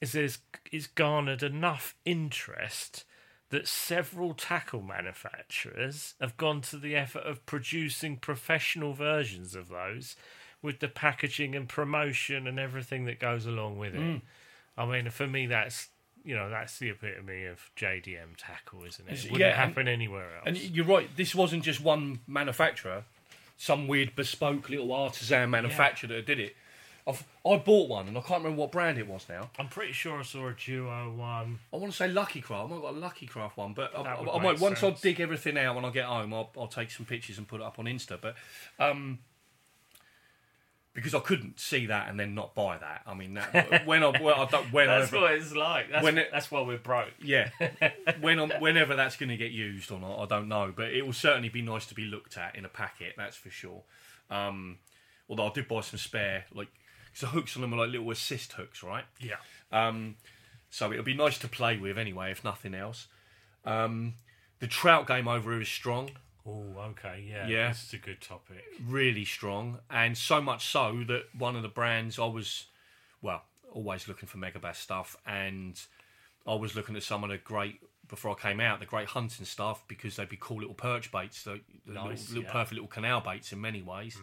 is 0.00 0.12
there's 0.12 0.38
it's 0.70 0.86
garnered 0.86 1.42
enough 1.42 1.94
interest 2.04 3.04
that 3.50 3.68
several 3.68 4.34
tackle 4.34 4.82
manufacturers 4.82 6.14
have 6.20 6.36
gone 6.36 6.60
to 6.60 6.76
the 6.76 6.96
effort 6.96 7.22
of 7.22 7.44
producing 7.46 8.16
professional 8.16 8.94
versions 8.94 9.54
of 9.54 9.68
those 9.68 10.16
with 10.62 10.80
the 10.80 10.88
packaging 10.88 11.54
and 11.54 11.68
promotion 11.68 12.46
and 12.46 12.58
everything 12.58 13.04
that 13.04 13.20
goes 13.20 13.46
along 13.46 13.78
with 13.78 13.94
it 13.94 14.00
mm. 14.00 14.22
I 14.76 14.86
mean, 14.86 15.10
for 15.10 15.26
me, 15.26 15.46
that's 15.46 15.88
you 16.24 16.34
know 16.34 16.48
that's 16.48 16.78
the 16.78 16.90
epitome 16.90 17.44
of 17.44 17.70
JDM 17.76 18.36
tackle, 18.36 18.84
isn't 18.84 19.08
it? 19.08 19.24
It 19.24 19.30
wouldn't 19.30 19.40
yeah, 19.40 19.72
and- 19.76 19.88
anywhere 19.88 20.36
else. 20.36 20.44
And 20.46 20.56
you're 20.56 20.86
right. 20.86 21.08
This 21.16 21.34
wasn't 21.34 21.62
just 21.62 21.80
one 21.80 22.20
manufacturer, 22.26 23.04
some 23.56 23.86
weird 23.86 24.16
bespoke 24.16 24.68
little 24.68 24.92
artisan 24.92 25.50
manufacturer 25.50 26.08
that 26.16 26.26
did 26.26 26.40
it. 26.40 26.56
I've, 27.06 27.22
I 27.46 27.56
bought 27.58 27.90
one, 27.90 28.08
and 28.08 28.16
I 28.16 28.20
can't 28.22 28.42
remember 28.42 28.62
what 28.62 28.72
brand 28.72 28.96
it 28.96 29.06
was 29.06 29.26
now. 29.28 29.50
I'm 29.58 29.68
pretty 29.68 29.92
sure 29.92 30.18
I 30.18 30.22
saw 30.22 30.48
a 30.48 30.52
duo 30.54 31.12
one. 31.12 31.58
I 31.72 31.76
want 31.76 31.92
to 31.92 31.96
say 31.96 32.08
Lucky 32.08 32.40
Craft. 32.40 32.64
I 32.64 32.66
might 32.68 32.74
have 32.76 32.82
got 32.82 32.94
a 32.94 32.98
Lucky 32.98 33.26
Craft 33.26 33.56
one, 33.58 33.74
but 33.74 33.94
I, 33.94 34.00
I, 34.00 34.36
I 34.38 34.42
might 34.42 34.58
once 34.58 34.82
I 34.82 34.90
dig 34.90 35.20
everything 35.20 35.58
out 35.58 35.74
when 35.76 35.84
I 35.84 35.90
get 35.90 36.06
home, 36.06 36.32
I'll, 36.32 36.50
I'll 36.58 36.66
take 36.66 36.90
some 36.90 37.04
pictures 37.04 37.36
and 37.36 37.46
put 37.46 37.60
it 37.60 37.64
up 37.64 37.78
on 37.78 37.84
Insta. 37.84 38.18
But 38.18 38.36
um, 38.78 39.18
because 40.94 41.12
I 41.14 41.18
couldn't 41.20 41.58
see 41.58 41.86
that 41.86 42.08
and 42.08 42.18
then 42.18 42.34
not 42.34 42.54
buy 42.54 42.78
that. 42.78 43.02
I 43.06 43.14
mean, 43.14 43.34
that, 43.34 43.82
when 43.86 44.02
I, 44.02 44.12
well, 44.22 44.40
I 44.40 44.46
don't, 44.46 44.72
when 44.72 44.86
That's 44.86 45.10
what 45.12 45.32
it's 45.32 45.52
like. 45.54 45.90
That's, 45.90 46.04
When 46.04 46.16
it- 46.18 46.30
that's 46.32 46.50
why 46.50 46.62
we're 46.62 46.78
broke. 46.78 47.10
yeah, 47.22 47.50
when 48.20 48.38
I'm, 48.38 48.50
whenever 48.60 48.94
that's 48.96 49.16
going 49.16 49.28
to 49.30 49.36
get 49.36 49.50
used 49.50 49.90
or 49.90 49.98
not, 49.98 50.20
I 50.20 50.26
don't 50.26 50.48
know. 50.48 50.72
But 50.74 50.92
it 50.92 51.04
will 51.04 51.12
certainly 51.12 51.48
be 51.50 51.62
nice 51.62 51.84
to 51.86 51.94
be 51.94 52.04
looked 52.06 52.38
at 52.38 52.56
in 52.56 52.64
a 52.64 52.68
packet. 52.70 53.14
That's 53.16 53.36
for 53.36 53.50
sure. 53.50 53.82
Um, 54.30 54.78
although 55.28 55.48
I 55.48 55.52
did 55.52 55.66
buy 55.68 55.80
some 55.82 55.98
spare, 55.98 56.44
like, 56.54 56.68
because 57.14 57.20
the 57.32 57.34
hooks 57.38 57.56
on 57.56 57.62
them 57.62 57.72
are 57.72 57.78
like 57.78 57.90
little 57.90 58.10
assist 58.10 58.52
hooks, 58.54 58.82
right? 58.82 59.04
Yeah. 59.20 59.36
Um, 59.70 60.16
so 60.70 60.90
it'll 60.92 61.04
be 61.04 61.14
nice 61.14 61.38
to 61.38 61.48
play 61.48 61.76
with 61.78 61.96
anyway, 61.96 62.30
if 62.32 62.42
nothing 62.42 62.74
else. 62.74 63.06
Um, 63.64 64.14
the 64.58 64.66
trout 64.66 65.06
game 65.06 65.28
over 65.28 65.52
here 65.52 65.60
is 65.62 65.68
strong, 65.68 66.10
Oh, 66.46 66.74
okay. 66.90 67.24
Yeah. 67.26 67.46
Yeah. 67.46 67.68
This 67.68 67.84
is 67.84 67.94
a 67.94 67.98
good 67.98 68.20
topic. 68.20 68.62
really 68.86 69.24
strong, 69.24 69.78
and 69.88 70.16
so 70.16 70.42
much 70.42 70.66
so 70.66 71.02
that 71.08 71.24
one 71.36 71.56
of 71.56 71.62
the 71.62 71.68
brands 71.68 72.18
I 72.18 72.26
was, 72.26 72.66
well, 73.22 73.44
always 73.72 74.08
looking 74.08 74.28
for 74.28 74.36
Megabass 74.36 74.76
stuff, 74.76 75.16
and 75.26 75.80
I 76.46 76.54
was 76.54 76.76
looking 76.76 76.96
at 76.96 77.02
some 77.02 77.24
of 77.24 77.30
the 77.30 77.38
great 77.38 77.80
before 78.08 78.32
I 78.32 78.34
came 78.34 78.60
out, 78.60 78.80
the 78.80 78.86
great 78.86 79.08
hunting 79.08 79.46
stuff 79.46 79.82
because 79.88 80.16
they'd 80.16 80.28
be 80.28 80.36
cool 80.38 80.58
little 80.58 80.74
perch 80.74 81.10
baits, 81.10 81.42
the, 81.44 81.60
the 81.86 81.94
Nice, 81.94 82.28
little, 82.28 82.34
little 82.34 82.42
yeah. 82.42 82.52
perfect 82.52 82.72
little 82.74 82.88
canal 82.88 83.20
baits 83.22 83.50
in 83.52 83.62
many 83.62 83.80
ways. 83.80 84.18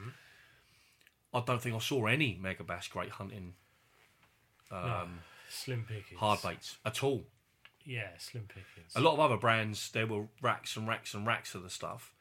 I 1.34 1.42
don't 1.42 1.62
think 1.62 1.76
I 1.76 1.80
saw 1.80 2.06
any 2.08 2.40
Megabass 2.42 2.90
great 2.90 3.12
hunting 3.12 3.54
um, 4.72 5.20
Slim 5.50 5.86
pickings. 5.88 6.20
hard 6.20 6.42
baits 6.42 6.78
at 6.86 7.04
all. 7.04 7.24
Yeah, 7.86 8.10
slim 8.20 8.46
pickings. 8.48 8.96
A 8.96 9.02
lot 9.02 9.14
of 9.14 9.20
other 9.20 9.38
brands, 9.38 9.90
there 9.92 10.06
were 10.06 10.26
racks 10.42 10.78
and 10.78 10.88
racks 10.88 11.14
and 11.14 11.26
racks 11.26 11.56
of 11.56 11.64
the 11.64 11.70
stuff. 11.70 12.14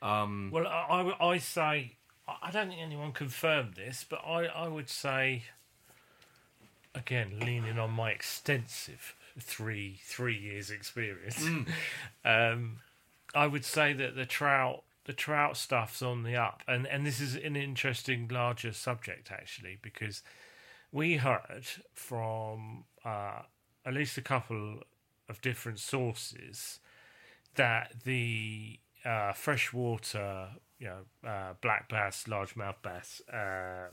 Um, 0.00 0.50
Well, 0.52 0.66
I, 0.66 1.14
I, 1.20 1.26
I 1.30 1.38
say 1.38 1.96
I 2.42 2.50
don't 2.50 2.68
think 2.68 2.80
anyone 2.80 3.12
confirmed 3.12 3.74
this, 3.74 4.04
but 4.08 4.20
I, 4.24 4.44
I 4.46 4.68
would 4.68 4.88
say 4.88 5.44
again 6.94 7.40
leaning 7.40 7.78
on 7.78 7.90
my 7.90 8.10
extensive 8.10 9.14
three 9.38 10.00
three 10.04 10.36
years 10.36 10.70
experience, 10.70 11.44
um, 12.24 12.78
I 13.34 13.46
would 13.46 13.64
say 13.64 13.92
that 13.94 14.14
the 14.14 14.26
trout 14.26 14.84
the 15.08 15.14
trout 15.14 15.56
stuff's 15.56 16.02
on 16.02 16.22
the 16.22 16.36
up, 16.36 16.62
and 16.68 16.86
and 16.86 17.06
this 17.06 17.18
is 17.18 17.34
an 17.34 17.56
interesting 17.56 18.28
larger 18.30 18.74
subject 18.74 19.32
actually 19.32 19.78
because 19.80 20.22
we 20.92 21.16
heard 21.16 21.64
from 21.94 22.84
uh, 23.06 23.40
at 23.86 23.94
least 23.94 24.18
a 24.18 24.22
couple 24.22 24.80
of 25.26 25.40
different 25.40 25.78
sources 25.78 26.78
that 27.54 27.94
the 28.04 28.78
uh, 29.02 29.32
freshwater, 29.32 30.48
you 30.78 30.88
know, 30.88 31.28
uh, 31.28 31.54
black 31.62 31.88
bass, 31.88 32.24
largemouth 32.28 32.82
bass 32.82 33.22
uh, 33.32 33.88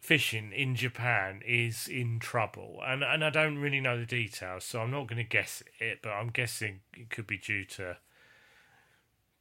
fishing 0.00 0.50
in 0.50 0.74
Japan 0.74 1.42
is 1.46 1.88
in 1.88 2.18
trouble, 2.20 2.80
and 2.86 3.04
and 3.04 3.22
I 3.22 3.28
don't 3.28 3.58
really 3.58 3.80
know 3.80 3.98
the 3.98 4.06
details, 4.06 4.64
so 4.64 4.80
I'm 4.80 4.90
not 4.90 5.08
going 5.08 5.22
to 5.22 5.28
guess 5.28 5.62
it, 5.78 5.98
but 6.02 6.12
I'm 6.12 6.30
guessing 6.30 6.80
it 6.96 7.10
could 7.10 7.26
be 7.26 7.36
due 7.36 7.66
to 7.76 7.98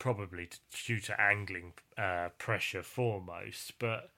probably 0.01 0.49
due 0.85 0.99
to 0.99 1.21
angling 1.21 1.73
uh, 1.95 2.29
pressure 2.39 2.81
foremost, 2.81 3.73
but. 3.79 4.09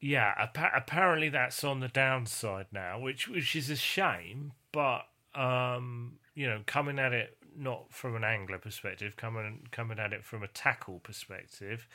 Yeah, 0.00 0.34
appa- 0.36 0.72
apparently 0.76 1.30
that's 1.30 1.64
on 1.64 1.80
the 1.80 1.88
downside 1.88 2.66
now, 2.70 2.98
which 2.98 3.26
which 3.26 3.56
is 3.56 3.70
a 3.70 3.76
shame. 3.76 4.52
But 4.70 5.06
um, 5.34 6.18
you 6.34 6.46
know, 6.46 6.60
coming 6.66 6.98
at 6.98 7.14
it 7.14 7.38
not 7.56 7.86
from 7.90 8.14
an 8.14 8.22
angler 8.22 8.58
perspective, 8.58 9.16
coming 9.16 9.66
coming 9.70 9.98
at 9.98 10.12
it 10.12 10.22
from 10.22 10.42
a 10.42 10.48
tackle 10.48 10.98
perspective, 10.98 11.86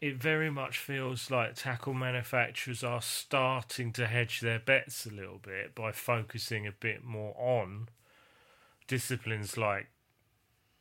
it 0.00 0.16
very 0.16 0.50
much 0.50 0.78
feels 0.78 1.30
like 1.30 1.54
tackle 1.54 1.94
manufacturers 1.94 2.84
are 2.84 3.02
starting 3.02 3.92
to 3.94 4.06
hedge 4.06 4.40
their 4.40 4.58
bets 4.60 5.06
a 5.06 5.10
little 5.10 5.40
bit 5.42 5.74
by 5.74 5.90
focusing 5.90 6.68
a 6.68 6.72
bit 6.72 7.02
more 7.02 7.34
on 7.36 7.88
disciplines 8.86 9.56
like 9.56 9.88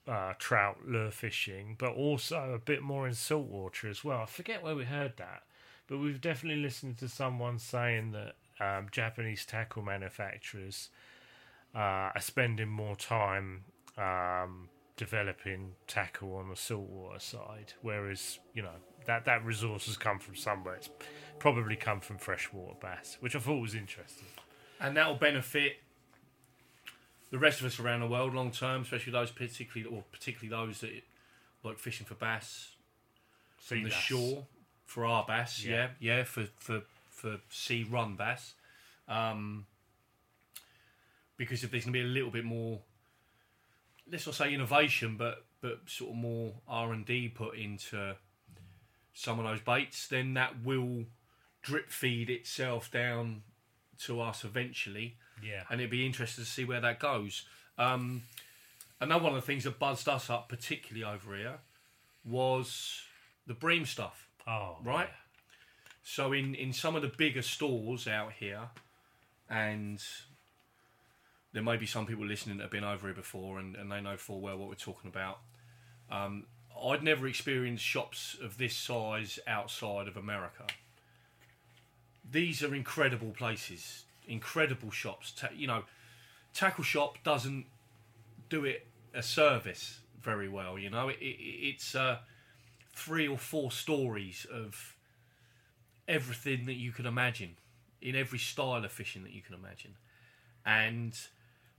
uh, 0.08 0.34
trout 0.39 0.78
lure 0.88 1.12
fishing, 1.12 1.76
but 1.78 1.93
also 1.93 2.54
a 2.54 2.60
bit 2.60 2.82
more 2.82 3.08
in 3.08 3.14
saltwater 3.14 3.89
as 3.89 4.04
well. 4.04 4.22
I 4.22 4.26
forget 4.26 4.64
where 4.64 4.76
we 4.76 4.86
heard 4.86 5.14
that, 5.18 5.43
but 5.88 5.97
we've 5.99 6.22
definitely 6.22 6.62
listened 6.62 6.97
to 6.99 7.08
someone 7.08 7.60
saying 7.60 8.12
that 8.12 8.36
um, 8.60 8.88
Japanese 8.91 9.45
tackle 9.45 9.82
manufacturers 9.84 10.89
uh, 11.76 11.78
are 12.14 12.22
spending 12.22 12.68
more 12.68 12.95
time 12.95 13.64
um, 13.97 14.70
developing 14.97 15.72
tackle 15.88 16.36
on 16.36 16.49
the 16.49 16.56
saltwater 16.56 17.20
side, 17.20 17.74
whereas 17.82 18.39
you 18.54 18.62
know 18.62 18.76
that 19.06 19.26
that 19.26 19.43
resource 19.45 19.86
has 19.88 19.97
come 19.97 20.20
from 20.20 20.36
somewhere. 20.36 20.76
It's 20.76 20.89
probably 21.39 21.76
come 21.76 21.99
from 22.02 22.18
freshwater 22.18 22.76
bass, 22.80 23.18
which 23.20 23.36
I 23.36 23.39
thought 23.39 23.62
was 23.62 23.76
interesting. 23.76 24.28
and 24.80 24.95
that 24.97 25.08
will 25.08 25.16
benefit 25.16 25.78
the 27.32 27.40
rest 27.40 27.62
of 27.62 27.66
us 27.66 27.80
around 27.80 28.02
the 28.02 28.08
world 28.08 28.36
long 28.36 28.52
term, 28.52 28.82
especially 28.84 29.14
those 29.14 29.32
particularly 29.32 29.96
or 29.96 30.04
particularly 30.12 30.50
those 30.50 30.82
that 30.82 30.92
like 31.64 31.80
fishing 31.80 32.06
for 32.06 32.16
bass 32.16 32.70
Sea 33.60 33.76
from 33.76 33.84
the 33.84 33.90
bass. 33.90 34.00
shore 34.00 34.46
for 34.86 35.06
our 35.06 35.26
bass. 35.26 35.64
Yeah. 35.64 35.90
Yeah, 36.00 36.18
yeah, 36.18 36.24
for 36.24 36.46
for 36.60 36.82
for 37.10 37.38
sea 37.50 37.88
run 37.90 38.16
bass. 38.16 38.54
Um, 39.08 39.66
because 41.38 41.64
if 41.64 41.72
there's 41.72 41.86
going 41.86 41.94
to 41.94 42.00
be 42.00 42.06
a 42.06 42.08
little 42.08 42.30
bit 42.30 42.46
more, 42.46 42.80
let's 44.12 44.26
not 44.26 44.36
say 44.36 44.54
innovation, 44.54 45.16
but 45.18 45.46
but 45.62 45.80
sort 45.88 46.12
of 46.12 46.18
more 46.18 46.54
R 46.68 46.92
and 46.92 47.06
D 47.06 47.30
put 47.30 47.56
into 47.56 48.16
some 49.14 49.40
of 49.40 49.46
those 49.46 49.62
baits, 49.62 50.08
then 50.08 50.34
that 50.34 50.64
will 50.64 51.06
drip 51.62 51.90
feed 51.90 52.30
itself 52.30 52.92
down 52.92 53.44
to 54.00 54.20
us 54.20 54.44
eventually 54.44 55.16
Yeah, 55.44 55.64
and 55.70 55.80
it'd 55.82 55.92
be 55.92 56.06
interesting 56.06 56.44
to 56.44 56.50
see 56.50 56.66
where 56.66 56.82
that 56.82 57.00
goes. 57.00 57.44
Um, 57.78 58.24
another 59.00 59.24
one 59.24 59.34
of 59.34 59.42
the 59.42 59.46
things 59.46 59.64
that 59.64 59.80
buzzed 59.80 60.08
us 60.08 60.30
up, 60.30 60.50
particularly 60.50 61.04
over 61.04 61.36
here, 61.36 61.60
was 62.26 63.02
the 63.48 63.54
bream 63.54 63.86
stuff. 63.86 64.28
oh 64.48 64.78
Right. 64.84 65.10
So 66.04 66.34
in 66.34 66.56
in 66.56 66.74
some 66.74 66.96
of 66.96 67.02
the 67.02 67.08
bigger 67.10 67.42
stores 67.42 68.08
out 68.08 68.34
here, 68.34 68.70
and 69.50 70.02
there 71.54 71.64
may 71.64 71.78
be 71.78 71.86
some 71.86 72.06
people 72.06 72.26
listening 72.26 72.58
that 72.58 72.64
have 72.64 72.72
been 72.72 72.84
over 72.84 73.08
here 73.08 73.16
before 73.16 73.60
and, 73.60 73.76
and 73.76 73.92
they 73.92 74.02
know 74.02 74.18
full 74.18 74.39
well 74.39 74.58
what 74.58 74.70
we're 74.70 74.76
talking 74.76 75.10
about. 75.10 75.39
Um, 76.10 76.46
I'd 76.82 77.04
never 77.04 77.28
experienced 77.28 77.84
shops 77.84 78.38
of 78.42 78.58
this 78.58 78.76
size 78.76 79.39
outside 79.48 80.08
of 80.08 80.18
America. 80.18 80.66
These 82.30 82.64
are 82.64 82.74
incredible 82.74 83.32
places, 83.32 84.06
incredible 84.28 84.92
shops. 84.92 85.32
Ta- 85.32 85.50
you 85.56 85.68
know, 85.68 85.84
Tackle 86.54 86.84
Shop 86.84 87.18
doesn't 87.24 87.66
do 88.50 88.66
it 88.66 88.88
a 89.14 89.24
service 89.24 90.00
very 90.22 90.48
well. 90.50 90.78
You 90.78 90.90
know, 90.90 91.10
it, 91.10 91.18
it, 91.20 91.38
it's 91.40 91.96
uh, 91.96 92.20
three 92.94 93.28
or 93.28 93.38
four 93.38 93.72
stories 93.72 94.46
of 94.52 94.96
everything 96.08 96.66
that 96.66 96.76
you 96.76 96.92
can 96.92 97.06
imagine 97.06 97.56
in 98.02 98.16
every 98.16 98.40
style 98.40 98.84
of 98.84 98.92
fishing 98.92 99.24
that 99.24 99.32
you 99.32 99.42
can 99.42 99.56
imagine, 99.56 99.96
and 100.66 101.18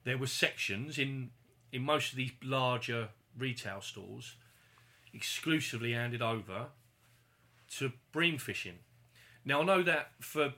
there 0.05 0.19
were 0.19 0.27
sections 0.27 0.99
in 0.99 1.31
in 1.73 1.83
most 1.83 2.13
of 2.13 2.17
these 2.17 2.33
larger 2.43 3.09
retail 3.39 3.81
stores 3.81 4.37
exclusively 5.15 5.93
handed 5.93 6.23
over 6.23 6.67
to 7.71 7.93
bream 8.13 8.39
fishing. 8.39 8.79
Now 9.45 9.63
I 9.63 9.65
know 9.65 9.83
that 9.83 10.13
for 10.21 10.53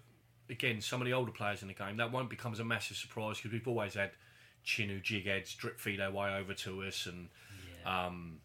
again 0.51 0.81
some 0.81 1.01
of 1.01 1.07
the 1.07 1.13
older 1.13 1.33
players 1.33 1.63
in 1.63 1.69
the 1.69 1.75
game 1.75 1.97
that 1.97 2.13
won't 2.13 2.31
become 2.31 2.53
as 2.53 2.61
a 2.61 2.65
massive 2.65 2.97
surprise 2.97 3.37
because 3.39 3.53
we've 3.53 3.67
always 3.69 3.95
had 3.95 4.11
chinu 4.65 5.03
jig 5.03 5.27
heads 5.27 5.55
drip 5.55 5.79
feed 5.79 6.01
their 6.01 6.11
way 6.11 6.35
over 6.35 6.55
to 6.55 6.83
us 6.83 7.07
and 7.07 7.29
um, 7.87 8.39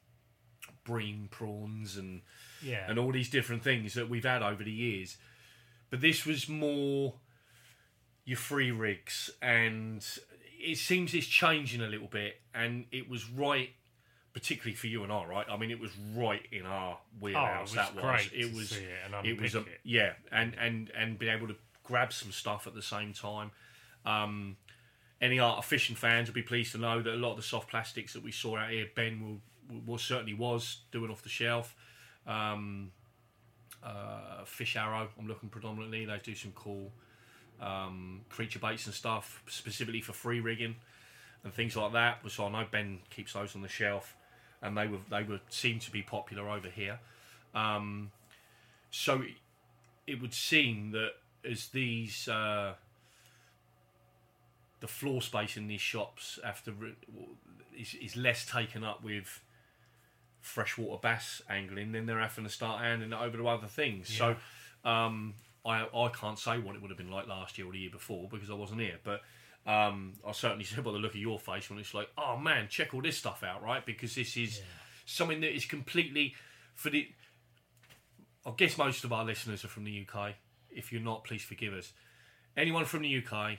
bream 0.83 1.27
prawns 1.31 1.97
and 1.97 2.21
yeah, 2.61 2.85
and 2.87 2.99
all 2.99 3.11
these 3.11 3.29
different 3.29 3.63
things 3.63 3.93
that 3.93 4.09
we've 4.09 4.25
had 4.25 4.41
over 4.41 4.63
the 4.63 4.71
years. 4.71 5.17
But 5.89 6.01
this 6.01 6.25
was 6.25 6.49
more 6.49 7.13
your 8.25 8.37
free 8.37 8.71
rigs, 8.71 9.29
and 9.41 10.05
it 10.59 10.77
seems 10.77 11.13
it's 11.13 11.27
changing 11.27 11.81
a 11.81 11.87
little 11.87 12.07
bit. 12.07 12.41
And 12.53 12.85
it 12.91 13.09
was 13.09 13.29
right, 13.29 13.69
particularly 14.33 14.75
for 14.75 14.87
you 14.87 15.03
and 15.03 15.11
I, 15.11 15.25
right? 15.25 15.45
I 15.49 15.57
mean, 15.57 15.71
it 15.71 15.79
was 15.79 15.91
right 16.15 16.45
in 16.51 16.65
our 16.65 16.97
wheelhouse. 17.19 17.69
was 17.69 17.73
that 17.73 17.95
was 17.95 18.03
great 18.03 18.31
it 18.33 18.53
was 18.53 18.71
it 18.73 18.87
it 19.23 19.41
was 19.41 19.55
a, 19.55 19.59
it. 19.59 19.79
yeah, 19.83 20.13
and 20.31 20.55
and 20.59 20.91
and 20.97 21.17
being 21.17 21.35
able 21.35 21.47
to 21.47 21.55
grab 21.89 22.13
some 22.13 22.31
stuff 22.31 22.67
at 22.67 22.75
the 22.75 22.81
same 22.81 23.13
time. 23.13 23.51
Um, 24.05 24.57
any 25.19 25.39
art 25.39 25.57
of 25.57 25.65
fishing 25.65 25.95
fans 25.95 26.29
will 26.29 26.35
be 26.35 26.43
pleased 26.43 26.71
to 26.73 26.77
know 26.77 27.01
that 27.01 27.13
a 27.13 27.17
lot 27.17 27.31
of 27.31 27.37
the 27.37 27.43
soft 27.43 27.69
plastics 27.69 28.13
that 28.13 28.23
we 28.23 28.31
saw 28.31 28.57
out 28.57 28.69
here, 28.69 28.85
Ben 28.95 29.19
will, 29.19 29.81
will 29.85 29.97
certainly 29.97 30.35
was 30.35 30.81
doing 30.91 31.09
off 31.11 31.23
the 31.23 31.29
shelf. 31.29 31.75
Um, 32.27 32.91
uh, 33.83 34.45
Fish 34.45 34.75
Arrow, 34.75 35.09
I'm 35.17 35.27
looking 35.27 35.49
predominantly. 35.49 36.05
They 36.05 36.19
do 36.23 36.35
some 36.35 36.51
cool 36.53 36.91
um, 37.59 38.21
creature 38.29 38.59
baits 38.59 38.85
and 38.85 38.93
stuff, 38.93 39.43
specifically 39.47 40.01
for 40.01 40.13
free 40.13 40.39
rigging 40.39 40.75
and 41.43 41.53
things 41.53 41.75
like 41.75 41.93
that. 41.93 42.19
So 42.29 42.45
I 42.45 42.49
know 42.49 42.65
Ben 42.69 42.99
keeps 43.09 43.33
those 43.33 43.55
on 43.55 43.61
the 43.61 43.67
shelf, 43.67 44.15
and 44.61 44.77
they 44.77 44.87
were 44.87 44.99
they 45.09 45.23
would 45.23 45.41
seem 45.49 45.79
to 45.79 45.91
be 45.91 46.01
popular 46.01 46.49
over 46.49 46.69
here. 46.69 46.99
Um, 47.55 48.11
so 48.91 49.23
it 50.07 50.21
would 50.21 50.33
seem 50.33 50.91
that 50.91 51.11
as 51.49 51.67
these 51.67 52.27
uh, 52.27 52.73
the 54.79 54.87
floor 54.87 55.21
space 55.21 55.57
in 55.57 55.67
these 55.67 55.81
shops 55.81 56.39
after 56.43 56.73
is, 57.77 57.95
is 58.01 58.15
less 58.15 58.45
taken 58.45 58.83
up 58.83 59.03
with 59.03 59.41
freshwater 60.41 60.99
bass 61.01 61.41
angling, 61.49 61.91
then 61.91 62.05
they're 62.05 62.19
having 62.19 62.45
to 62.45 62.49
start 62.49 62.81
handing 62.81 63.11
it 63.11 63.19
over 63.19 63.37
to 63.37 63.47
other 63.47 63.67
things. 63.67 64.09
Yeah. 64.11 64.35
So 64.83 64.89
um, 64.89 65.33
I 65.65 65.85
I 65.93 66.09
can't 66.09 66.39
say 66.39 66.57
what 66.57 66.75
it 66.75 66.81
would 66.81 66.91
have 66.91 66.97
been 66.97 67.11
like 67.11 67.27
last 67.27 67.57
year 67.57 67.67
or 67.67 67.73
the 67.73 67.79
year 67.79 67.91
before 67.91 68.27
because 68.29 68.49
I 68.49 68.55
wasn't 68.55 68.81
here, 68.81 68.99
but. 69.03 69.21
Um, 69.67 70.13
I 70.25 70.31
certainly 70.31 70.63
said 70.65 70.83
by 70.83 70.93
the 70.93 70.97
look 70.97 71.13
of 71.13 71.19
your 71.19 71.37
face 71.37 71.69
when 71.69 71.77
it's 71.79 71.93
like, 71.93 72.09
oh 72.17 72.37
man, 72.37 72.69
check 72.69 72.93
all 72.93 73.01
this 73.01 73.17
stuff 73.17 73.43
out, 73.43 73.61
right? 73.61 73.85
Because 73.85 74.15
this 74.15 74.37
is 74.37 74.61
something 75.05 75.41
that 75.41 75.53
is 75.53 75.65
completely 75.65 76.33
for 76.73 76.89
the. 76.89 77.07
I 78.45 78.51
guess 78.55 78.77
most 78.77 79.03
of 79.03 79.11
our 79.11 79.25
listeners 79.25 79.65
are 79.65 79.67
from 79.67 79.83
the 79.83 80.07
UK. 80.07 80.35
If 80.71 80.91
you're 80.91 81.01
not, 81.01 81.23
please 81.23 81.41
forgive 81.41 81.73
us. 81.73 81.93
Anyone 82.57 82.85
from 82.85 83.03
the 83.03 83.17
UK, 83.17 83.57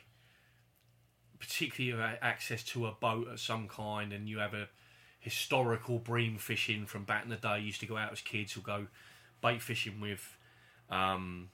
particularly 1.38 1.90
you 1.90 1.96
have 1.96 2.18
access 2.22 2.62
to 2.64 2.86
a 2.86 2.92
boat 2.92 3.28
of 3.28 3.40
some 3.40 3.68
kind, 3.68 4.12
and 4.12 4.28
you 4.28 4.38
have 4.38 4.54
a 4.54 4.68
historical 5.20 5.98
bream 5.98 6.38
fishing 6.38 6.86
from 6.86 7.04
back 7.04 7.24
in 7.24 7.30
the 7.30 7.36
day. 7.36 7.58
You 7.58 7.66
used 7.66 7.80
to 7.80 7.86
go 7.86 7.96
out 7.96 8.12
as 8.12 8.20
kids 8.20 8.56
or 8.56 8.61
go 8.61 8.86
bait 9.42 9.62
fishing 9.62 10.00
with 10.00 10.36
um, 10.90 11.50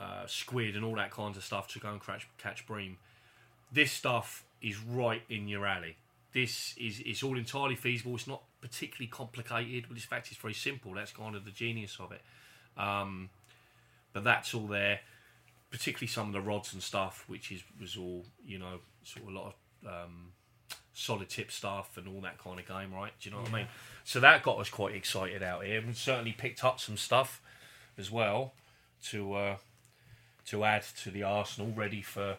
uh, 0.00 0.26
squid 0.26 0.76
and 0.76 0.84
all 0.84 0.96
that 0.96 1.10
kinds 1.10 1.36
of 1.36 1.44
stuff 1.44 1.68
to 1.68 1.78
go 1.78 1.90
and 1.90 2.04
catch 2.04 2.28
catch 2.38 2.66
bream. 2.66 2.98
This 3.72 3.92
stuff 3.92 4.44
is 4.62 4.78
right 4.78 5.22
in 5.28 5.48
your 5.48 5.66
alley. 5.66 5.96
This 6.32 6.74
is 6.76 7.00
it's 7.04 7.22
all 7.22 7.38
entirely 7.38 7.76
feasible. 7.76 8.14
It's 8.14 8.26
not 8.26 8.42
particularly 8.60 9.08
complicated, 9.08 9.86
but 9.88 9.96
in 9.96 10.02
fact 10.02 10.28
it's 10.30 10.40
very 10.40 10.54
simple. 10.54 10.92
That's 10.94 11.12
kind 11.12 11.34
of 11.34 11.44
the 11.44 11.50
genius 11.50 11.96
of 12.00 12.12
it. 12.12 12.20
Um, 12.76 13.30
but 14.16 14.24
that's 14.24 14.54
all 14.54 14.66
there. 14.66 15.00
Particularly 15.70 16.06
some 16.06 16.28
of 16.28 16.32
the 16.32 16.40
rods 16.40 16.72
and 16.72 16.82
stuff, 16.82 17.24
which 17.26 17.52
is 17.52 17.62
was 17.78 17.98
all 17.98 18.24
you 18.46 18.58
know, 18.58 18.78
sort 19.04 19.28
of 19.28 19.34
a 19.34 19.38
lot 19.38 19.54
of 19.84 19.88
um, 19.88 20.32
solid 20.94 21.28
tip 21.28 21.52
stuff 21.52 21.98
and 21.98 22.08
all 22.08 22.22
that 22.22 22.38
kind 22.38 22.58
of 22.58 22.66
game, 22.66 22.94
right? 22.94 23.12
Do 23.20 23.28
you 23.28 23.36
know 23.36 23.42
what 23.42 23.50
I 23.50 23.56
mean? 23.58 23.66
So 24.04 24.18
that 24.20 24.42
got 24.42 24.58
us 24.58 24.70
quite 24.70 24.94
excited 24.94 25.42
out 25.42 25.66
here, 25.66 25.80
and 25.80 25.94
certainly 25.94 26.32
picked 26.32 26.64
up 26.64 26.80
some 26.80 26.96
stuff 26.96 27.42
as 27.98 28.10
well 28.10 28.54
to 29.08 29.34
uh, 29.34 29.56
to 30.46 30.64
add 30.64 30.84
to 31.02 31.10
the 31.10 31.22
arsenal, 31.22 31.70
ready 31.76 32.00
for. 32.00 32.38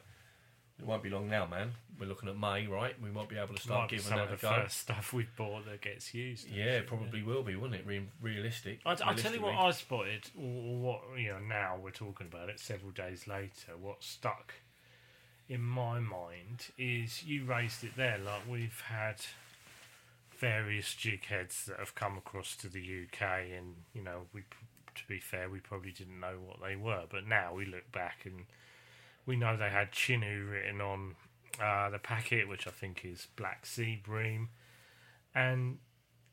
It 0.80 0.86
won't 0.86 1.02
be 1.02 1.10
long 1.10 1.28
now, 1.28 1.46
man. 1.48 1.72
We're 2.00 2.06
looking 2.06 2.30
at 2.30 2.38
May, 2.38 2.68
right? 2.68 2.94
We 3.02 3.10
might 3.10 3.28
be 3.28 3.38
able 3.38 3.56
to 3.56 3.62
start 3.62 3.82
Might 3.82 3.90
giving 3.90 4.06
some 4.06 4.18
that 4.18 4.28
of 4.28 4.34
a 4.34 4.36
the 4.36 4.42
go. 4.42 4.62
first 4.62 4.78
stuff 4.78 5.12
we 5.12 5.28
bought 5.36 5.66
that 5.66 5.82
gets 5.82 6.14
used. 6.14 6.48
Yeah, 6.48 6.78
it 6.78 6.88
probably 6.88 7.24
will 7.24 7.42
be, 7.42 7.56
wouldn't 7.56 7.80
it? 7.80 7.88
Re- 7.88 8.08
realistic. 8.22 8.82
I, 8.86 8.96
I'll 9.04 9.16
tell 9.16 9.34
you 9.34 9.42
what. 9.42 9.56
I 9.56 9.72
spotted, 9.72 10.30
or 10.38 10.44
or 10.44 10.78
what 10.78 11.02
you 11.18 11.30
know. 11.30 11.40
Now 11.40 11.80
we're 11.82 11.90
talking 11.90 12.28
about 12.28 12.50
it. 12.50 12.60
Several 12.60 12.92
days 12.92 13.28
later, 13.28 13.76
what 13.82 14.04
stuck 14.04 14.54
in 15.50 15.62
my 15.62 16.00
mind 16.00 16.68
is 16.78 17.24
you 17.24 17.46
raised 17.46 17.84
it 17.84 17.96
there. 17.98 18.20
Like 18.20 18.42
we've 18.48 18.82
had 18.82 19.16
various 20.38 20.94
jig 20.94 21.26
heads 21.26 21.66
that 21.66 21.80
have 21.80 21.96
come 21.96 22.18
across 22.18 22.56
to 22.58 22.68
the 22.70 22.80
UK, 22.82 23.22
and 23.58 23.74
you 23.94 24.04
know, 24.04 24.28
we 24.34 24.42
to 24.94 25.08
be 25.08 25.20
fair, 25.20 25.50
we 25.50 25.60
probably 25.60 25.92
didn't 25.92 26.20
know 26.20 26.36
what 26.46 26.58
they 26.62 26.76
were, 26.76 27.04
but 27.10 27.28
now 27.28 27.54
we 27.56 27.66
look 27.66 27.92
back 27.92 28.20
and 28.26 28.46
we 29.28 29.36
know 29.36 29.56
they 29.56 29.70
had 29.70 29.92
Chinu 29.92 30.50
written 30.50 30.82
on 30.82 31.16
uh, 31.62 31.90
the 31.92 32.00
packet, 32.00 32.48
which 32.48 32.66
I 32.66 32.72
think 32.72 33.04
is 33.06 33.28
Black 33.36 33.66
Sea 33.68 34.02
Bream, 34.04 34.50
and 35.36 35.78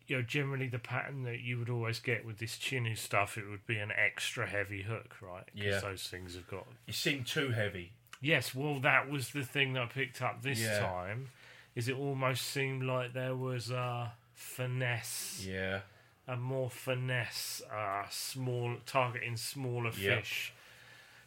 you 0.07 0.17
know, 0.17 0.23
generally 0.23 0.69
the 0.69 0.79
pattern 0.79 1.23
that 1.25 1.41
you 1.41 1.59
would 1.59 1.71
always 1.71 1.99
get 1.99 2.25
with 2.27 2.39
this 2.39 2.57
Chinu 2.57 2.97
stuff, 2.97 3.39
it 3.39 3.49
would 3.49 3.67
be 3.67 3.79
an 3.79 3.91
extra 3.91 4.47
heavy 4.47 4.83
hook, 4.83 5.17
right? 5.23 5.47
'Cause 5.47 5.55
Yeah. 5.65 5.81
those 5.81 6.09
things 6.09 6.35
have 6.35 6.47
got. 6.47 6.67
It 6.87 6.95
seemed 6.95 7.27
too 7.27 7.51
heavy. 7.53 7.93
Yes, 8.21 8.55
well, 8.55 8.81
that 8.81 9.09
was 9.09 9.31
the 9.31 9.45
thing 9.45 9.73
that 9.75 9.83
I 9.83 9.87
picked 9.87 10.21
up 10.21 10.43
this 10.43 10.61
Yeah. 10.61 10.79
time. 10.81 11.31
Is 11.75 11.89
it 11.89 11.97
almost 11.97 12.43
seemed 12.47 12.83
like 12.83 13.15
there 13.15 13.35
was 13.35 13.71
a 13.71 14.13
finesse, 14.35 15.45
Yeah. 15.47 15.81
a 16.29 16.37
more 16.37 16.71
finesse, 16.71 17.63
uh, 17.71 18.07
small 18.11 18.77
targeting 18.87 19.37
smaller 19.39 19.91
Yeah. 19.97 20.17
fish 20.21 20.53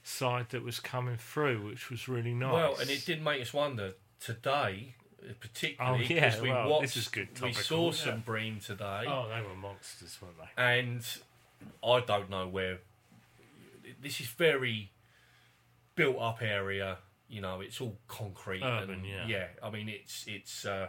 side 0.07 0.47
that 0.49 0.63
was 0.63 0.79
coming 0.79 1.17
through, 1.17 1.65
which 1.65 1.89
was 1.89 2.07
really 2.07 2.33
nice. 2.33 2.53
Well, 2.53 2.77
and 2.79 2.89
it 2.89 3.05
did 3.05 3.23
make 3.23 3.41
us 3.41 3.53
wonder 3.53 3.93
today, 4.19 4.95
uh, 5.21 5.33
particularly 5.39 6.05
Oh, 6.05 6.13
yeah, 6.13 6.25
because 6.29 6.41
we 6.41 6.49
well, 6.49 6.69
watched, 6.69 6.81
this 6.81 6.97
is 6.97 7.07
good 7.09 7.27
we 7.41 7.53
saw 7.53 7.87
yeah. 7.87 7.91
some 7.91 8.19
bream 8.21 8.59
today, 8.59 9.03
Oh, 9.07 9.27
they 9.29 9.41
were 9.41 9.55
monsters, 9.55 10.17
weren't 10.21 10.35
they? 10.37 10.63
and 10.63 11.05
I 11.83 11.99
don't 12.01 12.29
know 12.29 12.47
where. 12.47 12.79
This 14.01 14.19
is 14.21 14.27
very 14.27 14.91
built 15.95 16.17
up 16.19 16.41
area. 16.41 16.97
You 17.29 17.41
know, 17.41 17.61
it's 17.61 17.81
all 17.81 17.97
concrete. 18.07 18.63
Urban, 18.63 19.03
and, 19.05 19.29
yeah. 19.29 19.47
I 19.61 19.69
mean, 19.69 19.89
it's 19.89 20.25
it's 20.27 20.65
uh, 20.65 20.87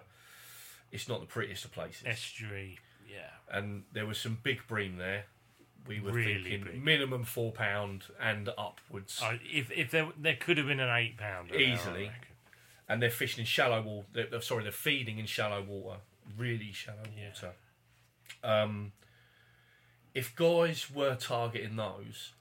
it's 0.93 1.09
not 1.09 1.21
the 1.21 1.27
prettiest 1.27 1.65
of 1.65 1.73
places. 1.73 2.03
Estuary, 2.07 2.79
yeah. 3.11 3.31
and 3.51 3.85
there 3.93 4.07
was 4.07 4.19
some 4.19 4.39
big 4.43 4.67
bream 4.69 4.97
there. 4.97 5.25
We 5.89 6.01
were 6.01 6.13
Really 6.13 6.35
thinking 6.43 6.65
big. 6.65 6.85
minimum 6.85 7.25
four 7.25 7.51
pound 7.51 8.05
and 8.21 8.49
upwards. 8.59 9.21
Oh, 9.25 9.39
if 9.51 9.71
if 9.73 9.91
there 9.91 10.09
there 10.19 10.37
could 10.37 10.59
have 10.59 10.67
been 10.67 10.81
an 10.81 10.95
eight 10.97 11.17
pound 11.17 11.51
Easily. 11.53 12.11
and 12.89 13.03
they're 13.03 13.11
fishing 13.11 13.41
in 13.41 13.47
shallow 13.47 13.81
water. 13.83 14.07
They're, 14.31 14.41
sorry, 14.43 14.63
they're 14.65 14.73
feeding 14.73 15.19
in 15.19 15.25
shallow 15.27 15.63
water, 15.63 16.01
really 16.37 16.73
shallow 16.73 16.99
Yeah. 17.17 17.29
water. 17.29 17.53
Um, 18.45 18.93
if 20.15 20.37
guys 20.37 20.91
were 20.91 21.15
targeting 21.17 21.77
those, 21.77 22.33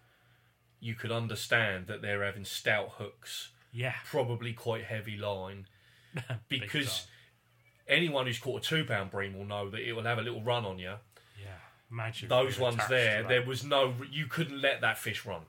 you 0.79 0.93
could 0.93 1.11
understand 1.11 1.87
that 1.87 2.01
they're 2.01 2.23
having 2.23 2.45
stout 2.45 2.91
hooks, 2.97 3.49
Yeah, 3.71 3.95
probably 4.05 4.53
quite 4.53 4.83
heavy 4.85 5.15
line, 5.17 5.67
because 6.49 7.07
anyone 7.87 8.25
who's 8.27 8.39
caught 8.39 8.63
a 8.65 8.67
two 8.67 8.83
pound 8.85 9.09
bream 9.11 9.37
will 9.37 9.45
know 9.45 9.69
that 9.69 9.79
it 9.81 9.93
will 9.93 10.03
have 10.03 10.17
a 10.17 10.21
little 10.21 10.43
run 10.43 10.65
on 10.65 10.79
you. 10.79 10.95
Yeah. 11.89 11.93
Imagine 11.95 12.29
Those 12.29 12.59
ones 12.59 12.81
there, 12.89 13.23
there 13.23 13.43
was 13.45 13.63
no, 13.63 13.93
you 14.11 14.25
couldn't 14.27 14.61
let 14.61 14.81
that 14.81 14.97
fish 14.97 15.25
run 15.25 15.41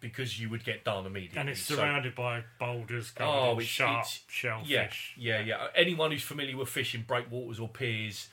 because 0.00 0.38
you 0.40 0.48
would 0.50 0.64
get 0.64 0.84
done 0.84 1.06
immediately. 1.06 1.38
and 1.38 1.48
it's 1.48 1.62
So- 1.62 1.76
surrounded 1.76 2.14
by 2.14 2.44
boulders, 2.58 3.10
covered 3.10 3.30
Oh, 3.30 3.52
it's- 3.52 3.66
sharp 3.66 4.00
it's- 4.06 4.24
shellfish. 4.28 5.14
Yeah, 5.16 5.40
yeah, 5.40 5.44
yeah. 5.44 5.66
Anyone 5.74 6.10
who's 6.12 6.22
familiar 6.22 6.56
with 6.56 6.68
fishing 6.68 7.02
breakwaters 7.02 7.58
or 7.60 7.68
piers 7.68 8.28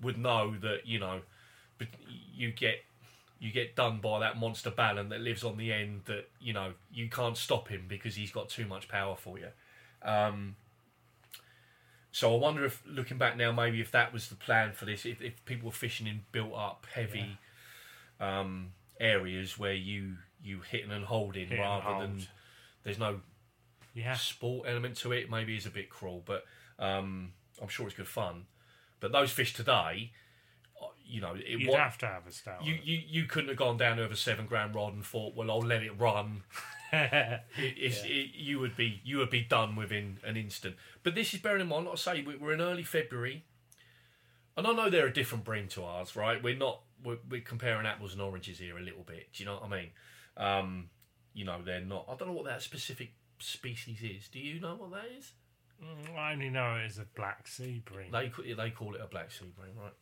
would 0.00 0.16
know 0.18 0.56
that 0.58 0.86
you 0.86 0.98
know, 1.00 1.22
but 1.78 1.88
you 2.34 2.52
get 2.52 2.84
you 3.40 3.52
get 3.52 3.76
done 3.76 4.00
by 4.00 4.18
that 4.18 4.36
monster 4.36 4.70
ballan 4.70 5.08
that 5.10 5.20
lives 5.20 5.44
on 5.44 5.56
the 5.56 5.72
end. 5.72 6.02
That 6.06 6.28
you 6.40 6.52
know 6.52 6.74
you 6.92 7.08
can't 7.08 7.36
stop 7.36 7.68
him 7.68 7.86
because 7.88 8.14
he's 8.16 8.30
got 8.32 8.48
too 8.48 8.66
much 8.66 8.88
power 8.88 9.16
for 9.16 9.38
you. 9.38 9.48
Um, 10.02 10.54
so 12.18 12.34
I 12.34 12.38
wonder 12.38 12.64
if 12.64 12.82
looking 12.84 13.16
back 13.16 13.36
now, 13.36 13.52
maybe 13.52 13.80
if 13.80 13.92
that 13.92 14.12
was 14.12 14.28
the 14.28 14.34
plan 14.34 14.72
for 14.72 14.86
this, 14.86 15.06
if, 15.06 15.22
if 15.22 15.44
people 15.44 15.66
were 15.66 15.72
fishing 15.72 16.08
in 16.08 16.22
built 16.32 16.52
up 16.52 16.84
heavy 16.92 17.38
um, 18.18 18.72
areas 18.98 19.56
where 19.56 19.72
you 19.74 20.16
you 20.42 20.60
hitting 20.68 20.90
and 20.90 21.04
holding 21.04 21.46
Hit 21.46 21.58
and 21.58 21.60
rather 21.60 22.00
than 22.00 22.26
there's 22.82 22.98
no 22.98 23.20
Yeah, 23.94 24.14
sport 24.14 24.68
element 24.68 24.96
to 24.96 25.12
it 25.12 25.30
maybe 25.30 25.56
is 25.56 25.64
a 25.66 25.70
bit 25.70 25.90
cruel, 25.90 26.22
but 26.26 26.44
um, 26.80 27.32
I'm 27.62 27.68
sure 27.68 27.86
it's 27.86 27.96
good 27.96 28.08
fun. 28.08 28.46
But 28.98 29.12
those 29.12 29.30
fish 29.30 29.52
today, 29.54 30.10
uh, 30.82 30.86
you 31.06 31.20
know, 31.20 31.34
it 31.36 31.60
you'd 31.60 31.72
have 31.74 31.98
to 31.98 32.06
have 32.06 32.26
a 32.26 32.32
stout. 32.32 32.64
you, 32.64 32.78
you 32.82 33.00
you 33.06 33.24
couldn't 33.26 33.48
have 33.48 33.58
gone 33.58 33.76
down 33.76 34.00
over 34.00 34.16
seven 34.16 34.46
grand 34.46 34.74
rod 34.74 34.92
and 34.92 35.04
thought, 35.04 35.36
well, 35.36 35.52
I'll 35.52 35.60
let 35.60 35.84
it 35.84 35.92
run. 35.96 36.42
It, 36.92 37.42
it's, 37.58 38.02
it, 38.04 38.30
you 38.34 38.58
would 38.60 38.76
be 38.76 39.00
you 39.04 39.18
would 39.18 39.30
be 39.30 39.42
done 39.42 39.76
within 39.76 40.18
an 40.24 40.36
instant. 40.36 40.76
But 41.02 41.14
this 41.14 41.34
is 41.34 41.40
bearing 41.40 41.60
in 41.60 41.68
mind, 41.68 41.86
like 41.86 41.94
I 41.94 41.96
say, 41.96 42.22
we- 42.22 42.36
we're 42.36 42.52
in 42.52 42.60
early 42.60 42.82
February, 42.82 43.44
and 44.56 44.66
I 44.66 44.72
know 44.72 44.90
they're 44.90 45.06
a 45.06 45.12
different 45.12 45.44
bream 45.44 45.68
to 45.68 45.84
ours, 45.84 46.16
right? 46.16 46.42
We're 46.42 46.56
not 46.56 46.80
we're, 47.04 47.18
we're 47.28 47.40
comparing 47.40 47.86
apples 47.86 48.12
and 48.12 48.22
oranges 48.22 48.58
here 48.58 48.76
a 48.78 48.82
little 48.82 49.04
bit. 49.04 49.28
Do 49.32 49.42
you 49.42 49.48
know 49.48 49.54
what 49.56 49.64
I 49.64 49.68
mean? 49.68 49.90
Um, 50.36 50.90
you 51.34 51.44
know, 51.44 51.60
they're 51.64 51.80
not. 51.80 52.06
I 52.08 52.16
don't 52.16 52.28
know 52.28 52.34
what 52.34 52.46
that 52.46 52.62
specific 52.62 53.12
species 53.38 54.02
is. 54.02 54.28
Do 54.28 54.38
you 54.40 54.58
know 54.60 54.74
what 54.76 54.90
that 54.92 55.04
is? 55.16 55.32
Mm, 55.82 56.16
I 56.16 56.32
only 56.32 56.50
know 56.50 56.74
it 56.76 56.86
as 56.86 56.98
a 56.98 57.06
black 57.14 57.46
sea 57.46 57.82
bream. 57.84 58.10
They 58.10 58.32
they 58.54 58.70
call 58.70 58.94
it 58.94 59.00
a 59.00 59.06
black 59.06 59.30
sea 59.30 59.52
bream, 59.56 59.72
right? 59.80 59.92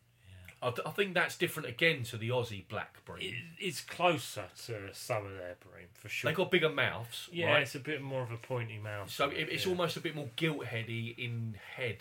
I, 0.63 0.71
th- 0.71 0.87
I 0.87 0.91
think 0.91 1.15
that's 1.15 1.37
different 1.37 1.69
again 1.69 2.03
to 2.05 2.17
the 2.17 2.31
Aussie 2.31 2.67
black 2.67 3.05
breed. 3.05 3.35
It, 3.59 3.65
it's 3.67 3.81
closer 3.83 4.45
to 4.67 4.89
some 4.93 5.27
of 5.27 5.33
their 5.33 5.57
bream 5.61 5.87
for 5.93 6.09
sure. 6.09 6.31
They 6.31 6.35
got 6.35 6.51
bigger 6.51 6.71
mouths, 6.71 7.29
yeah, 7.31 7.53
right? 7.53 7.63
it's 7.63 7.75
a 7.75 7.79
bit 7.81 8.01
more 8.03 8.23
of 8.23 8.31
a 8.31 8.37
pointy 8.39 8.79
mouth. 8.79 9.11
So 9.11 9.29
it, 9.29 9.49
it's 9.51 9.65
yeah. 9.67 9.73
almost 9.73 9.97
a 9.97 10.01
bit 10.01 10.15
more 10.15 10.31
gilt 10.37 10.65
heady 10.65 11.15
in 11.19 11.57
head 11.77 11.99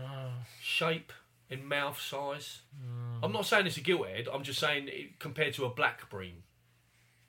Ah, 0.00 0.44
shape, 0.60 1.12
in 1.50 1.64
mouth 1.66 2.00
size. 2.00 2.60
Hmm. 2.80 3.24
I'm 3.24 3.32
not 3.32 3.46
saying 3.46 3.66
it's 3.66 3.76
a 3.76 3.80
gilt 3.80 4.06
head. 4.08 4.28
I'm 4.32 4.42
just 4.42 4.58
saying 4.60 4.88
it, 4.88 5.18
compared 5.18 5.54
to 5.54 5.64
a 5.64 5.70
black 5.70 6.08
bream, 6.10 6.42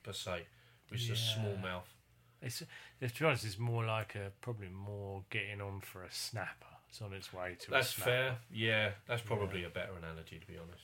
per 0.03 0.13
se, 0.13 0.45
which 0.89 1.03
is 1.03 1.09
a 1.11 1.15
small 1.15 1.55
mouth. 1.57 1.87
it's, 2.41 2.59
to 2.59 2.65
be 3.19 3.25
honest, 3.25 3.45
it's 3.45 3.59
more 3.59 3.85
like 3.85 4.15
a 4.15 4.31
probably 4.41 4.69
more 4.69 5.23
getting 5.29 5.61
on 5.61 5.81
for 5.81 6.03
a 6.03 6.11
snapper. 6.11 6.65
It's 6.89 7.01
on 7.01 7.13
its 7.13 7.31
way 7.33 7.55
to. 7.59 7.71
That's 7.71 7.91
fair. 7.91 8.37
Yeah, 8.53 8.91
that's 9.07 9.21
probably 9.21 9.63
a 9.63 9.69
better 9.69 9.91
analogy 9.97 10.39
to 10.39 10.47
be 10.47 10.57
honest. 10.57 10.83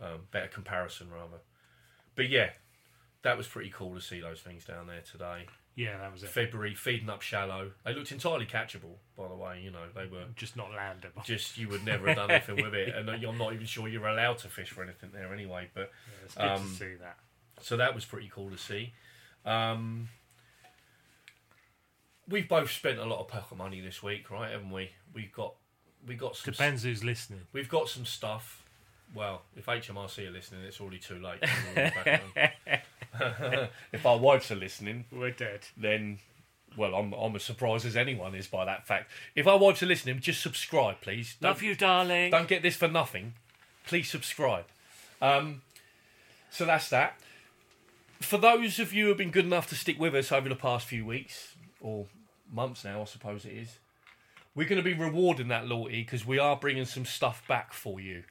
Um, 0.00 0.20
better 0.30 0.46
comparison 0.48 1.08
rather. 1.10 1.38
But 2.14 2.28
yeah, 2.28 2.50
that 3.22 3.36
was 3.36 3.46
pretty 3.48 3.70
cool 3.70 3.94
to 3.94 4.00
see 4.00 4.20
those 4.20 4.40
things 4.40 4.64
down 4.64 4.86
there 4.86 5.00
today. 5.10 5.46
Yeah, 5.74 5.98
that 5.98 6.12
was 6.12 6.22
it. 6.24 6.30
February 6.30 6.74
feeding 6.74 7.08
up 7.08 7.22
shallow. 7.22 7.70
They 7.84 7.94
looked 7.94 8.10
entirely 8.10 8.46
catchable, 8.46 8.96
by 9.16 9.28
the 9.28 9.34
way. 9.36 9.60
You 9.62 9.70
know, 9.70 9.84
they 9.94 10.06
were 10.06 10.24
Just 10.34 10.56
not 10.56 10.70
landable. 10.72 11.24
just 11.24 11.56
you 11.56 11.68
would 11.68 11.84
never 11.84 12.08
have 12.08 12.16
done 12.16 12.30
anything 12.32 12.56
with 12.62 12.74
it, 12.74 12.88
and 12.96 13.08
I'm 13.08 13.38
not 13.38 13.52
even 13.52 13.64
sure 13.66 13.86
you're 13.86 14.06
allowed 14.08 14.38
to 14.38 14.48
fish 14.48 14.70
for 14.70 14.82
anything 14.82 15.10
there 15.12 15.32
anyway. 15.32 15.68
But 15.74 15.92
Yeah, 16.08 16.24
it's 16.24 16.34
good 16.34 16.44
Um, 16.48 16.62
to 16.62 16.68
see 16.68 16.94
that. 17.00 17.16
so 17.60 17.76
that 17.76 17.94
was 17.94 18.04
pretty 18.04 18.28
cool 18.32 18.50
to 18.50 18.58
see. 18.58 18.92
Um, 19.44 20.08
we've 22.28 22.48
both 22.48 22.70
spent 22.70 22.98
a 22.98 23.04
lot 23.04 23.20
of 23.20 23.28
pocket 23.28 23.56
money 23.56 23.80
this 23.80 24.02
week, 24.02 24.30
right? 24.30 24.50
Haven't 24.50 24.70
we? 24.70 24.90
We've 25.14 25.32
got 25.32 25.54
we 26.06 26.14
got 26.14 26.36
some 26.36 26.52
Depends 26.52 26.82
who's 26.82 27.02
listening. 27.04 27.40
We've 27.52 27.68
got 27.68 27.88
some 27.88 28.04
stuff. 28.04 28.64
Well, 29.14 29.42
if 29.56 29.66
HMRC 29.66 30.28
are 30.28 30.30
listening, 30.30 30.62
it's 30.62 30.80
already 30.80 30.98
too 30.98 31.18
late. 31.18 31.38
We're 31.74 31.90
back 32.04 32.22
on. 32.36 33.68
if 33.92 34.04
our 34.04 34.18
wives 34.18 34.50
are 34.50 34.56
listening, 34.56 35.06
We're 35.10 35.30
dead. 35.30 35.60
then 35.76 36.18
well, 36.76 36.94
I'm 36.94 37.12
I'm 37.14 37.34
as 37.34 37.42
surprised 37.42 37.86
as 37.86 37.96
anyone 37.96 38.34
is 38.34 38.46
by 38.46 38.64
that 38.66 38.86
fact. 38.86 39.10
If 39.34 39.46
our 39.46 39.58
wives 39.58 39.82
are 39.82 39.86
listening, 39.86 40.20
just 40.20 40.42
subscribe, 40.42 41.00
please. 41.00 41.36
Don't, 41.40 41.50
Love 41.50 41.62
you, 41.62 41.74
darling. 41.74 42.30
don't 42.30 42.48
get 42.48 42.62
this 42.62 42.76
for 42.76 42.88
nothing. 42.88 43.34
Please 43.86 44.10
subscribe. 44.10 44.66
Um, 45.22 45.62
so 46.50 46.66
that's 46.66 46.88
that. 46.90 47.18
For 48.20 48.36
those 48.36 48.78
of 48.78 48.92
you 48.92 49.04
who 49.04 49.08
have 49.10 49.18
been 49.18 49.30
good 49.30 49.46
enough 49.46 49.68
to 49.68 49.74
stick 49.74 49.98
with 49.98 50.14
us 50.14 50.30
over 50.30 50.48
the 50.48 50.56
past 50.56 50.86
few 50.86 51.04
weeks 51.06 51.54
or 51.80 52.06
months 52.52 52.84
now, 52.84 53.02
I 53.02 53.04
suppose 53.04 53.44
it 53.44 53.52
is, 53.52 53.78
we're 54.54 54.68
going 54.68 54.82
to 54.82 54.84
be 54.84 54.94
rewarding 54.94 55.48
that 55.48 55.66
loyalty 55.66 56.02
because 56.02 56.26
we 56.26 56.38
are 56.38 56.56
bringing 56.56 56.84
some 56.84 57.04
stuff 57.04 57.46
back 57.46 57.72
for 57.72 58.00
you. 58.00 58.24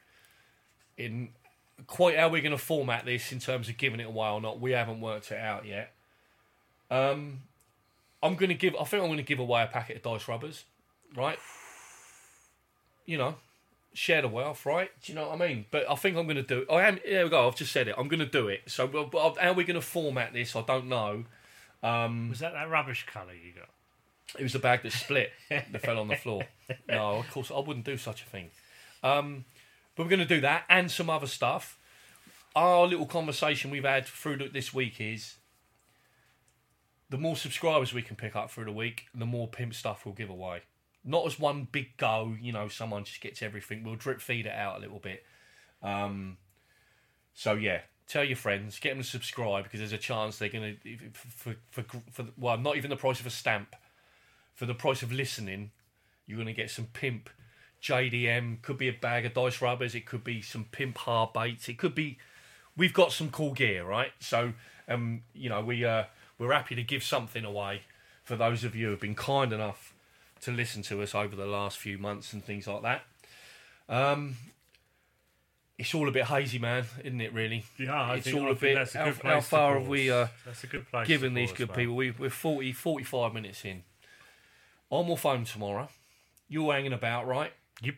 In 0.96 1.30
quite 1.86 2.18
how 2.18 2.28
we're 2.28 2.42
going 2.42 2.52
to 2.52 2.58
format 2.58 3.04
this 3.04 3.32
in 3.32 3.38
terms 3.38 3.68
of 3.68 3.76
giving 3.76 4.00
it 4.00 4.06
away 4.06 4.28
or 4.28 4.40
not, 4.40 4.60
we 4.60 4.72
haven't 4.72 5.00
worked 5.00 5.30
it 5.30 5.38
out 5.38 5.64
yet. 5.64 5.92
Um, 6.90 7.40
I'm 8.22 8.34
going 8.34 8.48
to 8.48 8.54
give. 8.54 8.74
I 8.76 8.84
think 8.84 9.02
I'm 9.02 9.08
going 9.08 9.18
to 9.18 9.22
give 9.22 9.38
away 9.38 9.62
a 9.62 9.66
packet 9.66 9.96
of 9.96 10.02
dice 10.02 10.28
rubbers, 10.28 10.64
right? 11.16 11.38
You 13.06 13.18
know, 13.18 13.36
share 13.94 14.22
the 14.22 14.28
wealth, 14.28 14.66
right? 14.66 14.90
Do 15.02 15.12
you 15.12 15.18
know 15.18 15.28
what 15.28 15.40
I 15.40 15.48
mean? 15.48 15.66
But 15.70 15.88
I 15.88 15.94
think 15.94 16.16
I'm 16.16 16.24
going 16.26 16.36
to 16.36 16.42
do. 16.42 16.66
I 16.70 16.82
am. 16.82 16.98
There 17.04 17.24
we 17.24 17.30
go. 17.30 17.46
I've 17.46 17.56
just 17.56 17.72
said 17.72 17.88
it. 17.88 17.94
I'm 17.96 18.08
going 18.08 18.20
to 18.20 18.26
do 18.26 18.48
it. 18.48 18.62
So, 18.66 18.88
how 19.12 19.50
are 19.50 19.52
we 19.52 19.64
going 19.64 19.80
to 19.80 19.86
format 19.86 20.32
this? 20.32 20.56
I 20.56 20.62
don't 20.62 20.88
know. 20.88 21.24
Um, 21.82 22.30
Was 22.30 22.40
that 22.40 22.54
that 22.54 22.68
rubbish 22.68 23.06
colour 23.06 23.32
you 23.32 23.52
got? 23.52 23.68
It 24.36 24.42
was 24.42 24.54
a 24.54 24.58
bag 24.58 24.82
that 24.82 24.92
split 24.92 25.30
that 25.48 25.80
fell 25.82 25.98
on 25.98 26.08
the 26.08 26.16
floor. 26.16 26.42
No, 26.88 27.16
of 27.16 27.30
course 27.30 27.50
I 27.50 27.58
wouldn't 27.60 27.86
do 27.86 27.96
such 27.96 28.22
a 28.22 28.26
thing. 28.26 28.50
Um, 29.02 29.44
but 29.94 30.04
we're 30.04 30.10
going 30.10 30.20
to 30.20 30.34
do 30.34 30.40
that 30.42 30.64
and 30.68 30.90
some 30.90 31.08
other 31.08 31.26
stuff. 31.26 31.78
Our 32.54 32.86
little 32.86 33.06
conversation 33.06 33.70
we've 33.70 33.84
had 33.84 34.06
through 34.06 34.48
this 34.52 34.74
week 34.74 35.00
is 35.00 35.36
the 37.10 37.18
more 37.18 37.36
subscribers 37.36 37.94
we 37.94 38.02
can 38.02 38.16
pick 38.16 38.36
up 38.36 38.50
through 38.50 38.66
the 38.66 38.72
week, 38.72 39.06
the 39.14 39.26
more 39.26 39.48
pimp 39.48 39.74
stuff 39.74 40.04
we'll 40.04 40.14
give 40.14 40.30
away. 40.30 40.62
Not 41.04 41.26
as 41.26 41.38
one 41.38 41.68
big 41.70 41.96
go, 41.96 42.36
you 42.40 42.52
know, 42.52 42.68
someone 42.68 43.04
just 43.04 43.20
gets 43.20 43.42
everything. 43.42 43.82
We'll 43.82 43.94
drip 43.94 44.20
feed 44.20 44.46
it 44.46 44.52
out 44.52 44.78
a 44.78 44.80
little 44.80 44.98
bit. 44.98 45.24
Um, 45.82 46.36
so 47.34 47.54
yeah, 47.54 47.82
tell 48.08 48.24
your 48.24 48.36
friends, 48.36 48.78
get 48.78 48.90
them 48.90 49.02
to 49.02 49.08
subscribe 49.08 49.64
because 49.64 49.80
there's 49.80 49.92
a 49.92 49.98
chance 49.98 50.38
they're 50.38 50.48
going 50.48 50.76
to 50.82 50.98
for, 51.12 51.54
for 51.70 51.82
for 51.82 52.00
for 52.10 52.26
well, 52.36 52.58
not 52.58 52.76
even 52.76 52.90
the 52.90 52.96
price 52.96 53.20
of 53.20 53.26
a 53.26 53.30
stamp, 53.30 53.74
for 54.58 54.66
the 54.66 54.74
price 54.74 55.02
of 55.04 55.12
listening, 55.12 55.70
you're 56.26 56.36
going 56.36 56.48
to 56.48 56.52
get 56.52 56.68
some 56.68 56.86
pimp 56.92 57.30
JDM. 57.80 58.60
Could 58.60 58.76
be 58.76 58.88
a 58.88 58.92
bag 58.92 59.24
of 59.24 59.34
dice 59.34 59.62
rubbers. 59.62 59.94
It 59.94 60.04
could 60.04 60.24
be 60.24 60.42
some 60.42 60.64
pimp 60.72 60.98
hard 60.98 61.32
baits. 61.32 61.68
It 61.68 61.78
could 61.78 61.94
be. 61.94 62.18
We've 62.76 62.92
got 62.92 63.12
some 63.12 63.30
cool 63.30 63.52
gear, 63.52 63.84
right? 63.84 64.10
So, 64.18 64.52
um, 64.88 65.22
you 65.32 65.48
know, 65.48 65.60
we 65.62 65.84
uh, 65.84 66.04
we're 66.40 66.52
happy 66.52 66.74
to 66.74 66.82
give 66.82 67.04
something 67.04 67.44
away 67.44 67.82
for 68.24 68.34
those 68.34 68.64
of 68.64 68.74
you 68.74 68.86
who 68.86 68.90
have 68.90 69.00
been 69.00 69.14
kind 69.14 69.52
enough 69.52 69.94
to 70.40 70.50
listen 70.50 70.82
to 70.82 71.02
us 71.02 71.14
over 71.14 71.36
the 71.36 71.46
last 71.46 71.78
few 71.78 71.96
months 71.96 72.32
and 72.32 72.44
things 72.44 72.66
like 72.66 72.82
that. 72.82 73.02
Um, 73.88 74.36
it's 75.78 75.94
all 75.94 76.08
a 76.08 76.12
bit 76.12 76.24
hazy, 76.24 76.58
man, 76.58 76.84
isn't 77.04 77.20
it? 77.20 77.32
Really, 77.32 77.64
Yeah, 77.78 77.92
I 77.94 78.16
It's 78.16 78.24
think, 78.26 78.36
all 78.40 78.48
I 78.48 78.50
a 78.50 78.54
bit- 78.54 78.76
a 78.94 78.98
how- 78.98 79.12
how 79.22 79.40
far 79.40 79.78
have 79.78 79.86
we, 79.88 80.10
uh, 80.10 80.26
that's 80.44 80.64
a 80.64 80.66
good 80.66 80.88
place. 80.90 81.06
given 81.06 81.34
these 81.34 81.52
good 81.52 81.68
mate. 81.68 81.76
people. 81.76 81.94
We, 81.94 82.10
we're 82.10 82.30
40, 82.30 82.72
45 82.72 83.32
minutes 83.32 83.64
in. 83.64 83.84
I'm 84.90 85.10
off 85.10 85.22
home 85.22 85.44
tomorrow. 85.44 85.88
You're 86.48 86.72
hanging 86.72 86.92
about, 86.94 87.26
right? 87.26 87.52
Yep. 87.82 87.94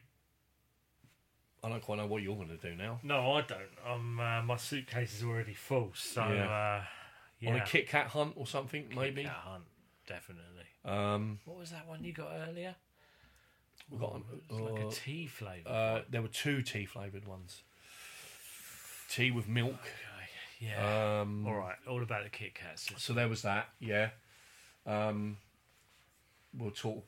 I 1.62 1.68
don't 1.68 1.82
quite 1.82 1.98
know 1.98 2.06
what 2.06 2.22
you're 2.22 2.34
going 2.36 2.48
to 2.48 2.56
do 2.56 2.74
now. 2.74 2.98
No, 3.02 3.32
I 3.32 3.42
don't. 3.42 3.60
Um, 3.86 4.18
uh, 4.18 4.42
my 4.42 4.56
suitcase 4.56 5.14
is 5.18 5.22
already 5.24 5.54
full, 5.54 5.92
so 5.94 6.22
Yeah. 6.22 6.48
uh, 6.50 6.84
yeah. 7.38 7.50
On 7.50 7.56
a 7.60 7.64
Kit 7.64 7.88
Kat 7.88 8.06
hunt 8.08 8.32
or 8.36 8.46
something, 8.46 8.86
maybe. 8.94 9.22
Kit 9.22 9.30
Kat 9.30 9.40
hunt, 9.44 9.64
definitely. 10.06 10.64
Um, 10.84 11.38
What 11.44 11.58
was 11.58 11.70
that 11.70 11.86
one 11.86 12.02
you 12.02 12.12
got 12.12 12.30
earlier? 12.48 12.74
we 13.90 13.98
got 13.98 14.16
It 14.48 14.52
was 14.52 14.60
like 14.60 14.82
uh, 14.84 14.88
a 14.88 14.90
tea 14.92 15.26
flavour. 15.26 15.68
uh, 15.68 16.02
there 16.08 16.22
were 16.22 16.28
two 16.28 16.62
tea 16.62 16.86
flavoured 16.86 17.26
ones. 17.26 17.62
Tea 19.08 19.30
with 19.30 19.48
milk. 19.48 19.78
yeah. 20.60 21.20
Um, 21.20 21.46
all 21.46 21.54
right. 21.56 21.76
All 21.88 22.02
about 22.02 22.24
the 22.24 22.30
Kit 22.30 22.54
Kats. 22.54 22.88
So 22.98 23.12
there 23.12 23.28
was 23.28 23.42
that. 23.42 23.68
Yeah. 23.80 24.10
Um, 24.86 25.36
we'll 26.56 26.70
talk. 26.70 27.04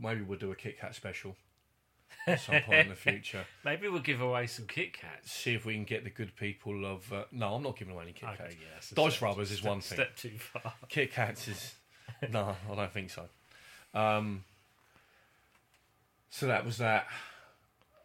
Maybe 0.00 0.22
we'll 0.22 0.38
do 0.38 0.50
a 0.52 0.56
Kit 0.56 0.78
Kat 0.80 0.94
special 0.94 1.36
at 2.26 2.40
some 2.40 2.60
point 2.62 2.80
in 2.80 2.88
the 2.88 2.94
future. 3.10 3.44
Maybe 3.64 3.88
we'll 3.88 4.00
give 4.00 4.20
away 4.20 4.46
some 4.46 4.66
Kit 4.66 4.92
Kats. 4.92 5.30
See 5.32 5.54
if 5.54 5.64
we 5.64 5.74
can 5.74 5.84
get 5.84 6.04
the 6.04 6.10
good 6.10 6.34
people 6.36 6.84
of. 6.86 7.12
Uh, 7.12 7.24
no, 7.32 7.54
I'm 7.54 7.62
not 7.62 7.78
giving 7.78 7.94
away 7.94 8.04
any 8.04 8.12
Kit 8.12 8.28
Kats. 8.28 8.40
Okay, 8.40 8.56
yeah. 8.60 8.80
Dice 8.94 9.12
step- 9.14 9.22
rubbers 9.22 9.50
is 9.50 9.58
step- 9.58 9.68
one 9.70 9.80
thing. 9.80 9.96
Step 9.96 10.16
too 10.16 10.38
far. 10.38 10.72
Kit 10.88 11.12
Kats 11.12 11.48
is 11.48 11.74
no, 12.30 12.56
I 12.70 12.74
don't 12.74 12.92
think 12.92 13.10
so. 13.10 13.24
Um, 13.94 14.44
so 16.30 16.46
that 16.46 16.64
was 16.64 16.78
that. 16.78 17.06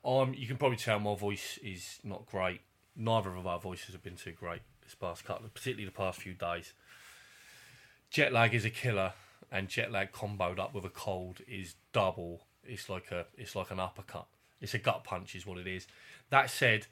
Um, 0.05 0.34
you 0.34 0.47
can 0.47 0.57
probably 0.57 0.78
tell 0.78 0.99
my 0.99 1.16
voice 1.16 1.57
is 1.64 1.99
not 2.03 2.26
great. 2.26 2.61
Neither 2.95 3.36
of 3.36 3.47
our 3.47 3.59
voices 3.59 3.93
have 3.93 4.03
been 4.03 4.16
too 4.18 4.32
great 4.34 4.61
this 4.84 4.95
past 4.95 5.24
couple, 5.26 5.47
particularly 5.53 5.86
the 5.86 5.91
past 5.91 6.20
few 6.22 6.34
days. 6.34 6.74
Jet 8.11 8.32
lag 8.32 8.53
is 8.53 8.66
a 8.66 8.70
killer, 8.70 9.14
and 9.54 9.70
jet 9.70 9.91
lag 9.91 10.12
comboed 10.12 10.58
up 10.58 10.74
with 10.74 10.84
a 10.84 10.89
cold 10.89 11.41
is 11.47 11.76
double. 11.93 12.41
It's 12.66 12.89
like 12.89 13.12
a, 13.12 13.28
it's 13.38 13.56
like 13.56 13.70
an 13.70 13.80
uppercut. 13.80 14.26
It's 14.60 14.74
a 14.74 14.80
gut 14.80 15.04
punch, 15.04 15.36
is 15.36 15.45
what 15.45 15.60
it 15.60 15.68
is. 15.68 15.86
That 16.32 16.49
said, 16.49 16.88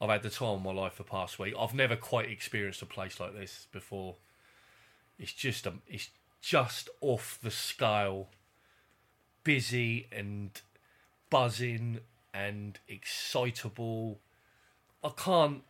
I've 0.00 0.08
had 0.08 0.22
the 0.22 0.30
time 0.30 0.48
of 0.48 0.62
my 0.62 0.72
life 0.72 0.94
for 0.94 1.02
past 1.02 1.40
week. 1.40 1.54
I've 1.58 1.74
never 1.74 1.96
quite 1.96 2.30
experienced 2.30 2.80
a 2.80 2.86
place 2.86 3.18
like 3.18 3.34
this 3.34 3.66
before. 3.72 4.16
It's 5.18 5.32
just 5.32 5.66
a, 5.66 5.72
it's 5.88 6.10
just 6.40 6.88
off 7.00 7.40
the 7.42 7.50
scale, 7.50 8.28
busy 9.42 10.06
and 10.12 10.60
buzzing 11.28 12.00
and 12.32 12.78
excitable. 12.86 14.20
I 15.02 15.10
can't, 15.16 15.62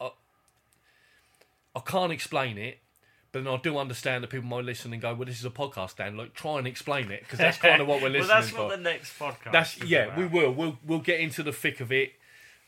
I, 0.00 0.10
I 1.74 1.80
can't 1.80 2.12
explain 2.12 2.56
it. 2.56 2.78
But 3.36 3.44
then 3.44 3.52
I 3.52 3.58
do 3.58 3.76
understand 3.76 4.24
that 4.24 4.28
people 4.30 4.48
might 4.48 4.64
listen 4.64 4.94
and 4.94 5.02
go, 5.02 5.12
"Well, 5.12 5.26
this 5.26 5.38
is 5.38 5.44
a 5.44 5.50
podcast, 5.50 5.96
Dan. 5.96 6.16
Like, 6.16 6.32
try 6.32 6.56
and 6.56 6.66
explain 6.66 7.10
it 7.10 7.20
because 7.20 7.38
that's 7.38 7.58
kind 7.58 7.82
of 7.82 7.86
what 7.86 8.00
we're 8.00 8.08
listening 8.08 8.28
to. 8.28 8.32
well, 8.32 8.40
that's 8.40 8.50
for." 8.50 8.62
what 8.64 8.76
the 8.78 8.82
next 8.82 9.18
podcast. 9.18 9.52
that's 9.52 9.76
is 9.76 9.90
yeah, 9.90 10.04
about. 10.04 10.16
we 10.16 10.24
will. 10.26 10.52
We'll 10.52 10.78
we'll 10.86 10.98
get 11.00 11.20
into 11.20 11.42
the 11.42 11.52
thick 11.52 11.80
of 11.80 11.92
it. 11.92 12.12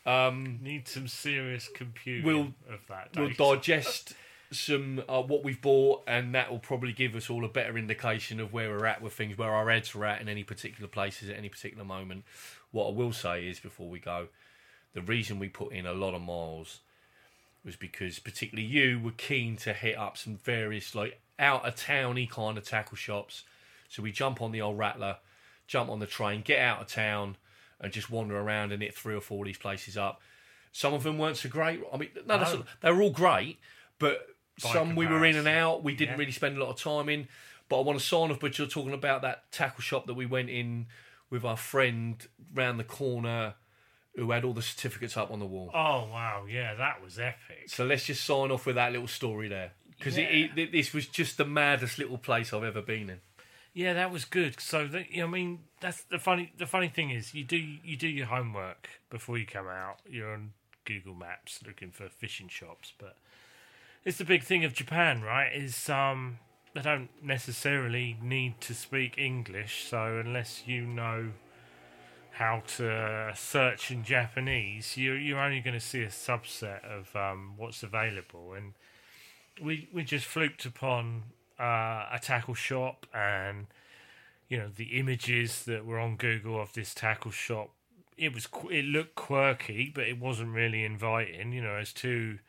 Um, 0.05 0.59
need 0.61 0.87
some 0.87 1.07
serious 1.07 1.67
computing 1.73 2.23
We'll- 2.23 2.53
of 2.71 2.81
that. 2.87 3.09
we'll 3.15 3.31
digest 3.31 4.13
some 4.51 5.01
uh, 5.09 5.23
what 5.23 5.43
we've 5.43 5.59
bought, 5.59 6.03
and 6.05 6.35
that 6.35 6.51
will 6.51 6.59
probably 6.59 6.93
give 6.93 7.15
us 7.15 7.31
all 7.31 7.43
a 7.43 7.49
better 7.49 7.75
indication 7.75 8.39
of 8.39 8.53
where 8.53 8.69
we're 8.69 8.85
at 8.85 9.01
with 9.01 9.13
things, 9.13 9.39
where 9.39 9.49
our 9.51 9.71
heads 9.71 9.95
are 9.95 10.05
at 10.05 10.21
in 10.21 10.29
any 10.29 10.43
particular 10.43 10.87
places 10.87 11.31
at 11.31 11.35
any 11.37 11.49
particular 11.49 11.83
moment. 11.83 12.25
What 12.71 12.89
I 12.89 12.91
will 12.91 13.11
say 13.11 13.47
is, 13.47 13.59
before 13.59 13.89
we 13.89 13.97
go, 13.97 14.27
the 14.93 15.01
reason 15.01 15.39
we 15.39 15.49
put 15.49 15.71
in 15.73 15.87
a 15.87 15.93
lot 15.93 16.13
of 16.13 16.21
miles 16.21 16.81
was 17.63 17.75
because, 17.75 18.19
particularly 18.19 18.67
you, 18.67 18.99
were 18.99 19.11
keen 19.11 19.55
to 19.57 19.73
hit 19.73 19.97
up 19.97 20.17
some 20.17 20.37
various 20.37 20.95
like 20.95 21.19
out 21.37 21.65
of 21.65 21.75
towny 21.75 22.25
kind 22.27 22.57
of 22.57 22.63
tackle 22.63 22.97
shops. 22.97 23.43
So 23.89 24.03
we 24.03 24.11
jump 24.11 24.41
on 24.41 24.51
the 24.51 24.61
old 24.61 24.77
rattler, 24.77 25.17
jump 25.67 25.89
on 25.89 25.99
the 25.99 26.05
train, 26.05 26.41
get 26.41 26.59
out 26.59 26.81
of 26.81 26.87
town, 26.87 27.37
and 27.79 27.91
just 27.91 28.09
wander 28.09 28.37
around 28.37 28.71
and 28.71 28.81
hit 28.81 28.95
three 28.95 29.15
or 29.15 29.21
four 29.21 29.43
of 29.43 29.47
these 29.47 29.57
places 29.57 29.97
up. 29.97 30.21
Some 30.71 30.93
of 30.93 31.03
them 31.03 31.17
weren't 31.17 31.37
so 31.37 31.49
great. 31.49 31.81
I 31.91 31.97
mean, 31.97 32.09
no, 32.25 32.37
No. 32.37 32.65
they 32.81 32.91
were 32.91 33.01
all 33.01 33.09
great, 33.11 33.59
but 33.97 34.27
By 34.61 34.73
some 34.73 34.95
we 34.95 35.07
were 35.07 35.25
in 35.25 35.35
and 35.35 35.47
out. 35.47 35.83
We 35.83 35.95
didn't 35.95 36.15
Yeah. 36.15 36.19
really 36.19 36.31
spend 36.31 36.57
a 36.57 36.63
lot 36.63 36.69
of 36.69 36.77
time 36.79 37.09
in. 37.09 37.27
But 37.69 37.79
I 37.79 37.83
want 37.83 37.99
to 37.99 38.05
sign 38.05 38.31
off. 38.31 38.39
But 38.39 38.57
you're 38.57 38.67
talking 38.67 38.93
about 38.93 39.21
that 39.21 39.51
tackle 39.51 39.81
shop 39.81 40.07
that 40.07 40.15
we 40.15 40.25
went 40.25 40.49
in 40.49 40.87
with 41.29 41.45
our 41.45 41.57
friend 41.57 42.25
round 42.53 42.79
the 42.79 42.83
corner, 42.83 43.55
who 44.19 44.31
had 44.31 44.43
all 44.43 44.53
the 44.53 44.61
certificates 44.61 45.15
up 45.15 45.31
on 45.31 45.39
the 45.39 45.45
wall. 45.45 45.71
Oh 45.73 46.07
wow, 46.11 46.45
yeah, 46.47 46.75
that 46.75 47.01
was 47.01 47.17
epic. 47.17 47.67
So 47.67 47.85
let's 47.85 48.05
just 48.05 48.23
sign 48.23 48.51
off 48.51 48.65
with 48.65 48.75
that 48.75 48.91
little 48.91 49.07
story 49.07 49.47
there, 49.47 49.71
because 49.97 50.17
it, 50.17 50.51
it, 50.57 50.71
this 50.71 50.93
was 50.93 51.07
just 51.07 51.37
the 51.37 51.45
maddest 51.45 51.97
little 51.97 52.17
place 52.17 52.53
I've 52.53 52.63
ever 52.63 52.81
been 52.81 53.09
in. 53.09 53.19
Yeah, 53.73 53.93
that 53.93 54.11
was 54.11 54.25
good. 54.25 54.59
So, 54.59 54.87
the, 54.87 55.05
I 55.21 55.27
mean, 55.27 55.59
that's 55.79 56.03
the 56.03 56.19
funny. 56.19 56.51
The 56.57 56.65
funny 56.65 56.89
thing 56.89 57.11
is, 57.11 57.33
you 57.33 57.43
do 57.43 57.57
you 57.57 57.95
do 57.95 58.07
your 58.07 58.25
homework 58.25 58.89
before 59.09 59.37
you 59.37 59.45
come 59.45 59.67
out. 59.67 59.99
You're 60.09 60.33
on 60.33 60.51
Google 60.85 61.13
Maps 61.13 61.59
looking 61.65 61.91
for 61.91 62.09
fishing 62.09 62.49
shops, 62.49 62.93
but 62.97 63.15
it's 64.03 64.17
the 64.17 64.25
big 64.25 64.43
thing 64.43 64.65
of 64.65 64.73
Japan, 64.73 65.21
right? 65.21 65.51
Is 65.53 65.87
um 65.89 66.39
they 66.73 66.81
don't 66.81 67.09
necessarily 67.23 68.17
need 68.21 68.59
to 68.61 68.73
speak 68.73 69.17
English, 69.17 69.85
so 69.87 70.21
unless 70.23 70.63
you 70.65 70.81
know 70.81 71.31
how 72.39 72.63
to 72.65 73.33
search 73.35 73.91
in 73.91 74.01
Japanese, 74.01 74.95
you're 74.95 75.17
you're 75.17 75.41
only 75.41 75.59
going 75.59 75.73
to 75.73 75.85
see 75.85 76.03
a 76.03 76.07
subset 76.07 76.85
of 76.85 77.13
um, 77.13 77.55
what's 77.57 77.83
available, 77.83 78.53
and 78.53 78.75
we 79.61 79.89
we 79.93 80.05
just 80.05 80.25
fluked 80.25 80.65
upon 80.65 81.23
uh, 81.59 82.07
a 82.13 82.19
tackle 82.21 82.53
shop 82.53 83.05
and 83.13 83.67
you 84.47 84.57
know 84.57 84.69
the 84.73 84.97
images 84.97 85.65
that 85.65 85.85
were 85.85 85.99
on 85.99 86.15
Google 86.15 86.61
of 86.61 86.71
this 86.71 86.93
tackle 86.93 87.31
shop. 87.31 87.71
It 88.17 88.33
was 88.33 88.47
it 88.71 88.85
looked 88.85 89.15
quirky, 89.15 89.91
but 89.93 90.05
it 90.05 90.17
wasn't 90.17 90.55
really 90.55 90.85
inviting. 90.85 91.51
You 91.51 91.61
know, 91.61 91.75
as 91.75 91.91
two 91.91 92.39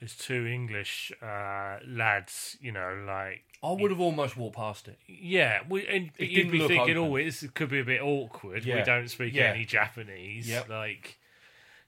as 0.00 0.14
two 0.16 0.46
English 0.46 1.10
uh, 1.22 1.78
lads, 1.86 2.56
you 2.60 2.70
know, 2.72 3.02
like 3.06 3.42
I 3.62 3.72
would 3.72 3.90
have 3.90 4.00
almost 4.00 4.36
walked 4.36 4.56
past 4.56 4.86
it. 4.88 4.98
yeah, 5.06 5.60
we 5.68 5.86
and 5.86 6.10
It 6.16 6.30
you'd 6.30 6.34
didn't 6.36 6.52
be 6.52 6.58
look 6.58 6.68
thinking, 6.68 6.96
open. 6.96 7.12
oh, 7.12 7.16
this 7.24 7.44
could 7.54 7.68
be 7.70 7.80
a 7.80 7.84
bit 7.84 8.00
awkward. 8.00 8.64
We 8.64 8.70
Yeah. 8.72 8.84
don't 8.84 9.08
speak 9.08 9.34
Yeah. 9.34 9.50
any 9.54 9.64
Japanese. 9.64 10.48
Yep. 10.48 10.68
Like, 10.68 11.18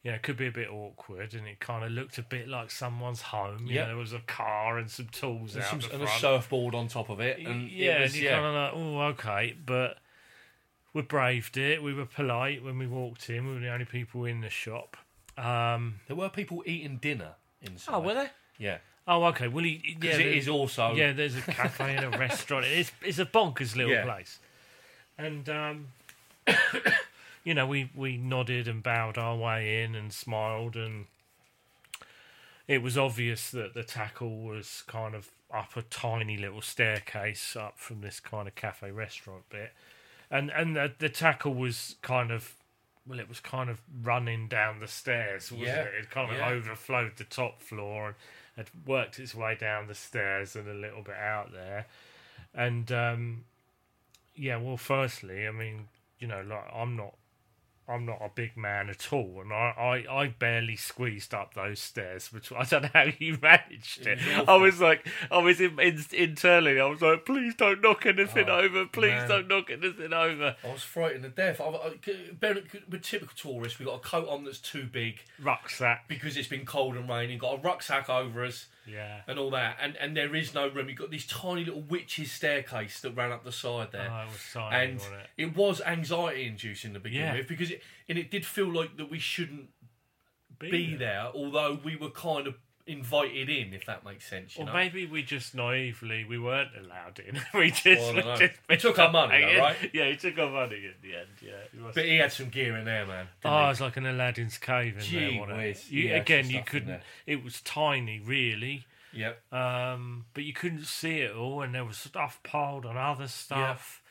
you 0.03 0.11
know, 0.11 0.17
it 0.17 0.23
could 0.23 0.37
be 0.37 0.47
a 0.49 0.51
bit 0.53 0.69
awkward, 0.69 1.35
and 1.35 1.47
it 1.47 1.61
kind 1.61 1.85
of 1.85 1.93
looked 1.93 2.19
a 2.19 2.23
bit 2.23 2.49
like 2.49 2.71
someone's 2.73 3.23
home. 3.23 3.67
You 3.67 3.75
Yep. 3.75 3.83
know, 3.85 3.87
there 3.89 3.97
was 3.97 4.13
a 4.13 4.21
car 4.21 4.79
and 4.79 4.91
some 4.91 5.07
tools 5.07 5.55
And, 5.55 5.63
out 5.63 5.71
some, 5.71 5.79
the 5.81 5.93
and 5.95 6.03
a 6.03 6.07
front. 6.07 6.21
surfboard 6.21 6.75
on 6.75 6.89
top 6.89 7.11
of 7.11 7.21
it, 7.21 7.39
and 7.39 7.71
yeah, 7.71 7.99
it 7.99 8.01
was, 8.01 8.13
and 8.15 8.23
you're 8.23 8.33
yeah. 8.33 8.39
kind 8.41 8.47
of 8.47 8.55
like, 8.55 8.73
oh, 8.75 9.01
okay, 9.13 9.57
but 9.65 9.99
we 10.93 11.03
braved 11.03 11.57
it. 11.57 11.81
We 11.83 11.95
were 11.95 12.07
polite 12.07 12.65
when 12.65 12.77
we 12.79 12.89
walked 12.89 13.31
in. 13.31 13.47
We 13.47 13.55
were 13.55 13.61
the 13.61 13.69
only 13.73 13.85
people 13.85 14.25
in 14.25 14.41
the 14.41 14.51
shop. 14.51 14.97
Um, 15.39 16.01
there 16.09 16.17
were 16.17 16.29
people 16.29 16.65
eating 16.67 16.97
dinner 16.97 17.35
inside. 17.63 17.95
oh, 17.95 18.01
were 18.01 18.15
they? 18.15 18.29
Yeah, 18.59 18.79
Oh, 19.09 19.25
okay. 19.25 19.49
Well, 19.49 19.65
he, 19.65 19.97
yeah, 20.01 20.13
it 20.13 20.17
there- 20.19 20.27
is 20.29 20.47
also 20.49 20.95
yeah, 20.95 21.13
there's 21.13 21.35
a 21.37 21.41
cafe 21.41 21.97
and 21.97 22.15
a 22.15 22.19
restaurant. 22.19 22.65
It's 22.67 22.93
it's 23.03 23.19
a 23.19 23.25
bonkers 23.27 23.75
little 23.75 23.93
Yeah. 23.93 24.05
place, 24.05 24.39
and 25.19 25.49
um, 25.49 25.89
you 27.45 27.55
know, 27.55 27.67
we 27.67 27.91
we 27.95 28.17
nodded 28.17 28.69
and 28.69 28.83
bowed 28.83 29.19
our 29.19 29.37
way 29.37 29.83
in 29.83 29.95
and 29.95 30.13
smiled, 30.13 30.77
and 30.77 31.07
it 32.69 32.83
was 32.83 32.97
obvious 32.97 33.51
that 33.51 33.75
the 33.75 33.83
tackle 33.83 34.43
was 34.43 34.85
kind 34.87 35.15
of 35.15 35.29
up 35.53 35.77
a 35.77 35.83
tiny 35.83 36.37
little 36.37 36.61
staircase 36.63 37.57
up 37.57 37.79
from 37.79 38.03
this 38.03 38.21
kind 38.21 38.47
of 38.47 38.55
cafe 38.55 38.91
restaurant 38.93 39.43
bit, 39.51 39.73
and 40.31 40.51
and 40.51 40.77
the, 40.77 40.93
the 40.99 41.09
tackle 41.09 41.55
was 41.55 41.97
kind 42.03 42.31
of. 42.31 42.55
Well, 43.07 43.19
it 43.19 43.29
was 43.29 43.41
kind 43.41 43.71
of 43.71 43.81
running 44.03 44.47
down 44.49 44.81
the 44.81 44.87
stairs, 44.87 45.51
wasn't 45.51 45.69
Yeah, 45.69 45.83
it? 45.83 45.95
It 46.03 46.11
kind 46.11 46.31
of 46.31 46.37
yeah. 46.39 46.49
overflowed 46.49 47.17
the 47.17 47.25
top 47.25 47.61
floor 47.63 48.09
and 48.09 48.15
had 48.57 48.71
worked 48.87 49.19
its 49.19 49.35
way 49.35 49.57
down 49.59 49.87
the 49.87 49.95
stairs 49.95 50.55
and 50.55 50.69
a 50.69 50.75
little 50.75 51.03
bit 51.03 51.17
out 51.17 51.53
there. 51.53 51.87
And 52.55 52.91
um, 52.93 53.45
yeah, 54.35 54.57
well, 54.57 54.77
firstly, 54.77 55.47
I 55.47 55.51
mean, 55.51 55.89
you 56.19 56.27
know, 56.29 56.43
like 56.47 56.65
I'm 56.75 56.97
not, 56.97 57.15
I'm 57.91 58.07
not 58.07 58.19
a 58.23 58.31
big 58.35 58.57
man 58.57 58.89
at 58.89 59.13
all, 59.13 59.41
and 59.43 59.53
I, 59.53 60.05
I, 60.09 60.23
I 60.23 60.27
barely 60.29 60.77
squeezed 60.77 61.35
up 61.35 61.55
those 61.55 61.81
stairs. 61.81 62.33
Which 62.33 62.53
I 62.53 62.65
don't 62.65 62.83
know 62.85 62.91
how 62.95 63.07
you 63.19 63.39
managed 63.43 64.07
it. 64.07 64.19
I 64.49 64.57
was 64.57 64.81
like, 64.81 65.07
I 65.31 65.39
was 65.39 65.61
in, 65.61 65.79
in, 65.81 66.05
internally, 66.13 66.81
I 66.81 66.87
was 66.87 67.03
like, 67.03 67.27
please 67.27 67.55
don't 67.57 67.81
knock 67.83 68.07
anything 68.07 68.49
Oh, 68.49 68.61
over. 68.61 68.87
Please 68.87 69.11
man. 69.11 69.29
don't 69.29 69.49
knock 69.49 69.71
anything 69.71 70.13
over. 70.13 70.57
I 70.65 70.73
was 70.73 70.83
frightened 70.83 71.25
to 71.25 71.31
death. 71.31 71.61
I, 71.61 71.65
I, 71.65 72.55
with 72.89 73.03
typical 73.03 73.35
tourists, 73.37 73.79
we 73.79 73.87
got 73.87 73.97
a 73.97 73.99
coat 74.01 74.29
on 74.29 74.45
that's 74.45 74.59
too 74.61 74.85
big 74.85 75.21
Rucksack. 75.43 76.07
because 76.09 76.37
it's 76.37 76.49
been 76.49 76.65
cold 76.67 76.97
and 76.97 77.09
raining. 77.09 77.39
Got 77.39 77.59
a 77.59 77.61
rucksack 77.61 78.09
over 78.09 78.45
us 78.45 78.67
Yeah. 78.87 79.21
and 79.29 79.39
all 79.39 79.51
that, 79.51 79.77
and 79.81 79.97
and 79.97 80.17
there 80.17 80.35
is 80.35 80.55
no 80.55 80.69
room. 80.69 80.89
You've 80.89 80.99
got 80.99 81.11
this 81.11 81.27
tiny 81.27 81.65
little 81.65 81.83
witch's 81.83 82.33
staircase 82.33 83.01
that 83.01 83.11
ran 83.13 83.31
up 83.33 83.45
the 83.45 83.53
side 83.53 83.93
there. 83.93 84.11
Oh, 84.11 84.23
it 84.23 84.33
was 84.33 84.51
tiny, 84.53 84.77
and 84.93 85.01
it? 85.01 85.29
it 85.45 85.57
was 85.57 85.81
anxiety 85.83 86.47
inducing 86.47 86.95
to 86.95 87.01
begin 87.01 87.21
Yeah. 87.23 87.37
with 87.37 87.49
because 87.49 87.71
it 87.71 87.83
and 88.09 88.19
it 88.19 88.31
did 88.31 88.45
feel 88.47 88.73
like 88.73 88.97
that 88.97 89.11
we 89.11 89.19
shouldn't 89.19 89.69
be 90.59 90.95
there, 90.97 91.31
although 91.35 91.79
we 91.83 91.97
were 91.97 92.11
kind 92.11 92.47
of 92.47 92.55
invited 92.91 93.49
in, 93.49 93.73
if 93.73 93.87
that 93.87 94.05
makes 94.05 94.29
sense. 94.29 94.57
You 94.57 94.65
Or 94.65 94.67
know? 94.67 94.73
maybe 94.75 95.07
we 95.07 95.23
just 95.23 95.55
naively 95.55 96.25
we 96.25 96.39
weren't 96.39 96.71
allowed 96.79 97.19
in. 97.21 97.41
we 97.59 97.71
just, 97.71 97.85
Well, 97.87 98.11
I 98.11 98.15
we 98.15 98.21
don't 98.23 98.27
know. 98.27 98.37
just 98.47 98.59
He 98.69 98.77
took 98.77 98.99
our 98.99 99.11
money, 99.13 99.41
though, 99.41 99.59
right? 99.61 99.77
Yeah, 99.95 100.09
he 100.11 100.17
took 100.17 100.39
our 100.39 100.51
money 100.51 100.77
in 100.77 100.95
the 101.03 101.17
end. 101.17 101.29
Yeah, 101.41 101.51
he 101.73 101.79
must- 101.79 101.95
but 101.95 102.05
he 102.05 102.17
had 102.17 102.33
some 102.33 102.49
gear 102.49 102.77
in 102.77 102.85
there, 102.85 103.07
man. 103.07 103.27
didn't 103.43 103.55
oh, 103.55 103.65
he? 103.67 103.71
it's 103.71 103.81
like 103.81 103.97
an 103.97 104.07
Aladdin's 104.07 104.59
cave 104.59 104.95
in 104.97 105.01
Gee 105.03 105.19
there. 105.31 105.41
Wasn't 105.41 105.59
whiz. 105.59 105.91
You, 105.91 106.03
Yeah, 106.03 106.11
some 106.17 106.21
again, 106.23 106.45
you 106.47 106.51
stuff 106.51 106.59
in 106.61 106.65
couldn't. 106.65 106.89
there. 106.89 107.03
It 107.27 107.45
was 107.45 107.61
tiny, 107.63 108.21
really. 108.21 108.87
Yep. 109.13 109.53
Um, 109.53 110.27
but 110.35 110.45
you 110.45 110.53
couldn't 110.53 110.85
see 110.85 111.21
it 111.21 111.35
all, 111.35 111.63
and 111.63 111.75
there 111.75 111.85
was 111.85 111.97
stuff 111.97 112.41
piled 112.43 112.87
on 112.87 112.97
other 112.97 113.27
stuff. 113.29 114.03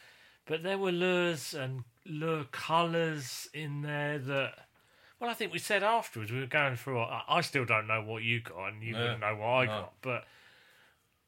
But 0.46 0.64
there 0.64 0.78
were 0.78 0.92
lures 0.92 1.54
and 1.54 1.84
lure 2.06 2.46
colours 2.52 3.48
in 3.54 3.82
there 3.82 4.18
that. 4.20 4.54
Well, 5.20 5.30
I 5.30 5.34
think 5.34 5.52
we 5.52 5.60
said 5.60 5.84
afterwards 5.84 6.32
we 6.32 6.40
were 6.40 6.46
going 6.46 6.76
through. 6.78 7.00
I, 7.00 7.24
I 7.28 7.42
still 7.42 7.66
don't 7.66 7.88
know 7.88 8.02
what 8.02 8.24
you 8.24 8.40
got, 8.42 8.70
and 8.70 8.82
you 8.84 8.94
No, 8.94 9.02
wouldn't 9.02 9.20
know 9.20 9.36
what 9.36 9.48
I 9.48 9.66
no. 9.66 9.72
got. 9.72 9.94
But 10.02 10.26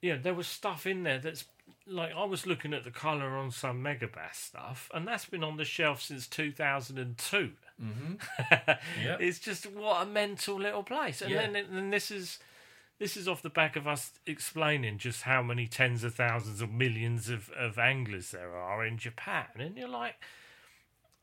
yeah, 0.02 0.16
there 0.18 0.34
was 0.34 0.48
stuff 0.48 0.86
in 0.88 1.04
there 1.04 1.20
that's 1.20 1.46
like 1.86 2.14
I 2.16 2.24
was 2.24 2.46
looking 2.48 2.74
at 2.74 2.84
the 2.84 2.92
colour 2.92 3.38
on 3.38 3.52
some 3.52 3.84
Megabass 3.84 4.36
stuff, 4.36 4.89
and 4.94 5.08
that's 5.08 5.26
been 5.26 5.44
on 5.44 5.58
the 5.58 5.66
shelf 5.66 6.02
since 6.02 6.28
two 6.28 6.52
thousand 6.52 7.00
and 7.00 7.18
two. 7.18 7.52
Mm-hmm. 7.82 8.14
Yep. 9.04 9.22
It's 9.22 9.39
just 9.39 9.66
what 9.72 10.04
a 10.04 10.06
mental 10.06 10.56
little 10.60 10.84
place, 10.84 11.22
and 11.22 11.32
Yeah. 11.32 11.48
then 11.48 11.56
and 11.56 11.92
this 11.92 12.12
is 12.12 12.39
this 13.00 13.18
is 13.18 13.28
off 13.28 13.42
the 13.42 13.50
back 13.50 13.76
of 13.76 13.88
us 13.88 14.12
explaining 14.28 15.00
just 15.00 15.24
how 15.24 15.42
many 15.42 15.66
tens 15.68 16.04
of 16.04 16.14
thousands 16.14 16.62
or 16.62 16.68
millions 16.68 17.30
of, 17.30 17.50
of 17.58 17.80
anglers 17.80 18.30
there 18.32 18.56
are 18.56 18.86
in 18.86 18.98
Japan, 18.98 19.48
and 19.58 19.76
you're 19.76 19.88
like, 19.88 20.16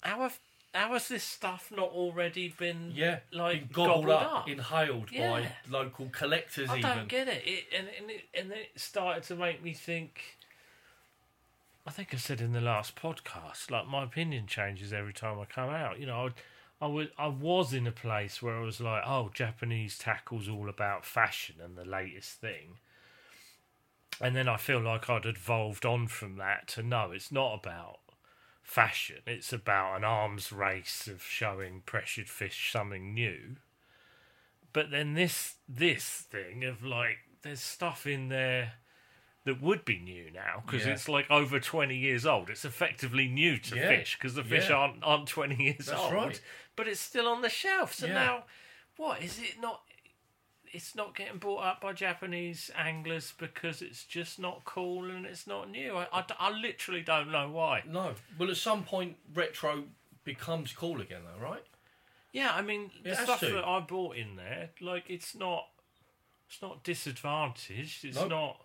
how 0.00 0.20
have 0.20 0.38
how 0.78 0.92
has 0.92 1.08
this 1.08 1.24
stuff 1.24 1.70
not 1.74 1.88
already 1.90 2.48
been 2.48 2.92
Yeah. 2.94 3.20
like 3.32 3.60
Been 3.62 3.68
gobbled, 3.72 4.06
gobbled 4.06 4.22
up, 4.22 4.32
up? 4.42 4.48
inhaled 4.48 5.10
Yeah. 5.10 5.30
by 5.30 5.52
local 5.68 6.08
collectors. 6.10 6.70
I 6.70 6.78
even. 6.78 6.96
don't 6.96 7.08
get 7.08 7.28
it. 7.28 7.42
it 7.46 7.64
and 7.76 7.88
and 7.88 8.10
it, 8.10 8.28
and 8.34 8.50
then 8.50 8.58
it 8.58 8.78
started 8.80 9.22
to 9.24 9.34
make 9.36 9.62
me 9.62 9.74
think. 9.74 10.38
I 11.86 11.90
think 11.90 12.12
I 12.12 12.18
said 12.18 12.40
in 12.40 12.52
the 12.52 12.60
last 12.60 12.96
podcast, 12.96 13.70
like 13.70 13.86
my 13.86 14.04
opinion 14.04 14.46
changes 14.46 14.92
every 14.92 15.14
time 15.14 15.40
I 15.40 15.46
come 15.46 15.70
out. 15.70 15.98
You 15.98 16.06
know, 16.06 16.26
I, 16.80 16.84
I 16.84 16.86
was 16.86 17.08
I 17.18 17.28
was 17.28 17.72
in 17.72 17.86
a 17.86 17.92
place 17.92 18.42
where 18.42 18.56
I 18.56 18.60
was 18.60 18.80
like, 18.80 19.02
oh, 19.06 19.30
Japanese 19.32 19.96
tackle's 19.98 20.48
all 20.48 20.68
about 20.68 21.04
fashion 21.06 21.56
and 21.64 21.76
the 21.76 21.84
latest 21.86 22.40
thing. 22.40 22.76
And 24.20 24.34
then 24.36 24.48
I 24.48 24.56
feel 24.56 24.80
like 24.80 25.08
I'd 25.08 25.26
evolved 25.26 25.86
on 25.86 26.08
from 26.08 26.36
that 26.36 26.68
to 26.68 26.82
no, 26.82 27.12
it's 27.12 27.30
not 27.32 27.54
about 27.54 28.00
fashion. 28.68 29.16
It's 29.26 29.50
about 29.52 29.96
an 29.96 30.04
arms 30.04 30.52
race 30.52 31.06
of 31.08 31.22
showing 31.22 31.82
pressured 31.86 32.28
fish 32.28 32.70
something 32.70 33.14
new. 33.14 33.56
But 34.74 34.90
then 34.90 35.14
this 35.14 35.54
this 35.66 36.04
thing 36.04 36.64
of 36.64 36.84
like 36.84 37.16
there's 37.42 37.62
stuff 37.62 38.06
in 38.06 38.28
there 38.28 38.74
that 39.44 39.62
would 39.62 39.86
be 39.86 39.98
new 39.98 40.30
now 40.30 40.62
because 40.66 40.84
Yeah. 40.86 40.92
it's 40.92 41.08
like 41.08 41.30
over 41.30 41.58
20 41.58 41.96
years 41.96 42.26
old. 42.26 42.50
It's 42.50 42.66
effectively 42.66 43.26
new 43.26 43.56
to 43.56 43.76
Yeah. 43.76 43.88
fish 43.88 44.16
because 44.16 44.34
the 44.34 44.44
fish 44.44 44.68
Yeah. 44.68 44.76
aren't 44.76 45.02
aren't 45.02 45.28
20 45.28 45.56
years 45.64 45.86
That's 45.86 45.98
old. 45.98 46.12
right. 46.12 46.40
But 46.76 46.88
it's 46.88 47.00
still 47.00 47.26
on 47.26 47.40
the 47.40 47.48
shelf. 47.48 47.94
So 47.94 48.06
now 48.06 48.44
what 48.96 49.22
is 49.22 49.38
it 49.40 49.58
not 49.58 49.82
it's 50.72 50.94
not 50.94 51.14
getting 51.16 51.38
bought 51.38 51.64
up 51.64 51.80
by 51.80 51.92
Japanese 51.92 52.70
anglers 52.76 53.32
because 53.38 53.82
it's 53.82 54.04
just 54.04 54.38
not 54.38 54.64
cool 54.64 55.10
and 55.10 55.24
it's 55.26 55.46
not 55.46 55.70
new. 55.70 55.96
I, 55.96 56.06
I, 56.12 56.24
I 56.38 56.50
literally 56.50 57.02
don't 57.02 57.30
know 57.30 57.48
why. 57.50 57.82
No. 57.86 58.14
Well, 58.38 58.50
at 58.50 58.56
some 58.56 58.84
point, 58.84 59.16
retro 59.34 59.84
becomes 60.24 60.72
cool 60.72 61.00
again, 61.00 61.20
though, 61.24 61.42
right? 61.44 61.62
Yeah, 62.32 62.52
I 62.54 62.60
mean 62.62 62.90
the 63.02 63.14
stuff 63.16 63.40
that 63.40 63.64
I 63.64 63.80
bought 63.80 64.16
in 64.16 64.36
there, 64.36 64.70
like 64.80 65.04
it's 65.08 65.34
not, 65.34 65.66
it's 66.48 66.60
not 66.60 66.84
disadvantaged. 66.84 68.04
It's 68.04 68.16
Nope. 68.18 68.28
not, 68.30 68.60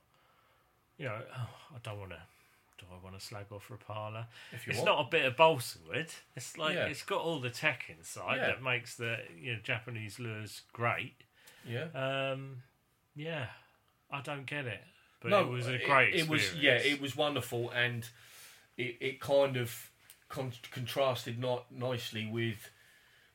you 0.98 1.06
know. 1.06 1.20
Oh, 1.38 1.50
I 1.76 1.78
don't 1.82 1.98
want 2.00 2.12
to. 2.12 2.18
Do 2.80 2.86
I 2.92 3.02
want 3.04 3.18
to 3.18 3.26
slag 3.26 3.46
off 3.52 3.70
Rapala. 3.70 4.26
If 4.52 4.68
you 4.68 4.72
It's 4.72 4.80
want. 4.82 4.98
not 4.98 5.08
a 5.08 5.10
bit 5.10 5.24
of 5.26 5.38
balsa 5.38 5.80
wood. 5.88 6.08
It's 6.36 6.58
like 6.58 6.76
Yeah. 6.76 6.86
it's 6.88 7.04
got 7.04 7.22
all 7.22 7.40
the 7.40 7.50
tech 7.50 7.86
inside 7.88 8.38
Yeah. 8.38 8.48
that 8.48 8.62
makes 8.64 8.96
the 8.98 9.20
you 9.40 9.54
know 9.54 9.60
Japanese 9.64 10.20
lures 10.20 10.64
great. 10.74 11.16
Yeah. 11.68 11.88
Um, 11.94 12.64
yeah, 13.16 13.48
I 14.12 14.22
don't 14.22 14.46
get 14.46 14.66
it, 14.66 14.82
but 15.22 15.30
no, 15.30 15.42
it 15.42 15.50
was 15.50 15.68
a 15.68 15.78
great. 15.86 16.14
It, 16.16 16.28
was 16.28 16.54
yeah, 16.56 16.76
it 16.76 17.02
was 17.02 17.16
wonderful, 17.16 17.70
and 17.72 18.08
it, 18.78 18.98
it 19.00 19.20
kind 19.20 19.58
of 19.58 19.92
con- 20.30 20.54
contrasted 20.72 21.40
not 21.40 21.72
nicely 21.72 22.26
with 22.26 22.72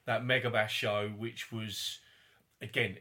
that 0.07 0.23
Megabass 0.23 0.69
show, 0.69 1.11
which 1.17 1.53
was 1.53 1.99
again. 2.61 2.97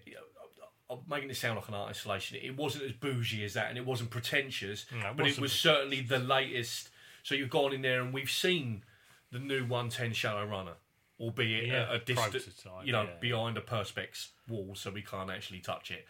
I'm 0.89 0.99
making 1.09 1.29
it 1.29 1.35
sound 1.35 1.57
like 1.57 1.67
an 1.67 1.73
art 1.73 1.89
installation. 1.89 2.37
It 2.41 2.55
wasn't 2.55 2.85
as 2.85 2.93
bougie 2.93 3.43
as 3.43 3.55
that, 3.55 3.67
and 3.67 3.77
it 3.77 3.85
wasn't 3.85 4.09
pretentious, 4.09 4.85
No, 4.89 4.99
it 5.09 5.17
but 5.17 5.25
it 5.25 5.29
wasn't 5.31 5.41
was 5.41 5.51
certainly 5.51 5.99
the 5.99 6.17
latest. 6.19 6.89
So 7.23 7.35
you've 7.35 7.49
gone 7.49 7.73
in 7.73 7.81
there, 7.81 8.01
and 8.01 8.13
we've 8.13 8.31
seen 8.31 8.83
the 9.29 9.39
new 9.39 9.65
110 9.65 10.13
Shallow 10.13 10.45
Runner, 10.45 10.75
albeit 11.19 11.67
Yeah, 11.67 11.91
a, 11.91 11.95
a 11.95 11.99
prototype, 11.99 12.85
you 12.85 12.91
know, 12.91 13.03
yeah. 13.03 13.09
behind 13.19 13.57
a 13.57 13.61
perspex 13.61 14.29
wall, 14.47 14.73
so 14.75 14.91
we 14.91 15.01
can't 15.01 15.29
actually 15.29 15.59
touch 15.59 15.91
it 15.91 16.05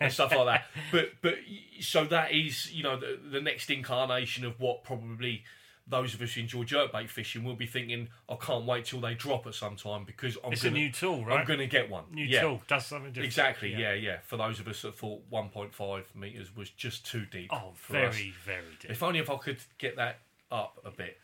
and 0.00 0.12
stuff 0.12 0.34
like 0.34 0.46
that. 0.46 0.64
But 0.92 1.10
but 1.22 1.34
so 1.80 2.04
that 2.06 2.32
is 2.32 2.72
you 2.72 2.82
know 2.82 2.98
the, 2.98 3.18
the 3.30 3.40
next 3.40 3.70
incarnation 3.70 4.44
of 4.44 4.58
what 4.60 4.84
probably 4.84 5.44
those 5.88 6.14
of 6.14 6.20
us 6.20 6.34
who 6.34 6.42
enjoy 6.42 6.64
jerkbait 6.64 7.08
fishing 7.08 7.44
will 7.44 7.56
be 7.56 7.66
thinking. 7.66 8.08
I 8.28 8.36
can't 8.36 8.66
wait 8.66 8.84
till 8.84 9.00
they 9.00 9.14
drop 9.14 9.46
at 9.46 9.54
some 9.54 9.76
time 9.76 10.04
because 10.04 10.36
I'm 10.44 10.52
It's 10.52 10.62
gonna, 10.62 10.76
a 10.76 10.78
new 10.78 10.92
tool, 10.92 11.24
right? 11.24 11.40
I'm 11.40 11.46
going 11.46 11.60
to 11.60 11.66
get 11.66 11.88
one. 11.88 12.04
new 12.12 12.24
yeah. 12.24 12.42
tool 12.42 12.62
does 12.68 12.86
something 12.86 13.10
different. 13.10 13.26
Exactly. 13.26 13.72
Yeah. 13.72 13.94
yeah, 13.94 14.18
For 14.22 14.36
those 14.36 14.60
of 14.60 14.68
us 14.68 14.82
that 14.82 14.94
thought 14.94 15.22
1.5 15.30 16.04
meters 16.14 16.54
was 16.54 16.70
just 16.70 17.06
too 17.06 17.24
deep. 17.24 17.50
Oh, 17.52 17.72
very 17.88 18.08
us. 18.08 18.16
very 18.44 18.76
deep. 18.80 18.90
If 18.90 19.02
only 19.02 19.18
if 19.18 19.30
I 19.30 19.36
could 19.38 19.58
get 19.78 19.96
that 19.96 20.18
up 20.50 20.78
a 20.84 20.90
bit. 20.90 21.18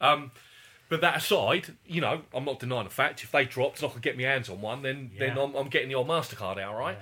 Um, 0.00 0.32
but 0.88 1.00
that 1.02 1.16
aside, 1.16 1.76
you 1.86 2.00
know, 2.00 2.22
I'm 2.34 2.44
not 2.44 2.60
denying 2.60 2.84
the 2.84 2.90
fact 2.90 3.22
if 3.22 3.30
they 3.32 3.44
dropped 3.44 3.82
and 3.82 3.90
I 3.90 3.92
could 3.94 4.02
get 4.02 4.16
my 4.16 4.24
hands 4.24 4.48
on 4.48 4.60
one, 4.60 4.82
then 4.82 5.10
then 5.18 5.36
I'm, 5.38 5.54
I'm 5.54 5.68
getting 5.68 5.88
the 5.88 5.94
old 5.96 6.08
Mastercard 6.08 6.58
out, 6.58 6.76
right? 6.78 6.98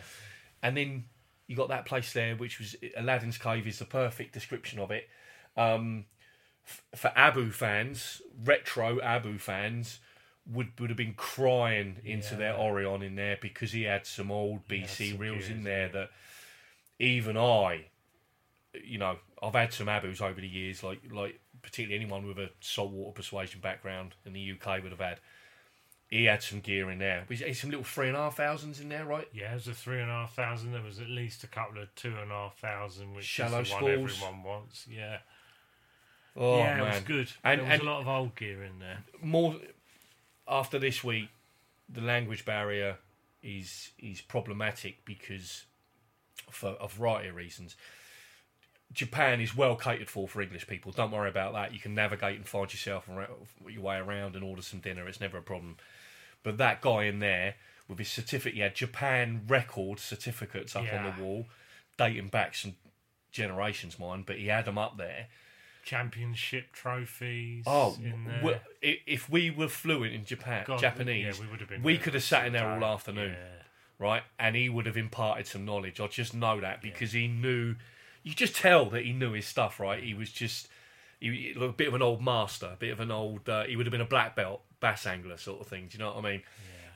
And 0.63 0.77
then 0.77 1.05
you 1.47 1.55
got 1.57 1.69
that 1.69 1.85
place 1.87 2.13
there, 2.13 2.35
which 2.37 2.59
was 2.59 2.75
Aladdin's 2.97 3.39
Cave, 3.39 3.67
is 3.67 3.79
the 3.79 3.85
perfect 3.85 4.33
description 4.33 4.79
of 4.81 4.91
it. 4.91 5.09
Um, 5.57 6.07
f- 6.67 6.83
for 6.97 7.13
Abu 7.15 7.51
fans, 7.53 8.21
retro 8.45 9.01
Abu 9.01 9.39
fans. 9.39 10.01
Would, 10.53 10.79
would 10.79 10.91
have 10.91 10.97
been 10.97 11.15
crying 11.15 11.97
into 12.05 12.35
Yeah. 12.35 12.39
their 12.39 12.55
Orion 12.57 13.03
in 13.03 13.17
there 13.17 13.37
because 13.43 13.73
he 13.73 13.83
had 13.83 14.07
some 14.07 14.31
old 14.31 14.69
BC 14.69 15.11
some 15.11 15.19
reels 15.19 15.49
in 15.49 15.65
there 15.65 15.89
that 15.89 16.11
even 17.01 17.37
I, 17.37 17.87
you 18.85 18.97
know, 18.99 19.17
I've 19.43 19.55
had 19.55 19.73
some 19.73 19.89
Abus 19.89 20.21
over 20.23 20.41
the 20.41 20.47
years, 20.47 20.85
like 20.85 21.01
like 21.11 21.41
particularly 21.67 22.01
anyone 22.03 22.25
with 22.27 22.39
a 22.39 22.51
saltwater 22.61 23.11
persuasion 23.13 23.61
background 23.61 24.15
in 24.25 24.33
the 24.33 24.53
UK 24.53 24.83
would 24.83 24.93
have 24.93 25.01
had. 25.01 25.19
He 26.09 26.27
had 26.27 26.41
some 26.41 26.61
gear 26.61 26.89
in 26.93 27.01
there. 27.01 27.25
He 27.29 27.35
had 27.37 27.57
some 27.57 27.71
little 27.71 27.85
three 27.85 28.07
and 28.07 28.17
a 28.17 28.21
half 28.21 28.37
thousands 28.37 28.79
in 28.79 28.89
there, 28.89 29.05
right? 29.05 29.27
Yeah, 29.33 29.51
it 29.51 29.55
was 29.55 29.67
a 29.67 29.75
three 29.75 30.01
and 30.01 30.09
a 30.09 30.15
half 30.15 30.35
thousand. 30.37 30.71
There 30.73 30.81
was 30.83 31.01
at 31.01 31.09
least 31.09 31.43
a 31.43 31.49
couple 31.49 31.83
of 31.83 31.93
two 31.97 32.15
and 32.17 32.31
a 32.31 32.35
half 32.35 32.57
thousand, 32.59 33.13
which 33.15 33.25
Shallow 33.25 33.61
is 33.63 33.69
the 33.71 33.75
one 33.75 33.83
spools. 33.83 34.13
everyone 34.23 34.43
wants. 34.45 34.87
Yeah, 34.89 35.19
Oh 36.37 36.59
yeah, 36.59 36.77
man, 36.77 36.81
it 36.87 36.95
was 36.95 37.01
good. 37.03 37.33
And- 37.43 37.61
there 37.61 37.67
was 37.67 37.73
and- 37.81 37.83
a 37.83 37.85
lot 37.91 38.01
of 38.03 38.09
old 38.09 38.37
gear 38.37 38.63
in 38.63 38.79
there. 38.79 38.99
more 39.21 39.57
after 40.47 40.79
this 40.79 41.03
week, 41.03 41.29
the 41.89 42.01
language 42.01 42.45
barrier 42.45 42.99
is 43.43 43.91
is 43.99 44.21
problematic 44.21 45.05
because 45.05 45.65
for 46.53 46.77
a 46.81 46.87
variety 46.87 47.31
of 47.31 47.35
reasons. 47.35 47.75
Japan 48.93 49.41
is 49.41 49.55
well 49.57 49.77
catered 49.77 50.09
for 50.09 50.27
for 50.29 50.41
English 50.41 50.67
people. 50.67 50.93
Don't 50.93 51.11
worry 51.11 51.29
about 51.29 51.53
that. 51.55 51.73
You 51.75 51.81
can 51.81 51.95
navigate 51.95 52.37
and 52.37 52.47
find 52.47 52.73
yourself 52.73 53.09
and 53.09 53.27
your 53.69 53.83
way 53.83 53.97
around 53.97 54.35
and 54.37 54.45
order 54.45 54.63
some 54.63 54.81
dinner. 54.81 55.07
It's 55.09 55.21
never 55.21 55.39
a 55.39 55.43
problem. 55.43 55.77
But 56.43 56.59
that 56.59 56.81
guy 56.81 57.05
in 57.05 57.19
there 57.19 57.57
with 57.89 57.99
his 57.99 58.09
certificate, 58.09 58.55
he 58.55 58.61
had 58.61 58.75
Japan 58.75 59.43
record 59.49 59.99
certificates 59.99 60.75
up 60.77 60.87
on 60.93 61.05
the 61.17 61.23
wall, 61.23 61.47
dating 61.99 62.29
back 62.29 62.55
some 62.55 62.75
generations, 63.33 63.99
mine. 63.99 64.23
But 64.27 64.39
he 64.39 64.47
had 64.47 64.65
them 64.65 64.79
up 64.79 64.97
there. 64.97 65.27
Championship 65.85 66.73
trophies. 66.73 67.65
Oh, 67.67 67.97
in 68.03 68.25
there. 68.25 68.37
w- 68.39 68.59
i- 68.83 69.01
if 69.07 69.29
we 69.31 69.51
were 69.51 69.69
fluent 69.69 70.13
in 70.15 70.25
Japan, 70.25 70.65
God, 70.67 70.81
Japanese, 70.81 71.37
yeah, 71.39 71.45
we 71.45 71.51
would 71.51 71.61
have 71.61 71.69
been 71.69 71.83
we 71.83 71.97
could 71.99 72.15
have 72.15 72.25
sat 72.25 72.47
in 72.47 72.53
there 72.53 72.69
all 72.69 72.85
afternoon, 72.85 73.33
Yeah. 73.39 73.63
right? 73.99 74.23
And 74.39 74.57
he 74.57 74.69
would 74.69 74.87
have 74.87 74.97
imparted 74.97 75.47
some 75.47 75.65
knowledge. 75.65 76.01
I 76.01 76.09
just 76.09 76.35
know 76.35 76.61
that 76.61 76.83
because 76.83 77.13
he 77.13 77.29
knew. 77.29 77.77
You 78.27 78.35
just 78.35 78.57
tell 78.57 78.87
that 78.91 79.05
he 79.05 79.13
knew 79.13 79.35
his 79.35 79.47
stuff, 79.47 79.79
right? 79.79 80.03
He 80.03 80.13
was 80.13 80.33
just 80.33 80.67
he, 81.21 81.55
a 81.61 81.69
bit 81.69 81.87
of 81.87 81.95
an 81.95 82.03
old 82.03 82.21
master, 82.21 82.71
a 82.73 82.77
bit 82.77 82.91
of 82.91 82.99
an 82.99 83.13
old. 83.13 83.49
Uh, 83.49 83.63
he 83.63 83.77
would 83.77 83.87
have 83.87 83.93
been 83.93 84.01
a 84.01 84.05
black 84.05 84.35
belt 84.35 84.63
bass 84.81 85.07
angler 85.07 85.37
sort 85.37 85.61
of 85.61 85.69
thing. 85.69 85.87
Do 85.89 85.97
you 85.97 86.03
know 86.03 86.13
what 86.13 86.25
I 86.25 86.33
mean? 86.33 86.43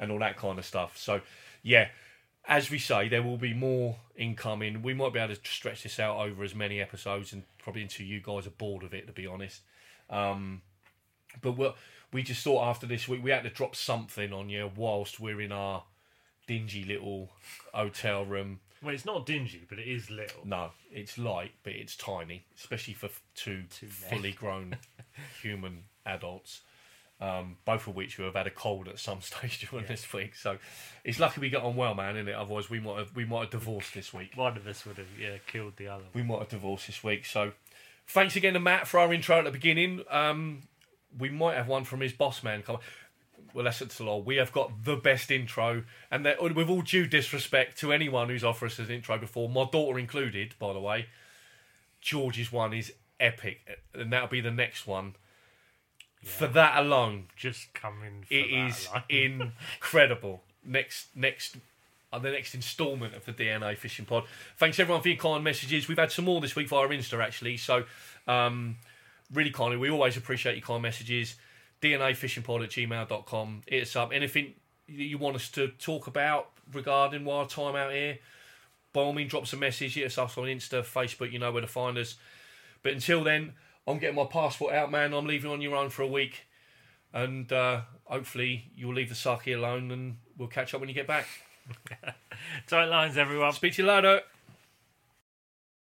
And 0.01 0.11
all 0.11 0.18
that 0.18 0.37
kind 0.37 0.59
of 0.59 0.64
stuff. 0.64 0.99
So, 0.99 1.20
yeah. 1.62 1.91
As 2.49 2.68
we 2.68 2.78
say, 2.78 3.09
there 3.09 3.22
will 3.22 3.37
be 3.37 3.55
more 3.55 3.95
incoming. 4.16 4.83
We 4.83 4.93
might 4.93 5.12
be 5.12 5.20
able 5.20 5.37
to 5.37 5.41
stretch 5.49 5.85
this 5.85 6.01
out 6.01 6.16
over 6.18 6.43
as 6.43 6.53
many 6.53 6.81
episodes, 6.81 7.33
and 7.33 7.45
probably 7.59 7.83
until 7.83 8.07
you 8.07 8.20
guys 8.20 8.45
are 8.49 8.51
bored 8.51 8.83
of 8.83 8.93
it, 8.93 9.07
to 9.07 9.12
be 9.12 9.28
honest. 9.28 9.61
Um, 10.09 10.62
but 11.43 11.53
we 11.53 11.70
we 12.12 12.22
just 12.24 12.43
thought 12.43 12.68
after 12.68 12.87
this 12.87 13.07
week 13.07 13.22
we 13.22 13.31
had 13.31 13.45
to 13.45 13.51
drop 13.51 13.76
something 13.76 14.33
on 14.33 14.49
you 14.49 14.68
whilst 14.74 15.20
we're 15.20 15.41
in 15.41 15.53
our 15.53 15.85
dingy 16.49 16.83
little 16.83 17.31
hotel 17.72 18.24
room. 18.24 18.59
Well, 18.83 18.95
it's 18.95 19.05
not 19.05 19.26
dingy, 19.26 19.62
but 19.68 19.78
it 19.78 19.87
is 19.87 20.11
little. 20.11 20.47
No, 20.47 20.70
it's 20.91 21.18
light, 21.18 21.53
but 21.62 21.74
it's 21.74 21.97
tiny, 21.97 22.45
especially 22.57 22.95
for 22.95 23.07
f- 23.07 23.22
two, 23.35 23.64
fully 23.68 24.33
grown 24.33 24.76
human 25.43 25.85
adults. 26.07 26.62
Um, 27.20 27.59
both 27.66 27.87
of 27.87 27.95
which 27.95 28.16
who 28.16 28.22
have 28.22 28.35
had 28.35 28.47
a 28.47 28.51
cold 28.51 28.89
at 28.89 28.99
some 28.99 29.20
stage 29.20 29.68
during 29.68 29.85
this 29.85 30.11
week, 30.11 30.35
so 30.35 30.57
it's 31.05 31.20
lucky 31.20 31.39
we 31.43 31.51
got 31.51 31.62
on 31.62 31.76
well, 31.76 31.95
man. 31.95 32.16
Isn't 32.16 32.28
it? 32.28 32.35
Otherwise, 32.35 32.70
we 32.70 32.81
might 32.81 32.97
have 32.97 33.14
we 33.14 33.26
might 33.26 33.41
have 33.43 33.51
divorced 33.51 33.93
this 33.93 34.14
week. 34.14 34.31
One 34.37 34.57
of 34.57 34.66
us 34.66 34.87
would 34.87 34.97
have 34.97 35.09
yeah 35.20 35.37
killed 35.47 35.74
the 35.76 35.89
other. 35.89 36.05
we 36.14 36.22
might 36.22 36.39
have 36.39 36.49
divorced 36.49 36.87
this 36.87 37.05
week. 37.05 37.26
So 37.26 37.53
thanks 38.07 38.37
again 38.37 38.55
to 38.55 38.61
Matt 38.61 38.89
for 38.89 38.99
our 38.99 39.12
intro 39.12 39.37
at 39.37 39.45
the 39.45 39.51
beginning. 39.51 40.03
Um, 40.09 40.62
we 41.18 41.28
might 41.28 41.57
have 41.57 41.68
one 41.68 41.85
from 41.85 42.01
his 42.01 42.12
boss 42.14 42.43
man. 42.43 42.62
Come 42.62 42.78
well, 43.55 43.64
that's 43.64 43.80
it, 43.80 43.98
law. 44.01 44.18
We 44.18 44.36
have 44.36 44.53
got 44.53 44.84
the 44.84 44.96
best 44.96 45.30
intro, 45.30 45.84
and 46.11 46.24
that, 46.26 46.42
with 46.42 46.68
all 46.68 46.82
due 46.82 47.07
disrespect 47.07 47.78
to 47.80 47.92
anyone 47.92 48.28
who's 48.28 48.44
offered 48.44 48.66
us 48.66 48.78
an 48.78 48.90
intro 48.90 49.18
before, 49.18 49.48
my 49.48 49.66
daughter 49.70 49.98
included, 49.98 50.55
by 50.59 50.72
the 50.72 50.80
way, 50.80 51.07
George's 52.01 52.51
one 52.53 52.72
is 52.72 52.92
epic, 53.18 53.61
and 53.94 54.12
that'll 54.12 54.28
be 54.28 54.40
the 54.40 54.51
next 54.51 54.86
one. 54.86 55.14
For 56.22 56.46
that 56.48 56.78
alone, 56.78 57.28
Just 57.36 57.72
coming. 57.72 58.24
For 58.28 58.34
it 58.34 58.51
is 58.51 58.88
incredible. 59.09 60.42
Next, 60.64 61.09
next, 61.16 61.57
uh, 62.12 62.18
the 62.18 62.30
next 62.30 62.55
instalment 62.55 63.14
of 63.14 63.24
the 63.24 63.32
DNA 63.32 63.76
Fishing 63.76 64.05
Pod. 64.05 64.24
Thanks 64.59 64.78
everyone 64.78 65.03
for 65.03 65.09
your 65.09 65.16
kind 65.16 65.42
messages. 65.42 65.88
We've 65.88 65.98
had 65.98 66.12
some 66.12 66.26
more 66.26 66.40
this 66.40 66.55
week 66.55 66.68
via 66.68 66.86
Insta 66.88 67.22
actually, 67.22 67.57
so 67.57 67.84
um, 68.26 68.76
really 69.32 69.51
kindly. 69.51 69.78
We 69.78 69.90
always 69.90 70.18
appreciate 70.18 70.57
your 70.57 70.66
kind 70.66 70.82
messages. 70.82 71.36
DNA 71.83 72.16
Fishing 72.16 72.43
at 72.43 72.49
gmail.com. 72.49 73.62
Hit 73.66 73.83
us 73.83 73.97
up. 73.97 74.12
Anything 74.12 74.55
you 74.87 75.18
want 75.18 75.37
us 75.37 75.49
to 75.51 75.68
talk 75.68 76.07
about 76.07 76.51
regarding 76.72 77.24
wild 77.24 77.51
time 77.51 77.76
out 77.76 77.93
here, 77.93 78.18
by 78.93 79.03
all 79.03 79.12
means, 79.12 79.31
drop 79.31 79.45
us 79.45 79.53
a 79.53 79.57
message. 79.57 79.95
Hit 79.95 80.07
us 80.07 80.18
up 80.18 80.37
on 80.37 80.45
Insta, 80.45 80.83
Facebook. 80.83 81.33
You 81.33 81.39
know 81.39 81.53
where 81.53 81.62
to 81.62 81.66
find 81.68 81.97
us. 81.97 82.16
But 82.83 82.93
until 82.93 83.22
then, 83.24 83.55
I'm 83.87 83.99
getting 83.99 84.16
my 84.16 84.24
passport 84.24 84.74
out, 84.74 84.91
man. 84.91 85.12
I'm 85.12 85.26
leaving 85.26 85.51
on 85.51 85.61
your 85.61 85.76
own 85.76 85.91
for 85.91 86.03
a 86.03 86.09
week 86.09 86.47
and 87.12 87.53
uh, 87.53 87.83
hopefully 88.05 88.70
you'll 88.74 88.95
leave 88.95 89.09
the 89.09 89.14
sake 89.14 89.47
alone 89.49 89.91
and 89.91 90.16
we'll 90.37 90.49
catch 90.49 90.74
up 90.74 90.81
when 90.81 90.89
you 90.89 90.95
get 90.95 91.07
back. 91.07 91.26
Tight 92.66 92.87
lines, 92.87 93.16
everyone. 93.16 93.53
Speak 93.53 93.74
to 93.74 93.83
you 93.83 93.89
later. 93.89 94.20